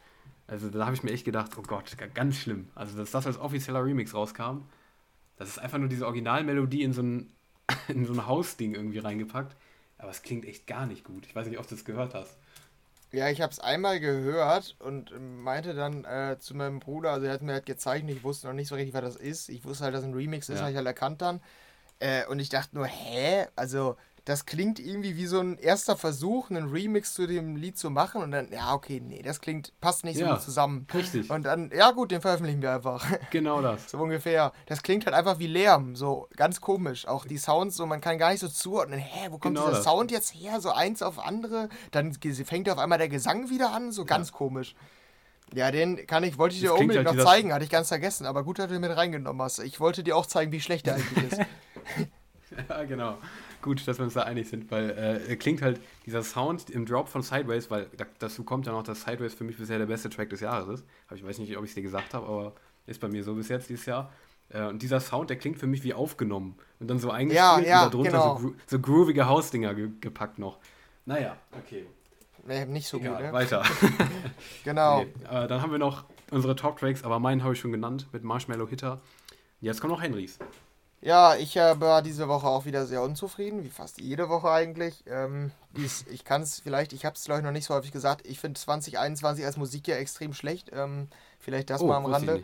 [0.47, 2.69] Also da habe ich mir echt gedacht, oh Gott, ganz schlimm.
[2.75, 4.63] Also dass das als offizieller Remix rauskam,
[5.37, 7.33] das ist einfach nur diese Originalmelodie in so ein,
[7.87, 9.55] in so ein Hausding irgendwie reingepackt.
[9.97, 11.25] Aber es klingt echt gar nicht gut.
[11.25, 12.35] Ich weiß nicht, ob du es gehört hast.
[13.11, 17.33] Ja, ich habe es einmal gehört und meinte dann äh, zu meinem Bruder, also er
[17.33, 19.49] hat mir halt gezeigt, ich wusste noch nicht so richtig, was das ist.
[19.49, 20.61] Ich wusste halt, dass ein Remix ist, ja.
[20.61, 21.41] habe ich halt erkannt dann.
[21.99, 23.47] Äh, und ich dachte nur, hä?
[23.55, 27.89] Also, das klingt irgendwie wie so ein erster Versuch, einen Remix zu dem Lied zu
[27.89, 28.21] machen.
[28.21, 30.85] Und dann, ja, okay, nee, das klingt, passt nicht so ja, gut zusammen.
[30.93, 31.29] Richtig.
[31.31, 33.05] Und dann, ja, gut, den veröffentlichen wir einfach.
[33.31, 33.89] Genau das.
[33.89, 34.51] so ungefähr.
[34.67, 37.07] Das klingt halt einfach wie Lärm, so ganz komisch.
[37.07, 39.77] Auch die Sounds, so, man kann gar nicht so zuordnen, hä, wo kommt genau dieser
[39.77, 39.83] das.
[39.83, 40.61] Sound jetzt her?
[40.61, 41.69] So eins auf andere.
[41.91, 44.37] Dann fängt auf einmal der Gesang wieder an, so ganz ja.
[44.37, 44.75] komisch.
[45.53, 48.25] Ja, den kann ich, wollte ich dir unbedingt halt noch zeigen, hatte ich ganz vergessen,
[48.25, 49.59] aber gut, dass du mit reingenommen hast.
[49.59, 51.41] Ich wollte dir auch zeigen, wie schlecht der eigentlich ist.
[52.69, 53.17] ja, genau.
[53.61, 57.07] Gut, dass wir uns da einig sind, weil äh, klingt halt dieser Sound im Drop
[57.07, 57.87] von Sideways, weil
[58.19, 60.85] dazu kommt ja noch, dass Sideways für mich bisher der beste Track des Jahres ist.
[61.13, 62.53] Ich weiß nicht, ob ich es dir gesagt habe, aber
[62.87, 64.11] ist bei mir so bis jetzt dieses Jahr.
[64.49, 66.55] Äh, und dieser Sound, der klingt für mich wie aufgenommen.
[66.79, 68.37] Und dann so eingespielt ja, ja, und darunter genau.
[68.37, 70.57] so, gro so groovige Hausdinger ge gepackt noch.
[71.05, 71.85] Naja, okay.
[72.67, 73.33] Nicht so Egal, gut, ne?
[73.33, 73.63] Weiter.
[74.63, 75.05] genau.
[75.29, 78.23] Nee, äh, dann haben wir noch unsere Top-Tracks, aber meinen habe ich schon genannt mit
[78.23, 78.99] Marshmallow Hitter.
[79.59, 80.39] Jetzt kommt noch Henrys.
[81.03, 85.03] Ja, ich äh, war diese Woche auch wieder sehr unzufrieden, wie fast jede Woche eigentlich.
[85.07, 87.91] Ähm, dies, ich kann es vielleicht, ich habe es glaube ich noch nicht so häufig
[87.91, 90.69] gesagt, ich finde 2021 als Musikjahr extrem schlecht.
[90.71, 91.07] Ähm,
[91.39, 92.43] vielleicht das oh, mal am Rande.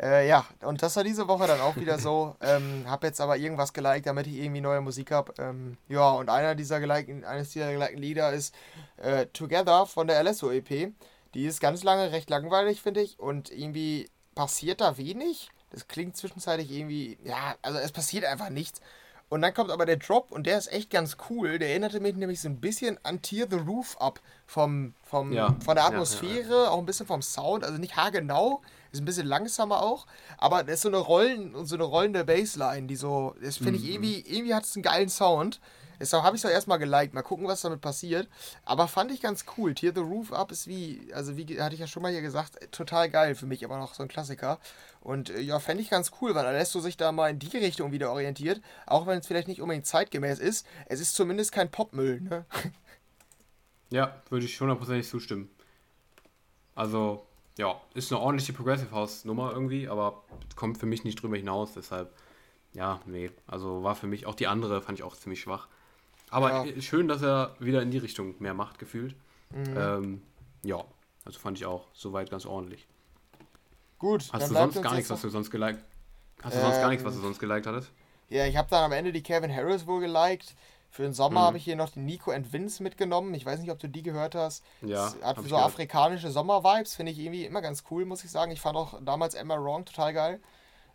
[0.00, 2.36] Äh, ja, und das war diese Woche dann auch wieder so.
[2.46, 5.34] Ähm, habe jetzt aber irgendwas geliked, damit ich irgendwie neue Musik habe.
[5.38, 8.54] Ähm, ja, und einer dieser gelikten, eines dieser gelikten Lieder ist
[8.98, 10.92] äh, Together von der LSO EP.
[11.34, 13.18] Die ist ganz lange recht langweilig, finde ich.
[13.18, 15.50] Und irgendwie passiert da wenig.
[15.70, 18.80] Das klingt zwischenzeitlich irgendwie, ja, also es passiert einfach nichts.
[19.28, 21.58] Und dann kommt aber der Drop und der ist echt ganz cool.
[21.58, 25.56] Der erinnerte mich nämlich so ein bisschen an Tear the Roof Up vom, vom, ja,
[25.64, 26.70] von der Atmosphäre, ja, ja.
[26.70, 27.64] auch ein bisschen vom Sound.
[27.64, 28.62] Also nicht haargenau,
[28.92, 30.06] ist ein bisschen langsamer auch.
[30.38, 33.82] Aber das ist so eine Rollen, so eine rollende Bassline, die so, das finde ich
[33.82, 33.90] mhm.
[33.90, 35.60] irgendwie, irgendwie hat es einen geilen Sound.
[36.00, 37.14] Deshalb habe ich es auch erstmal geliked.
[37.14, 38.28] Mal gucken, was damit passiert.
[38.64, 39.74] Aber fand ich ganz cool.
[39.74, 42.72] Tear the Roof Up ist wie, also wie hatte ich ja schon mal hier gesagt,
[42.72, 44.58] total geil für mich, aber noch so ein Klassiker.
[45.00, 47.92] Und äh, ja, fände ich ganz cool, weil Alesso sich da mal in die Richtung
[47.92, 48.60] wieder orientiert.
[48.86, 50.66] Auch wenn es vielleicht nicht unbedingt zeitgemäß ist.
[50.86, 52.44] Es ist zumindest kein Popmüll, ne?
[53.90, 55.48] Ja, würde ich hundertprozentig zustimmen.
[56.74, 57.26] Also,
[57.56, 60.24] ja, ist eine ordentliche Progressive House Nummer irgendwie, aber
[60.56, 62.12] kommt für mich nicht drüber hinaus, deshalb,
[62.74, 63.30] ja, nee.
[63.46, 65.68] Also war für mich auch die andere, fand ich auch ziemlich schwach.
[66.30, 66.82] Aber ja.
[66.82, 69.14] schön, dass er wieder in die Richtung mehr macht, gefühlt.
[69.50, 69.76] Mhm.
[69.76, 70.22] Ähm,
[70.62, 70.84] ja,
[71.24, 72.86] also fand ich auch soweit ganz ordentlich.
[73.98, 74.28] Gut.
[74.32, 75.82] Hast du sonst gar nichts, was du sonst geliked?
[76.42, 77.90] Hast du ähm, sonst gar nichts, was du sonst geliked hattest?
[78.28, 80.54] Ja, ich habe dann am Ende die Kevin Harris wohl geliked.
[80.90, 81.44] Für den Sommer mhm.
[81.44, 83.34] habe ich hier noch den Nico and Vince mitgenommen.
[83.34, 84.64] Ich weiß nicht, ob du die gehört hast.
[84.80, 85.04] Ja.
[85.04, 85.64] Das hat so gehört.
[85.64, 88.50] afrikanische Sommer-Vibes, finde ich irgendwie immer ganz cool, muss ich sagen.
[88.50, 90.40] Ich fand auch damals Emma Wrong total geil.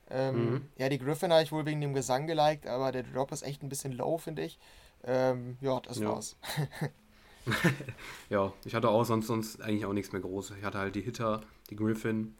[0.09, 0.65] Ähm, mhm.
[0.77, 3.63] Ja, die Griffin habe ich wohl wegen dem Gesang geliked, aber der Drop ist echt
[3.63, 4.59] ein bisschen low, finde ich.
[5.03, 6.09] Ähm, ja, das ja.
[6.09, 6.35] war's.
[8.29, 10.57] ja, ich hatte auch sonst, sonst eigentlich auch nichts mehr Großes.
[10.57, 12.35] Ich hatte halt die Hitter, die Griffin,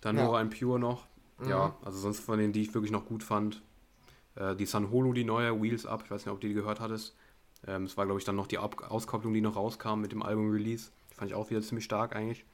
[0.00, 0.24] dann ja.
[0.24, 1.06] nur ein Pure noch.
[1.38, 1.50] Mhm.
[1.50, 3.62] Ja, also sonst von denen, die ich wirklich noch gut fand,
[4.36, 6.80] äh, die San Holo, die neue, Wheels Up, ich weiß nicht, ob du die gehört
[6.80, 7.14] hattest.
[7.66, 10.22] Ähm, es war, glaube ich, dann noch die Ab Auskopplung, die noch rauskam mit dem
[10.22, 10.90] Album-Release.
[11.14, 12.44] Fand ich auch wieder ziemlich stark eigentlich.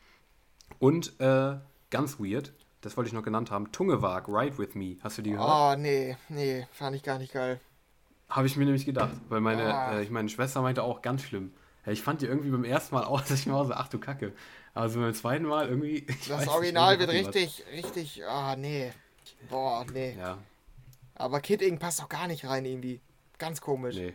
[0.78, 1.56] Und äh,
[1.90, 4.96] ganz weird, das wollte ich noch genannt haben, Tungewag, Ride With Me.
[5.02, 5.78] Hast du die gehört?
[5.78, 7.60] Oh, nee, nee, fand ich gar nicht geil.
[8.32, 9.98] Habe ich mir nämlich gedacht, weil meine, ah.
[9.98, 11.52] äh, ich meine Schwester meinte auch ganz schlimm.
[11.84, 13.88] Ja, ich fand die irgendwie beim ersten Mal auch, dass ich mir auch so, ach
[13.88, 14.32] du Kacke.
[14.72, 16.06] Also beim zweiten Mal irgendwie.
[16.28, 18.92] Das Original wird richtig, richtig, ah nee.
[19.50, 20.16] Boah, nee.
[20.18, 20.38] Ja,
[21.14, 23.00] aber Kid Ink passt doch gar nicht rein irgendwie.
[23.38, 23.96] Ganz komisch.
[23.96, 24.14] Nee.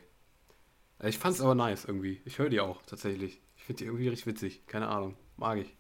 [1.04, 2.22] Ich fand's aber nice irgendwie.
[2.26, 3.40] Ich höre die auch tatsächlich.
[3.56, 4.66] Ich finde die irgendwie richtig witzig.
[4.66, 5.16] Keine Ahnung.
[5.36, 5.76] Mag ich.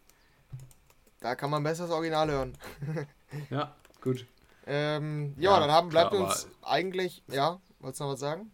[1.21, 2.57] Da kann man besser das Original hören.
[3.49, 4.27] ja, gut.
[4.67, 7.23] Ähm, ja, ja, dann haben, bleibt klar, uns eigentlich.
[7.27, 8.51] Ja, wolltest du noch was sagen?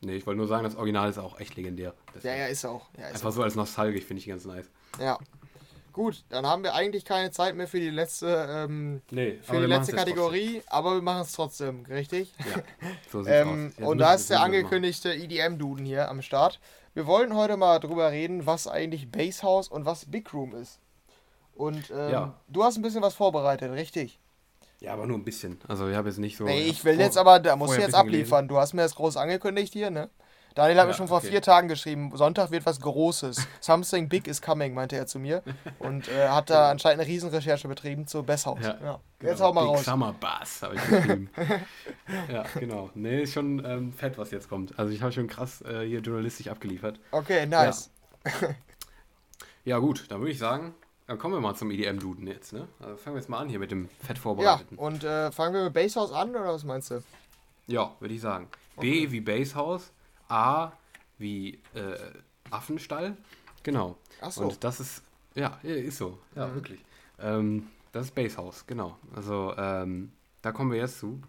[0.00, 1.94] Nee, ich wollte nur sagen, das Original ist auch echt legendär.
[2.14, 2.34] Deswegen.
[2.34, 2.88] Ja, ja, ist auch.
[2.98, 3.32] Ja, ist Einfach auch.
[3.32, 4.70] so als nostalgisch finde ich ganz nice.
[5.00, 5.18] Ja,
[5.94, 9.66] Gut, dann haben wir eigentlich keine Zeit mehr für die letzte, ähm, nee, für die
[9.66, 12.34] letzte Kategorie, aber wir machen es trotzdem, richtig?
[12.40, 12.62] Ja,
[13.12, 13.86] so sieht's ähm, aus.
[13.86, 16.58] und da ist der angekündigte EDM-Duden hier am Start.
[16.94, 20.80] Wir wollen heute mal drüber reden, was eigentlich Basshouse und was Big Room ist.
[21.54, 22.34] Und ähm, ja.
[22.48, 24.18] du hast ein bisschen was vorbereitet, richtig?
[24.84, 25.58] Ja, aber nur ein bisschen.
[25.66, 26.44] Also ich habe jetzt nicht so.
[26.44, 28.46] Nee, ich will jetzt aber, da musst du jetzt abliefern.
[28.46, 28.48] Gelesen.
[28.48, 30.10] Du hast mir das groß angekündigt hier, ne?
[30.54, 31.28] Daniel hat ja, mir schon vor okay.
[31.30, 33.48] vier Tagen geschrieben, Sonntag wird was Großes.
[33.60, 35.42] Something big is coming, meinte er zu mir.
[35.78, 38.60] Und äh, hat da anscheinend eine Riesenrecherche betrieben zu Besshaus.
[38.62, 39.00] Ja, ja.
[39.18, 39.30] Genau.
[39.32, 39.84] Jetzt hau mal big raus.
[39.84, 41.30] Summer Bass habe ich geschrieben.
[42.32, 42.90] ja, genau.
[42.94, 44.78] Nee, ist schon ähm, fett, was jetzt kommt.
[44.78, 47.00] Also ich habe schon krass äh, hier journalistisch abgeliefert.
[47.10, 47.90] Okay, nice.
[48.24, 48.48] Ja,
[49.64, 50.74] ja gut, dann würde ich sagen,
[51.06, 52.66] dann kommen wir mal zum EDM-Duden jetzt, ne?
[52.80, 54.76] Also fangen wir jetzt mal an hier mit dem Fett vorbereiteten.
[54.78, 57.02] Ja, und äh, fangen wir mit Basshouse an, oder was meinst du?
[57.66, 58.48] Ja, würde ich sagen.
[58.76, 59.06] Okay.
[59.06, 59.92] B wie Basshouse,
[60.28, 60.72] A
[61.18, 61.96] wie äh,
[62.50, 63.16] Affenstall.
[63.62, 63.96] Genau.
[64.20, 64.44] Ach so.
[64.44, 65.02] Und das ist,
[65.34, 66.18] ja, ist so.
[66.34, 66.54] Ja, mhm.
[66.54, 66.80] wirklich.
[67.18, 68.98] Ähm, das ist Basehouse, genau.
[69.14, 71.20] Also, ähm, da kommen wir jetzt zu.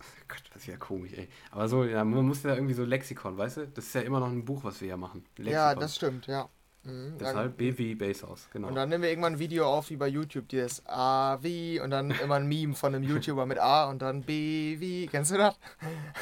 [0.28, 1.28] Gott, das ist ja komisch, ey.
[1.50, 3.68] Aber so, ja, man muss ja irgendwie so Lexikon, weißt du?
[3.68, 5.24] Das ist ja immer noch ein Buch, was wir ja machen.
[5.36, 5.52] Lexikon.
[5.52, 6.48] Ja, das stimmt, ja.
[6.88, 8.68] Mhm, Deshalb B wie Basehouse, genau.
[8.68, 11.90] Und dann nehmen wir irgendwann ein Video auf wie bei YouTube, dieses A wie und
[11.90, 15.06] dann immer ein Meme von einem YouTuber mit A und dann B wie.
[15.06, 15.58] Kennst du das?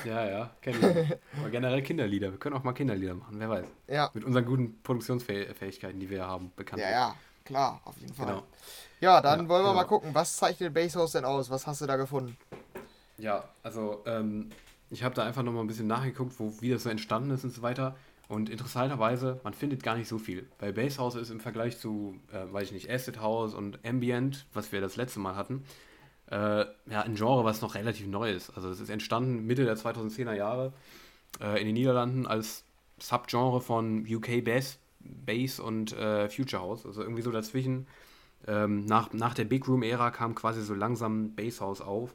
[0.04, 1.16] Ja, ja, kenn ich.
[1.40, 2.32] Aber generell Kinderlieder.
[2.32, 3.66] Wir können auch mal Kinderlieder machen, wer weiß.
[3.86, 4.10] Ja.
[4.12, 6.82] Mit unseren guten Produktionsfähigkeiten, die wir haben, bekannt.
[6.82, 7.14] Ja, ja,
[7.44, 8.26] klar, auf jeden Fall.
[8.26, 8.42] Genau.
[9.00, 9.74] Ja, dann ja, wollen wir genau.
[9.74, 11.48] mal gucken, was zeichnet Basehouse denn aus?
[11.48, 12.36] Was hast du da gefunden?
[13.18, 14.50] Ja, also ähm,
[14.90, 17.50] ich habe da einfach nochmal ein bisschen nachgeguckt, wo, wie das so entstanden ist und
[17.50, 17.94] so weiter.
[18.28, 20.48] Und interessanterweise, man findet gar nicht so viel.
[20.58, 24.72] Bei Basshouse ist im Vergleich zu, äh, weiß ich nicht, Acid House und Ambient, was
[24.72, 25.64] wir das letzte Mal hatten,
[26.30, 28.50] äh, ja, ein Genre, was noch relativ neu ist.
[28.50, 30.72] Also es ist entstanden Mitte der 2010er Jahre
[31.40, 32.64] äh, in den Niederlanden als
[32.98, 36.84] Subgenre von UK Bass, Bass und äh, Future House.
[36.84, 37.86] Also irgendwie so dazwischen.
[38.48, 42.14] Ähm, nach, nach der Big Room-Ära kam quasi so langsam Basshouse auf.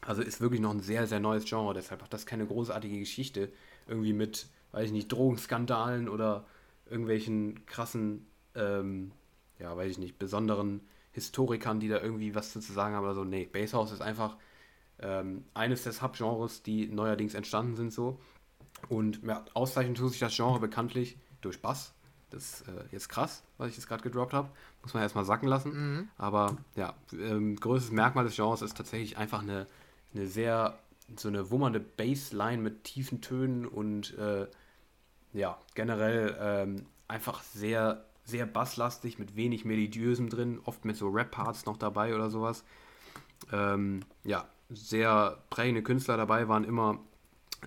[0.00, 1.74] Also ist wirklich noch ein sehr, sehr neues Genre.
[1.74, 3.52] Deshalb hat das keine großartige Geschichte
[3.86, 6.44] irgendwie mit weiß ich nicht, Drogenskandalen oder
[6.86, 9.12] irgendwelchen krassen, ähm,
[9.58, 10.80] ja, weiß ich nicht, besonderen
[11.12, 13.24] Historikern, die da irgendwie was zu sagen haben oder so.
[13.24, 14.36] Nee, Basshouse ist einfach
[14.98, 18.18] ähm, eines der Subgenres, die neuerdings entstanden sind so.
[18.88, 21.94] Und ja, auszeichnen tut sich das Genre bekanntlich durch Bass.
[22.30, 24.48] Das ist äh, jetzt krass, was ich jetzt gerade gedroppt habe.
[24.82, 25.72] Muss man erstmal sacken lassen.
[25.72, 26.08] Mhm.
[26.16, 29.66] Aber ja, ähm, größtes Merkmal des Genres ist tatsächlich einfach eine,
[30.14, 30.78] eine sehr,
[31.16, 34.46] so eine wummernde Bassline mit tiefen Tönen und äh,
[35.32, 41.66] ja, generell ähm, einfach sehr, sehr basslastig, mit wenig Melodiösem drin, oft mit so Rap-Parts
[41.66, 42.64] noch dabei oder sowas.
[43.52, 47.00] Ähm, ja, sehr prägende Künstler dabei waren immer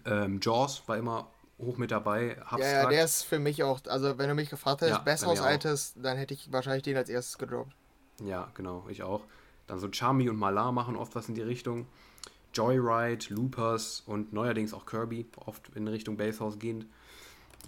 [0.06, 2.38] Ähm, Jaws war immer hoch mit dabei.
[2.58, 5.40] Ja, ja, der ist für mich auch, also wenn du mich gefragt hättest, ja, House
[5.40, 7.74] Altes, dann hätte ich wahrscheinlich den als erstes gedroppt.
[8.24, 9.22] Ja, genau, ich auch.
[9.68, 11.88] Dann so Charmy und Malar machen oft was in die Richtung.
[12.54, 16.86] Joyride, Loopers und neuerdings auch Kirby, oft in Richtung Basshouse gehend.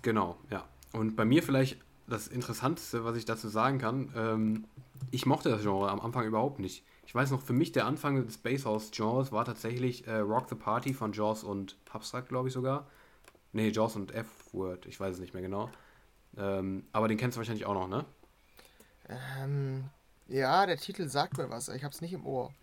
[0.01, 0.65] Genau, ja.
[0.93, 4.65] Und bei mir vielleicht das Interessanteste, was ich dazu sagen kann, ähm,
[5.11, 6.83] ich mochte das Genre am Anfang überhaupt nicht.
[7.05, 10.93] Ich weiß noch, für mich der Anfang des Basshouse-Genres war tatsächlich äh, Rock the Party
[10.93, 12.87] von Jaws und Hubstrack, glaube ich sogar.
[13.53, 15.69] Nee, Jaws und F-Word, ich weiß es nicht mehr genau.
[16.37, 18.05] Ähm, aber den kennst du wahrscheinlich auch noch, ne?
[19.09, 19.85] Ähm,
[20.27, 22.53] ja, der Titel sagt mir was, ich habe es nicht im Ohr.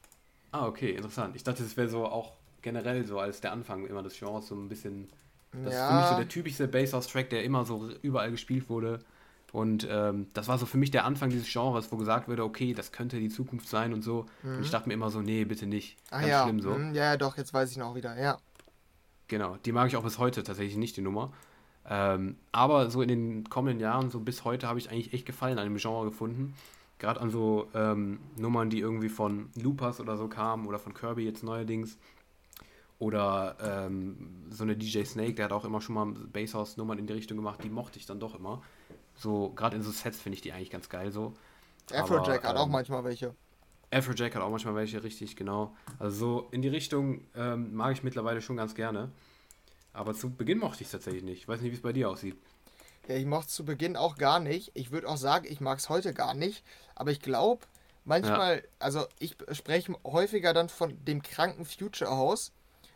[0.53, 1.35] Ah, okay, interessant.
[1.37, 4.55] Ich dachte, es wäre so auch generell so als der Anfang immer des Genres so
[4.55, 5.09] ein bisschen.
[5.63, 5.81] Das ja.
[5.81, 9.01] ist für mich so der typischste Basshouse-Track, der immer so überall gespielt wurde.
[9.53, 12.75] Und ähm, das war so für mich der Anfang dieses Genres, wo gesagt wurde, okay,
[12.75, 14.27] das könnte die Zukunft sein und so.
[14.43, 14.57] Mhm.
[14.57, 15.97] Und ich dachte mir immer so, nee, bitte nicht.
[16.11, 16.43] Ah, Ganz ja.
[16.43, 16.71] schlimm so.
[16.71, 18.39] Mhm, ja, doch, jetzt weiß ich noch wieder, ja.
[19.29, 21.33] Genau, die mag ich auch bis heute tatsächlich nicht, die Nummer.
[21.89, 25.59] Ähm, aber so in den kommenden Jahren, so bis heute, habe ich eigentlich echt Gefallen
[25.59, 26.55] an dem Genre gefunden.
[26.99, 31.25] Gerade an so ähm, Nummern, die irgendwie von Loopers oder so kamen oder von Kirby
[31.25, 31.97] jetzt neuerdings.
[33.05, 37.13] Oder ähm, so eine DJ Snake, der hat auch immer schon mal Basshouse-Nummern in die
[37.13, 38.63] Richtung gemacht, die mochte ich dann doch immer.
[39.15, 41.35] So, gerade in so Sets finde ich die eigentlich ganz geil so.
[41.93, 43.35] Afrojack hat auch ähm, manchmal welche.
[43.91, 45.77] Afrojack hat auch manchmal welche, richtig, genau.
[45.99, 49.13] Also so in die Richtung ähm, mag ich mittlerweile schon ganz gerne.
[49.93, 51.43] Aber zu Beginn mochte ich es tatsächlich nicht.
[51.43, 52.39] Ich weiß nicht, wie es bei dir aussieht.
[53.07, 54.71] Ja, ich mochte es zu Beginn auch gar nicht.
[54.73, 56.65] Ich würde auch sagen, ich mag es heute gar nicht.
[56.95, 57.67] Aber ich glaube,
[58.07, 58.63] manchmal, ja.
[58.79, 62.51] also ich spreche häufiger dann von dem kranken Future House.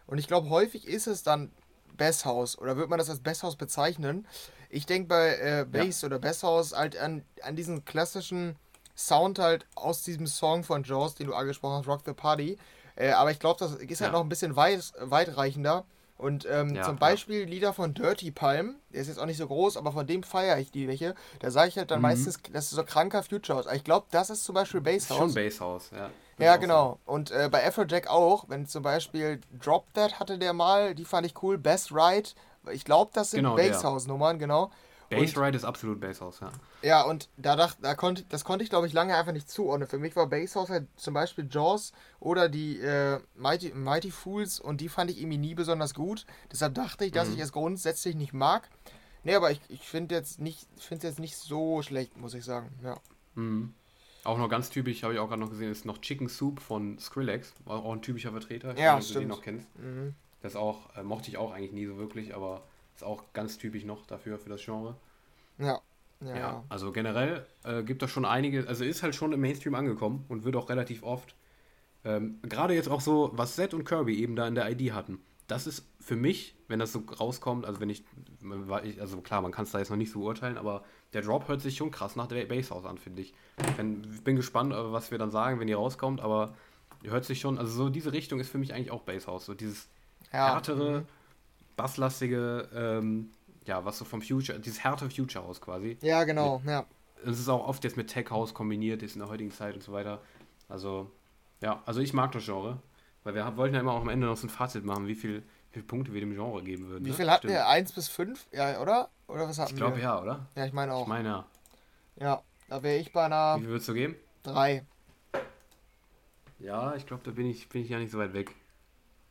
[0.09, 1.53] Und ich glaube, häufig ist es dann
[1.97, 4.27] Bass House oder wird man das als Bass House bezeichnen.
[4.71, 6.07] Ich denke bei äh, Bass ja.
[6.07, 8.57] oder Bass House halt an, an diesen klassischen
[8.97, 12.59] Sound halt aus diesem Song von Jaws, den du angesprochen hast, Rock the Party.
[12.97, 14.11] Äh, aber ich glaube, das ist halt ja.
[14.11, 15.85] noch ein bisschen weit, weitreichender.
[16.17, 17.45] Und ähm, ja, zum Beispiel.
[17.45, 20.59] Lieder von Dirty Palm, der ist jetzt auch nicht so groß, aber von dem feiere
[20.59, 21.15] ich die welche.
[21.39, 22.03] Da sage ich halt dann mhm.
[22.03, 23.73] meistens, das ist so kranker Future House.
[23.73, 25.19] Ich glaube, das ist zum Beispiel Bass House.
[25.19, 26.11] Schon Bass House, ja.
[26.39, 26.99] Ja, genau.
[27.05, 31.27] Und äh, bei Afrojack auch, wenn zum Beispiel Drop That hatte der mal, die fand
[31.27, 31.59] ich cool.
[31.59, 32.31] Best Ride,
[32.71, 34.71] ich glaube, das sind genau, Bass House Nummern, genau.
[35.11, 36.51] Bass Ride ist absolut Bass House, ja.
[36.83, 39.89] Ja, und da dachte, da konnte, das konnte ich, glaube ich, lange einfach nicht zuordnen.
[39.89, 44.61] Für mich war Bass House halt zum Beispiel Jaws oder die äh, Mighty, Mighty Fools
[44.61, 46.27] und die fand ich irgendwie nie besonders gut.
[46.53, 47.35] Deshalb dachte ich, dass mhm.
[47.35, 48.69] ich es grundsätzlich nicht mag.
[49.25, 52.45] Nee, aber ich, ich finde jetzt nicht, finde es jetzt nicht so schlecht, muss ich
[52.45, 52.71] sagen.
[52.83, 52.99] Ja.
[53.35, 53.75] Mhm.
[54.25, 56.99] Auch noch ganz typisch, habe ich auch gerade noch gesehen, ist noch Chicken Soup von
[56.99, 57.55] Skrillex.
[57.65, 58.75] War auch ein typischer Vertreter.
[58.75, 59.17] Ich ja, weiß, stimmt.
[59.17, 59.67] du den noch kennst.
[59.79, 60.15] Mhm.
[60.43, 62.63] Das auch, äh, mochte ich auch eigentlich nie so wirklich, aber
[62.95, 64.97] ist auch ganz typisch noch dafür, für das Genre.
[65.59, 65.81] Ja.
[66.21, 66.65] Ja, ja.
[66.69, 70.45] also generell äh, gibt es schon einige, also ist halt schon im Mainstream angekommen und
[70.45, 71.37] wird auch relativ oft,
[72.05, 75.21] ähm, gerade jetzt auch so, was Zed und Kirby eben da in der ID hatten.
[75.47, 78.05] Das ist für mich, wenn das so rauskommt, also wenn ich,
[78.99, 81.61] also klar, man kann es da jetzt noch nicht so urteilen, aber der Drop hört
[81.61, 83.35] sich schon krass nach der Basshouse an, finde ich.
[83.77, 86.55] Wenn, bin gespannt, äh, was wir dann sagen, wenn die rauskommt, aber
[87.05, 89.89] hört sich schon, also so diese Richtung ist für mich eigentlich auch Basshouse, so dieses
[90.33, 90.55] ja.
[90.55, 91.07] härtere, mhm
[91.79, 93.31] basslastige, ähm,
[93.65, 95.97] ja, was so vom Future, dieses härte Future House quasi.
[96.03, 96.85] Ja, genau, mit, ja.
[97.25, 99.83] Es ist auch oft jetzt mit Tech House kombiniert, ist in der heutigen Zeit und
[99.83, 100.21] so weiter.
[100.69, 101.11] Also,
[101.63, 102.79] ja, also ich mag das Genre,
[103.25, 105.43] weil wir wollten ja immer auch am Ende noch so ein Fazit machen, wie, viel,
[105.71, 107.05] viele Punkte wir dem Genre geben würden.
[107.05, 107.17] Wie ne?
[107.17, 107.69] viel hatten wir?
[107.69, 108.47] Eins bis fünf?
[108.53, 109.11] Ja, oder?
[109.27, 109.87] Oder was hatten ich wir?
[109.89, 110.47] Ich glaube ja, oder?
[110.55, 111.03] Ja, ich meine auch.
[111.03, 111.47] Ich meine ja.
[112.17, 113.57] Ja, da wäre ich bei einer.
[113.57, 114.17] Wie viel würdest du geben?
[114.43, 114.85] Drei.
[116.59, 118.55] Ja, ich glaube, da bin ich, bin ich ja nicht so weit weg.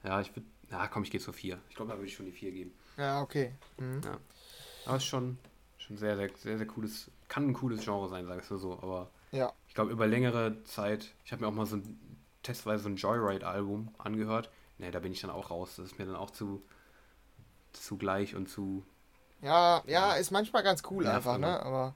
[0.03, 1.59] Ja, ich würde na komm, ich gehe zur 4.
[1.69, 2.73] Ich glaube, da würde ich schon die 4 geben.
[2.97, 3.53] Ja, okay.
[3.77, 4.01] Mhm.
[4.03, 4.17] Ja.
[4.85, 5.37] Aber es ist schon,
[5.77, 8.73] schon sehr, sehr, sehr, sehr cooles, kann ein cooles Genre sein, sagst du so.
[8.81, 9.53] Aber ja.
[9.67, 12.95] ich glaube, über längere Zeit, ich habe mir auch mal so ein, testweise so ein
[12.95, 14.49] Joyride-Album angehört.
[14.79, 15.75] Ne, da bin ich dann auch raus.
[15.77, 16.63] Das ist mir dann auch zu,
[17.73, 18.85] zu gleich und zu.
[19.41, 21.61] Ja, ja, ist manchmal ganz cool einfach, ne?
[21.63, 21.95] Aber.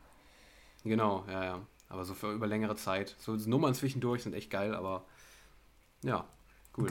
[0.84, 1.62] Genau, ja, ja.
[1.90, 3.16] Aber so für über längere Zeit.
[3.20, 5.06] So Nummern zwischendurch sind echt geil, aber
[6.03, 6.26] ja,
[6.78, 6.88] cool.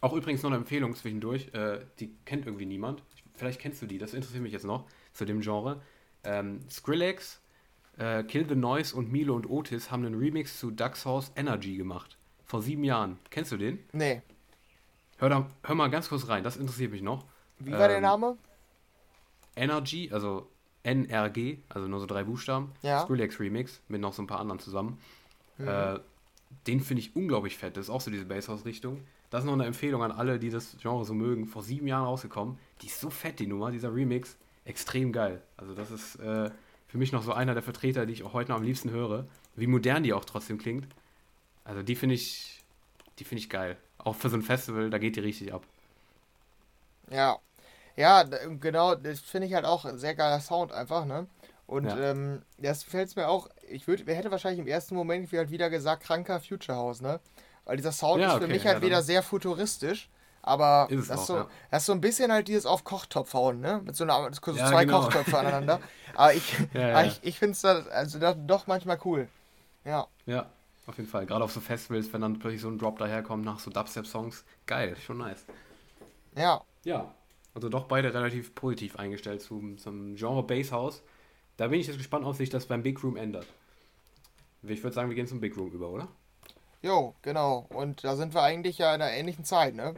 [0.00, 3.02] Auch übrigens noch eine Empfehlung zwischendurch, äh, die kennt irgendwie niemand.
[3.34, 5.80] Vielleicht kennst du die, das interessiert mich jetzt noch zu dem Genre.
[6.22, 7.40] Ähm, Skrillex,
[7.96, 11.76] äh, Kill the Noise und Milo und Otis haben einen Remix zu Duck's House Energy
[11.76, 12.18] gemacht.
[12.44, 13.18] Vor sieben Jahren.
[13.30, 13.78] Kennst du den?
[13.92, 14.22] Nee.
[15.24, 17.24] Hör, da, hör mal ganz kurz rein, das interessiert mich noch.
[17.58, 18.36] Wie war ähm, der Name?
[19.56, 20.50] Energy, also
[20.82, 22.72] NRG, also nur so drei Buchstaben.
[22.82, 23.04] Ja.
[23.04, 24.98] Skrillex Remix mit noch so ein paar anderen zusammen.
[25.56, 25.68] Mhm.
[25.68, 26.00] Äh,
[26.66, 27.78] den finde ich unglaublich fett.
[27.78, 29.00] Das ist auch so diese Basshouse-Richtung.
[29.30, 31.46] Das ist noch eine Empfehlung an alle, die das Genre so mögen.
[31.46, 32.58] Vor sieben Jahren rausgekommen.
[32.82, 34.36] Die ist so fett, die Nummer, dieser Remix.
[34.66, 35.40] Extrem geil.
[35.56, 36.50] Also, das ist äh,
[36.86, 39.26] für mich noch so einer der Vertreter, die ich auch heute noch am liebsten höre.
[39.56, 40.86] Wie modern die auch trotzdem klingt.
[41.64, 42.62] Also, die finde ich,
[43.18, 43.78] die finde ich geil.
[44.04, 45.62] Auch für so ein Festival, da geht die richtig ab.
[47.10, 47.38] Ja.
[47.96, 51.26] Ja, genau, das finde ich halt auch ein sehr geiler Sound einfach, ne?
[51.66, 52.10] Und ja.
[52.10, 55.70] ähm, das fällt mir auch, ich würde, wer hätte wahrscheinlich im ersten Moment halt wieder
[55.70, 57.20] gesagt, kranker Future House, ne?
[57.64, 60.10] Weil dieser Sound ja, ist für okay, mich halt ja, wieder sehr futuristisch.
[60.42, 63.80] Aber das, auch, so, das ist so ein bisschen halt dieses auf Kochtopf hauen, ne?
[63.82, 65.00] Mit so einer so zwei genau.
[65.00, 65.80] Kochtöpfe aneinander.
[66.14, 69.28] aber ich, ich, ich finde es also doch manchmal cool.
[69.86, 70.06] Ja.
[70.26, 70.50] Ja,
[70.86, 71.26] auf jeden Fall.
[71.26, 74.44] Gerade auf so Festivals, wenn dann plötzlich so ein Drop daherkommt nach so Dubstep-Songs.
[74.66, 75.44] Geil, schon nice.
[76.36, 76.62] Ja.
[76.84, 77.14] Ja.
[77.54, 81.02] Also doch beide relativ positiv eingestellt zum, zum Genre Basshouse.
[81.56, 83.46] Da bin ich jetzt gespannt, ob sich das beim Big Room ändert.
[84.62, 86.08] Ich würde sagen, wir gehen zum Big Room über, oder?
[86.82, 87.66] Jo, genau.
[87.70, 89.94] Und da sind wir eigentlich ja in einer ähnlichen Zeit, ne?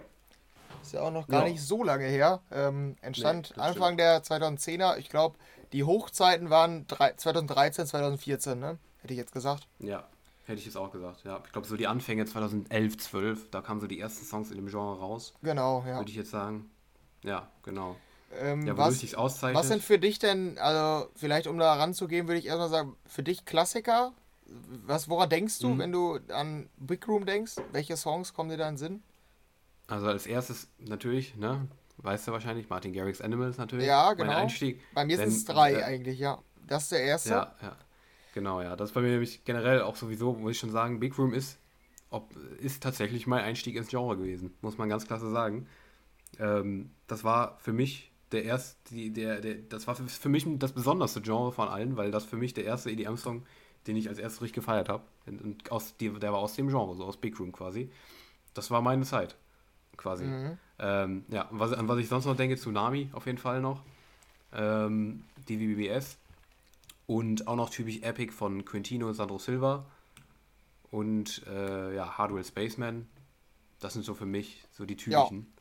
[0.82, 1.52] Ist ja auch noch gar ja.
[1.52, 2.40] nicht so lange her.
[2.52, 4.00] Ähm, entstand nee, Anfang stimmt.
[4.00, 4.98] der 2010er.
[4.98, 5.36] Ich glaube,
[5.72, 8.78] die Hochzeiten waren 2013, 2014, ne?
[9.00, 9.66] Hätte ich jetzt gesagt.
[9.78, 10.06] Ja,
[10.47, 11.24] hätte ich jetzt auch gesagt.
[11.24, 14.56] Ja, ich glaube, so die Anfänge 2011, 12, da kamen so die ersten Songs in
[14.56, 15.35] dem Genre raus.
[15.43, 15.98] Genau, ja.
[15.98, 16.70] Würde ich jetzt sagen.
[17.23, 17.97] Ja, genau.
[18.40, 22.47] Ähm, ja, was, was sind für dich denn, also vielleicht um da ranzugehen, würde ich
[22.47, 24.12] erstmal sagen, für dich Klassiker?
[24.86, 25.78] Was, woran denkst du, mhm.
[25.78, 27.56] wenn du an Big Room denkst?
[27.73, 29.02] Welche Songs kommen dir da in den Sinn?
[29.89, 31.68] Also als erstes natürlich, ne?
[31.98, 33.86] Weißt du wahrscheinlich, Martin Garrix Animals natürlich.
[33.86, 34.27] Ja, genau.
[34.27, 34.82] Mein Einstieg.
[34.94, 36.39] Bei mir sind es drei äh, eigentlich, ja.
[36.66, 37.31] Das ist der erste.
[37.31, 37.77] Ja, ja.
[38.36, 38.76] Genau, ja.
[38.76, 41.58] Das ist bei mir nämlich generell auch sowieso, muss ich schon sagen, Big Room ist,
[42.10, 45.66] ob, ist tatsächlich mein Einstieg ins Genre gewesen, muss man ganz klasse sagen.
[46.38, 50.46] Ähm, das war für mich der erste, die, der, der, das war für, für mich
[50.58, 53.46] das besonderste Genre von allen, weil das für mich der erste EDM-Song,
[53.86, 55.02] den ich als erstes richtig gefeiert habe.
[55.24, 57.90] Und aus, die, der war aus dem Genre, so aus Big Room quasi.
[58.52, 59.34] Das war meine Zeit
[59.96, 60.24] quasi.
[60.24, 60.58] Mhm.
[60.78, 63.82] Ähm, ja, was, an was ich sonst noch denke, Tsunami auf jeden Fall noch.
[64.52, 66.18] Ähm, DVBBS.
[67.07, 69.87] Und auch noch typisch Epic von Quintino und Sandro Silva.
[70.91, 73.07] Und äh, ja, Hardwell Spaceman.
[73.81, 75.53] Das sind so für mich so die typischen.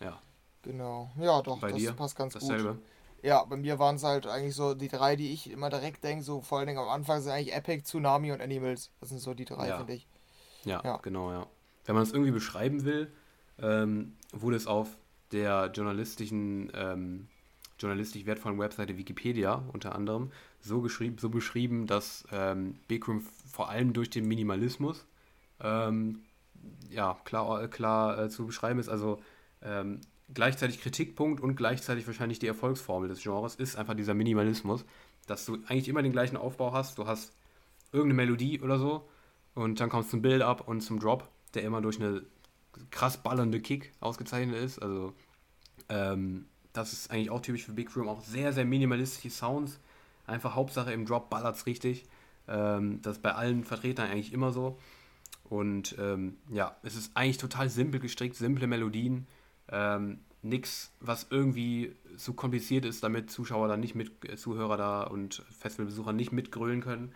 [0.00, 0.06] Ja.
[0.06, 0.22] ja.
[0.62, 1.10] Genau.
[1.20, 1.92] Ja, doch, bei das dir?
[1.92, 2.74] passt ganz Dasselbe.
[2.74, 2.82] gut.
[3.22, 6.22] Ja, bei mir waren es halt eigentlich so die drei, die ich immer direkt denke,
[6.22, 8.90] so vor allen Dingen am Anfang sind eigentlich Epic, Tsunami und Animals.
[9.00, 9.78] Das sind so die drei, ja.
[9.78, 10.06] finde ich.
[10.64, 11.46] Ja, ja, genau, ja.
[11.86, 13.10] Wenn man es irgendwie beschreiben will,
[13.60, 14.88] ähm, wurde es auf
[15.32, 17.28] der journalistischen, ähm,
[17.78, 20.30] journalistisch wertvollen Webseite Wikipedia unter anderem
[20.66, 25.06] so, geschrieben, so beschrieben, dass ähm, Bikram vor allem durch den Minimalismus
[25.60, 26.22] ähm,
[26.90, 28.88] ja, klar, klar äh, zu beschreiben ist.
[28.88, 29.20] Also
[29.62, 30.00] ähm,
[30.32, 34.84] gleichzeitig Kritikpunkt und gleichzeitig wahrscheinlich die Erfolgsformel des Genres ist einfach dieser Minimalismus,
[35.26, 36.98] dass du eigentlich immer den gleichen Aufbau hast.
[36.98, 37.32] Du hast
[37.92, 39.08] irgendeine Melodie oder so
[39.54, 42.22] und dann kommst du zum Build-up und zum Drop, der immer durch eine
[42.90, 44.80] krass ballernde Kick ausgezeichnet ist.
[44.80, 45.14] Also
[45.88, 48.08] ähm, das ist eigentlich auch typisch für Big Room.
[48.08, 49.80] Auch sehr, sehr minimalistische Sounds.
[50.26, 52.04] Einfach Hauptsache im Drop ballert es richtig.
[52.48, 54.78] Ähm, das ist bei allen Vertretern eigentlich immer so.
[55.44, 59.26] Und ähm, ja, es ist eigentlich total simpel gestrickt, simple Melodien.
[59.68, 65.02] Ähm, nix, was irgendwie zu kompliziert ist, damit Zuschauer da nicht mit, äh, Zuhörer da
[65.02, 67.12] und Festivalbesucher nicht mitgrölen können.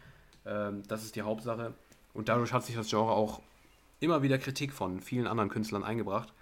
[0.46, 1.74] Ähm, das ist die Hauptsache.
[2.12, 3.40] Und dadurch hat sich das Genre auch
[4.00, 6.32] immer wieder Kritik von vielen anderen Künstlern eingebracht.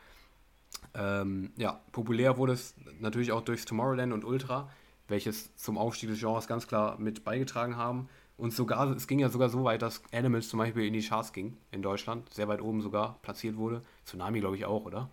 [0.95, 4.71] Ähm, ja, populär wurde es natürlich auch durchs Tomorrowland und Ultra,
[5.09, 8.09] welches zum Aufstieg des Genres ganz klar mit beigetragen haben.
[8.37, 11.33] Und sogar, es ging ja sogar so weit, dass Animals zum Beispiel in die Charts
[11.33, 13.83] ging in Deutschland, sehr weit oben sogar platziert wurde.
[14.05, 15.11] Tsunami, glaube ich, auch, oder?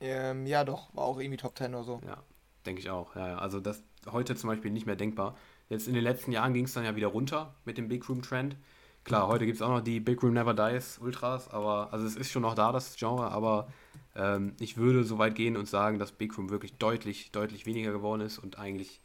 [0.00, 2.00] Ähm, ja, doch, war auch irgendwie Top 10 oder so.
[2.06, 2.22] Ja,
[2.66, 3.16] denke ich auch.
[3.16, 3.38] Ja, ja.
[3.38, 5.36] Also das heute zum Beispiel nicht mehr denkbar.
[5.68, 8.22] Jetzt in den letzten Jahren ging es dann ja wieder runter mit dem Big Room
[8.22, 8.56] Trend.
[9.04, 12.16] Klar, heute gibt es auch noch die Big Room Never Dies Ultras, aber also es
[12.16, 13.68] ist schon noch da, das Genre, aber
[14.14, 17.92] ähm, ich würde so weit gehen und sagen, dass Big Room wirklich deutlich, deutlich weniger
[17.92, 19.00] geworden ist und eigentlich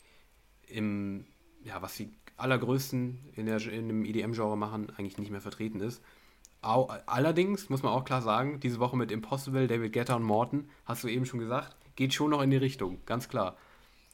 [0.67, 1.25] im,
[1.63, 6.01] ja, was die allergrößten in, der, in dem EDM-Genre machen, eigentlich nicht mehr vertreten ist.
[6.61, 10.69] Au, allerdings muss man auch klar sagen, diese Woche mit Impossible, David Guetta und Morton,
[10.85, 13.55] hast du eben schon gesagt, geht schon noch in die Richtung, ganz klar.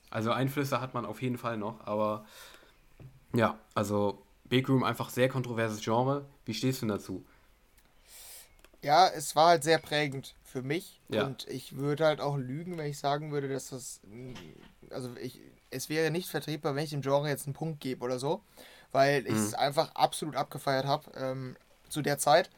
[0.09, 2.25] Also Einflüsse hat man auf jeden Fall noch, aber
[3.33, 6.25] ja, also Big Room einfach sehr kontroverses Genre.
[6.43, 7.25] Wie stehst du dazu?
[8.81, 10.99] Ja, es war halt sehr prägend für mich.
[11.09, 11.25] Ja.
[11.25, 14.01] Und ich würde halt auch lügen, wenn ich sagen würde, dass das.
[14.89, 18.19] Also ich, es wäre nicht vertretbar, wenn ich dem Genre jetzt einen Punkt gebe oder
[18.19, 18.41] so.
[18.91, 19.59] Weil ich es mhm.
[19.59, 21.55] einfach absolut abgefeiert habe ähm,
[21.87, 22.49] zu der Zeit.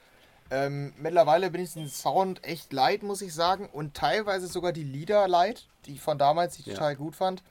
[0.49, 3.69] Ähm, mittlerweile bin ich den Sound echt leid, muss ich sagen.
[3.71, 6.73] Und teilweise sogar die Lieder leid, die ich von damals ich ja.
[6.73, 7.43] total gut fand.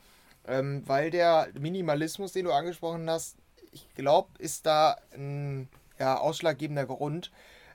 [0.47, 3.37] Ähm, weil der Minimalismus, den du angesprochen hast,
[3.71, 7.31] ich glaube, ist da ein ja, ausschlaggebender Grund.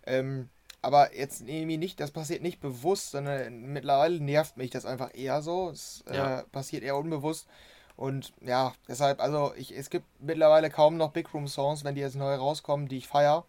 [0.06, 0.50] Ähm,
[0.88, 5.42] aber jetzt irgendwie nicht, das passiert nicht bewusst, sondern mittlerweile nervt mich das einfach eher
[5.42, 5.70] so.
[5.70, 6.40] Es äh, ja.
[6.40, 7.46] äh, passiert eher unbewusst.
[7.98, 12.00] Und ja, deshalb, also ich, es gibt mittlerweile kaum noch Big Room Songs, wenn die
[12.00, 13.44] jetzt neu rauskommen, die ich feiere.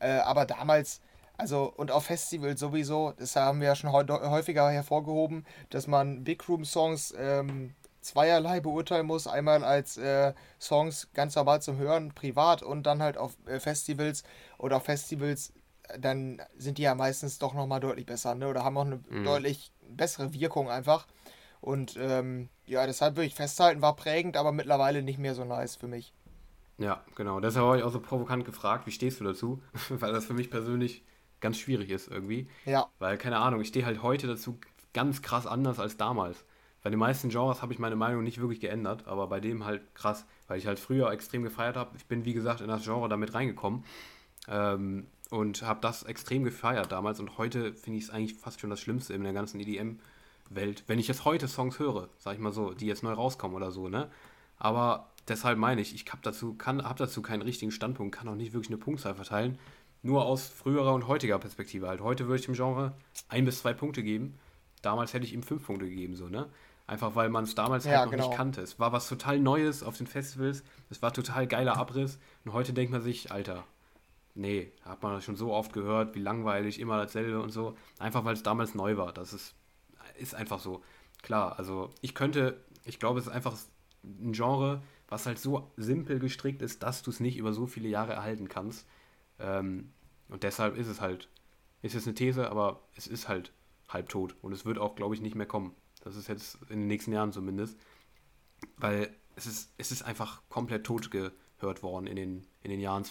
[0.00, 1.00] Äh, aber damals,
[1.36, 6.48] also und auf Festivals sowieso, das haben wir ja schon häufiger hervorgehoben, dass man Big
[6.48, 9.28] Room Songs ähm, zweierlei beurteilen muss.
[9.28, 14.24] Einmal als äh, Songs ganz normal zum Hören, privat und dann halt auf äh, Festivals
[14.58, 15.52] oder auf Festivals,
[15.98, 18.48] dann sind die ja meistens doch nochmal deutlich besser, ne?
[18.48, 19.24] Oder haben auch eine mhm.
[19.24, 21.06] deutlich bessere Wirkung einfach.
[21.60, 25.76] Und ähm, ja, deshalb würde ich festhalten, war prägend, aber mittlerweile nicht mehr so nice
[25.76, 26.14] für mich.
[26.78, 27.40] Ja, genau.
[27.40, 29.62] Deshalb habe ich auch so provokant gefragt, wie stehst du dazu?
[29.90, 31.04] Weil das für mich persönlich
[31.40, 32.48] ganz schwierig ist irgendwie.
[32.64, 32.88] Ja.
[32.98, 34.58] Weil, keine Ahnung, ich stehe halt heute dazu
[34.94, 36.44] ganz krass anders als damals.
[36.82, 39.94] Bei den meisten Genres habe ich meine Meinung nicht wirklich geändert, aber bei dem halt
[39.94, 41.94] krass, weil ich halt früher extrem gefeiert habe.
[41.98, 43.84] Ich bin, wie gesagt, in das Genre damit reingekommen
[44.48, 48.70] ähm, und habe das extrem gefeiert damals und heute finde ich es eigentlich fast schon
[48.70, 50.84] das Schlimmste in der ganzen EDM-Welt.
[50.86, 53.70] Wenn ich jetzt heute Songs höre, sag ich mal so, die jetzt neu rauskommen oder
[53.70, 54.10] so, ne?
[54.58, 58.52] Aber deshalb meine ich, ich habe dazu, hab dazu keinen richtigen Standpunkt, kann auch nicht
[58.52, 59.58] wirklich eine Punktzahl verteilen,
[60.02, 62.00] nur aus früherer und heutiger Perspektive halt.
[62.00, 62.92] Heute würde ich dem Genre
[63.28, 64.38] ein bis zwei Punkte geben.
[64.82, 66.48] Damals hätte ich ihm fünf Punkte gegeben, so, ne?
[66.86, 68.28] Einfach weil man es damals ja, halt noch genau.
[68.28, 68.62] nicht kannte.
[68.62, 70.64] Es war was total Neues auf den Festivals.
[70.88, 72.18] Es war total geiler Abriss.
[72.44, 73.64] Und heute denkt man sich, Alter,
[74.40, 77.76] nee, hat man schon so oft gehört, wie langweilig, immer dasselbe und so.
[77.98, 79.12] Einfach weil es damals neu war.
[79.12, 79.54] Das ist,
[80.18, 80.82] ist einfach so.
[81.22, 83.56] Klar, also ich könnte, ich glaube, es ist einfach
[84.02, 87.88] ein Genre, was halt so simpel gestrickt ist, dass du es nicht über so viele
[87.88, 88.86] Jahre erhalten kannst.
[89.38, 89.92] Ähm,
[90.28, 91.28] und deshalb ist es halt,
[91.82, 93.52] ist jetzt eine These, aber es ist halt
[93.88, 94.36] halbtot.
[94.40, 95.74] Und es wird auch, glaube ich, nicht mehr kommen.
[96.02, 97.78] Das ist jetzt in den nächsten Jahren zumindest.
[98.78, 103.04] Weil es ist, es ist einfach komplett tot gehört worden in den, in den Jahren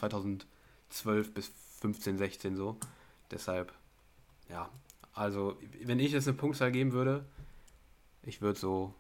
[0.89, 1.51] 2012 bis
[1.81, 2.77] 15, 16 so.
[3.31, 3.73] Deshalb,
[4.49, 4.69] ja.
[5.13, 7.25] Also, wenn ich jetzt eine Punktzahl geben würde,
[8.23, 8.93] ich würde so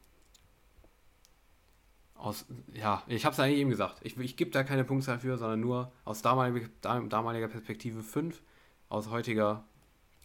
[2.15, 3.99] aus, ja, ich habe es eigentlich eben gesagt.
[4.01, 8.41] Ich, ich gebe da keine Punktzahl für, sondern nur aus damaliger, damaliger Perspektive 5,
[8.89, 9.63] aus heutiger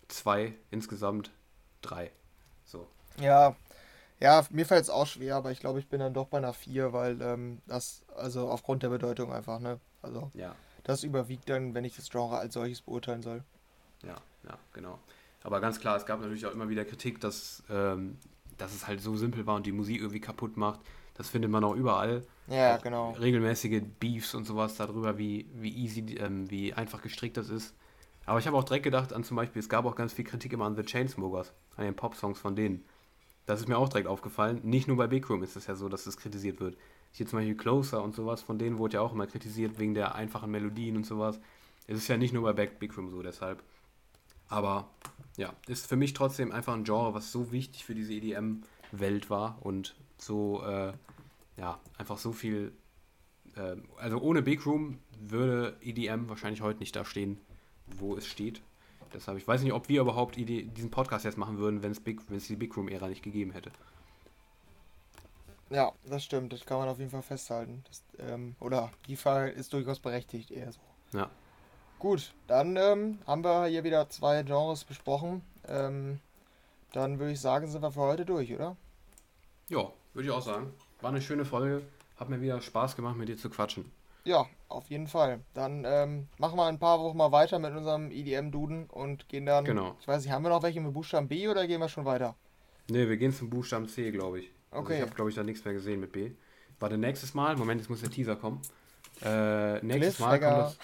[0.08, 1.30] 2, insgesamt
[1.82, 2.10] 3.
[2.64, 2.88] So.
[3.20, 3.54] Ja,
[4.20, 6.52] ja, mir fällt es auch schwer, aber ich glaube, ich bin dann doch bei einer
[6.52, 9.78] 4, weil ähm, das, also aufgrund der Bedeutung einfach, ne?
[10.02, 10.54] Also, ja.
[10.84, 13.42] Das überwiegt dann, wenn ich das Genre als solches beurteilen soll.
[14.02, 14.98] Ja, ja, genau.
[15.42, 18.18] Aber ganz klar, es gab natürlich auch immer wieder Kritik, dass, ähm,
[18.56, 20.80] dass es halt so simpel war und die Musik irgendwie kaputt macht.
[21.14, 22.24] Das findet man auch überall.
[22.48, 23.12] Ja, auch genau.
[23.12, 27.74] Regelmäßige Beefs und sowas darüber, wie, wie easy, ähm, wie einfach gestrickt das ist.
[28.26, 30.52] Aber ich habe auch direkt gedacht an zum Beispiel, es gab auch ganz viel Kritik
[30.52, 32.84] immer an The Chainsmokers, an den Pop-Songs von denen.
[33.46, 34.60] Das ist mir auch direkt aufgefallen.
[34.62, 36.76] Nicht nur bei Big Room ist es ja so, dass das kritisiert wird.
[37.16, 40.16] Hier zum Beispiel Closer und sowas, von denen wurde ja auch immer kritisiert wegen der
[40.16, 41.38] einfachen Melodien und sowas.
[41.86, 43.62] Es ist ja nicht nur bei Big Room so, deshalb.
[44.48, 44.90] Aber
[45.36, 49.58] ja, ist für mich trotzdem einfach ein Genre, was so wichtig für diese EDM-Welt war
[49.64, 50.92] und so, äh,
[51.56, 52.72] ja, einfach so viel.
[53.54, 57.38] Äh, also ohne Big Room würde EDM wahrscheinlich heute nicht da stehen,
[57.96, 58.60] wo es steht.
[59.12, 62.56] Deshalb, ich weiß nicht, ob wir überhaupt diesen Podcast jetzt machen würden, wenn es die
[62.56, 63.70] Big Room-Ära nicht gegeben hätte.
[65.70, 66.52] Ja, das stimmt.
[66.52, 67.84] Das kann man auf jeden Fall festhalten.
[67.88, 70.80] Das, ähm, oder die Frage ist durchaus berechtigt, eher so.
[71.12, 71.30] Ja.
[71.98, 75.42] Gut, dann ähm, haben wir hier wieder zwei Genres besprochen.
[75.66, 76.20] Ähm,
[76.92, 78.76] dann würde ich sagen, sind wir für heute durch, oder?
[79.68, 80.72] Ja, würde ich auch sagen.
[81.00, 81.82] War eine schöne Folge.
[82.16, 83.90] Hat mir wieder Spaß gemacht, mit dir zu quatschen.
[84.24, 85.40] Ja, auf jeden Fall.
[85.52, 89.64] Dann ähm, machen wir ein paar Wochen mal weiter mit unserem EDM-Duden und gehen dann.
[89.64, 89.96] Genau.
[90.00, 92.34] Ich weiß nicht, haben wir noch welche mit Buchstaben B oder gehen wir schon weiter?
[92.88, 94.50] Ne, wir gehen zum Buchstaben C, glaube ich.
[94.74, 94.78] Okay.
[94.78, 96.32] Also ich habe, glaube ich, da nichts mehr gesehen mit B.
[96.80, 98.60] Warte, nächstes Mal, Moment, jetzt muss der Teaser kommen.
[99.22, 100.78] Äh, nächstes Mal kommt das.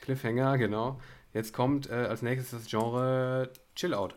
[0.00, 1.00] Cliffhanger, genau.
[1.32, 4.16] Jetzt kommt äh, als nächstes das Genre Chill Out.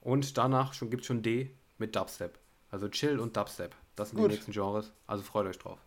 [0.00, 2.38] Und danach gibt es schon D mit Dubstep.
[2.70, 3.74] Also Chill und Dubstep.
[3.96, 4.30] Das sind Gut.
[4.30, 4.92] die nächsten Genres.
[5.06, 5.78] Also freut euch drauf.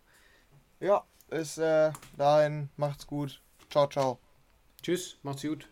[0.78, 2.68] Ja, bis äh, dahin.
[2.76, 3.40] Macht's gut.
[3.70, 4.18] Ciao, ciao.
[4.82, 5.68] Tschüss, macht's gut.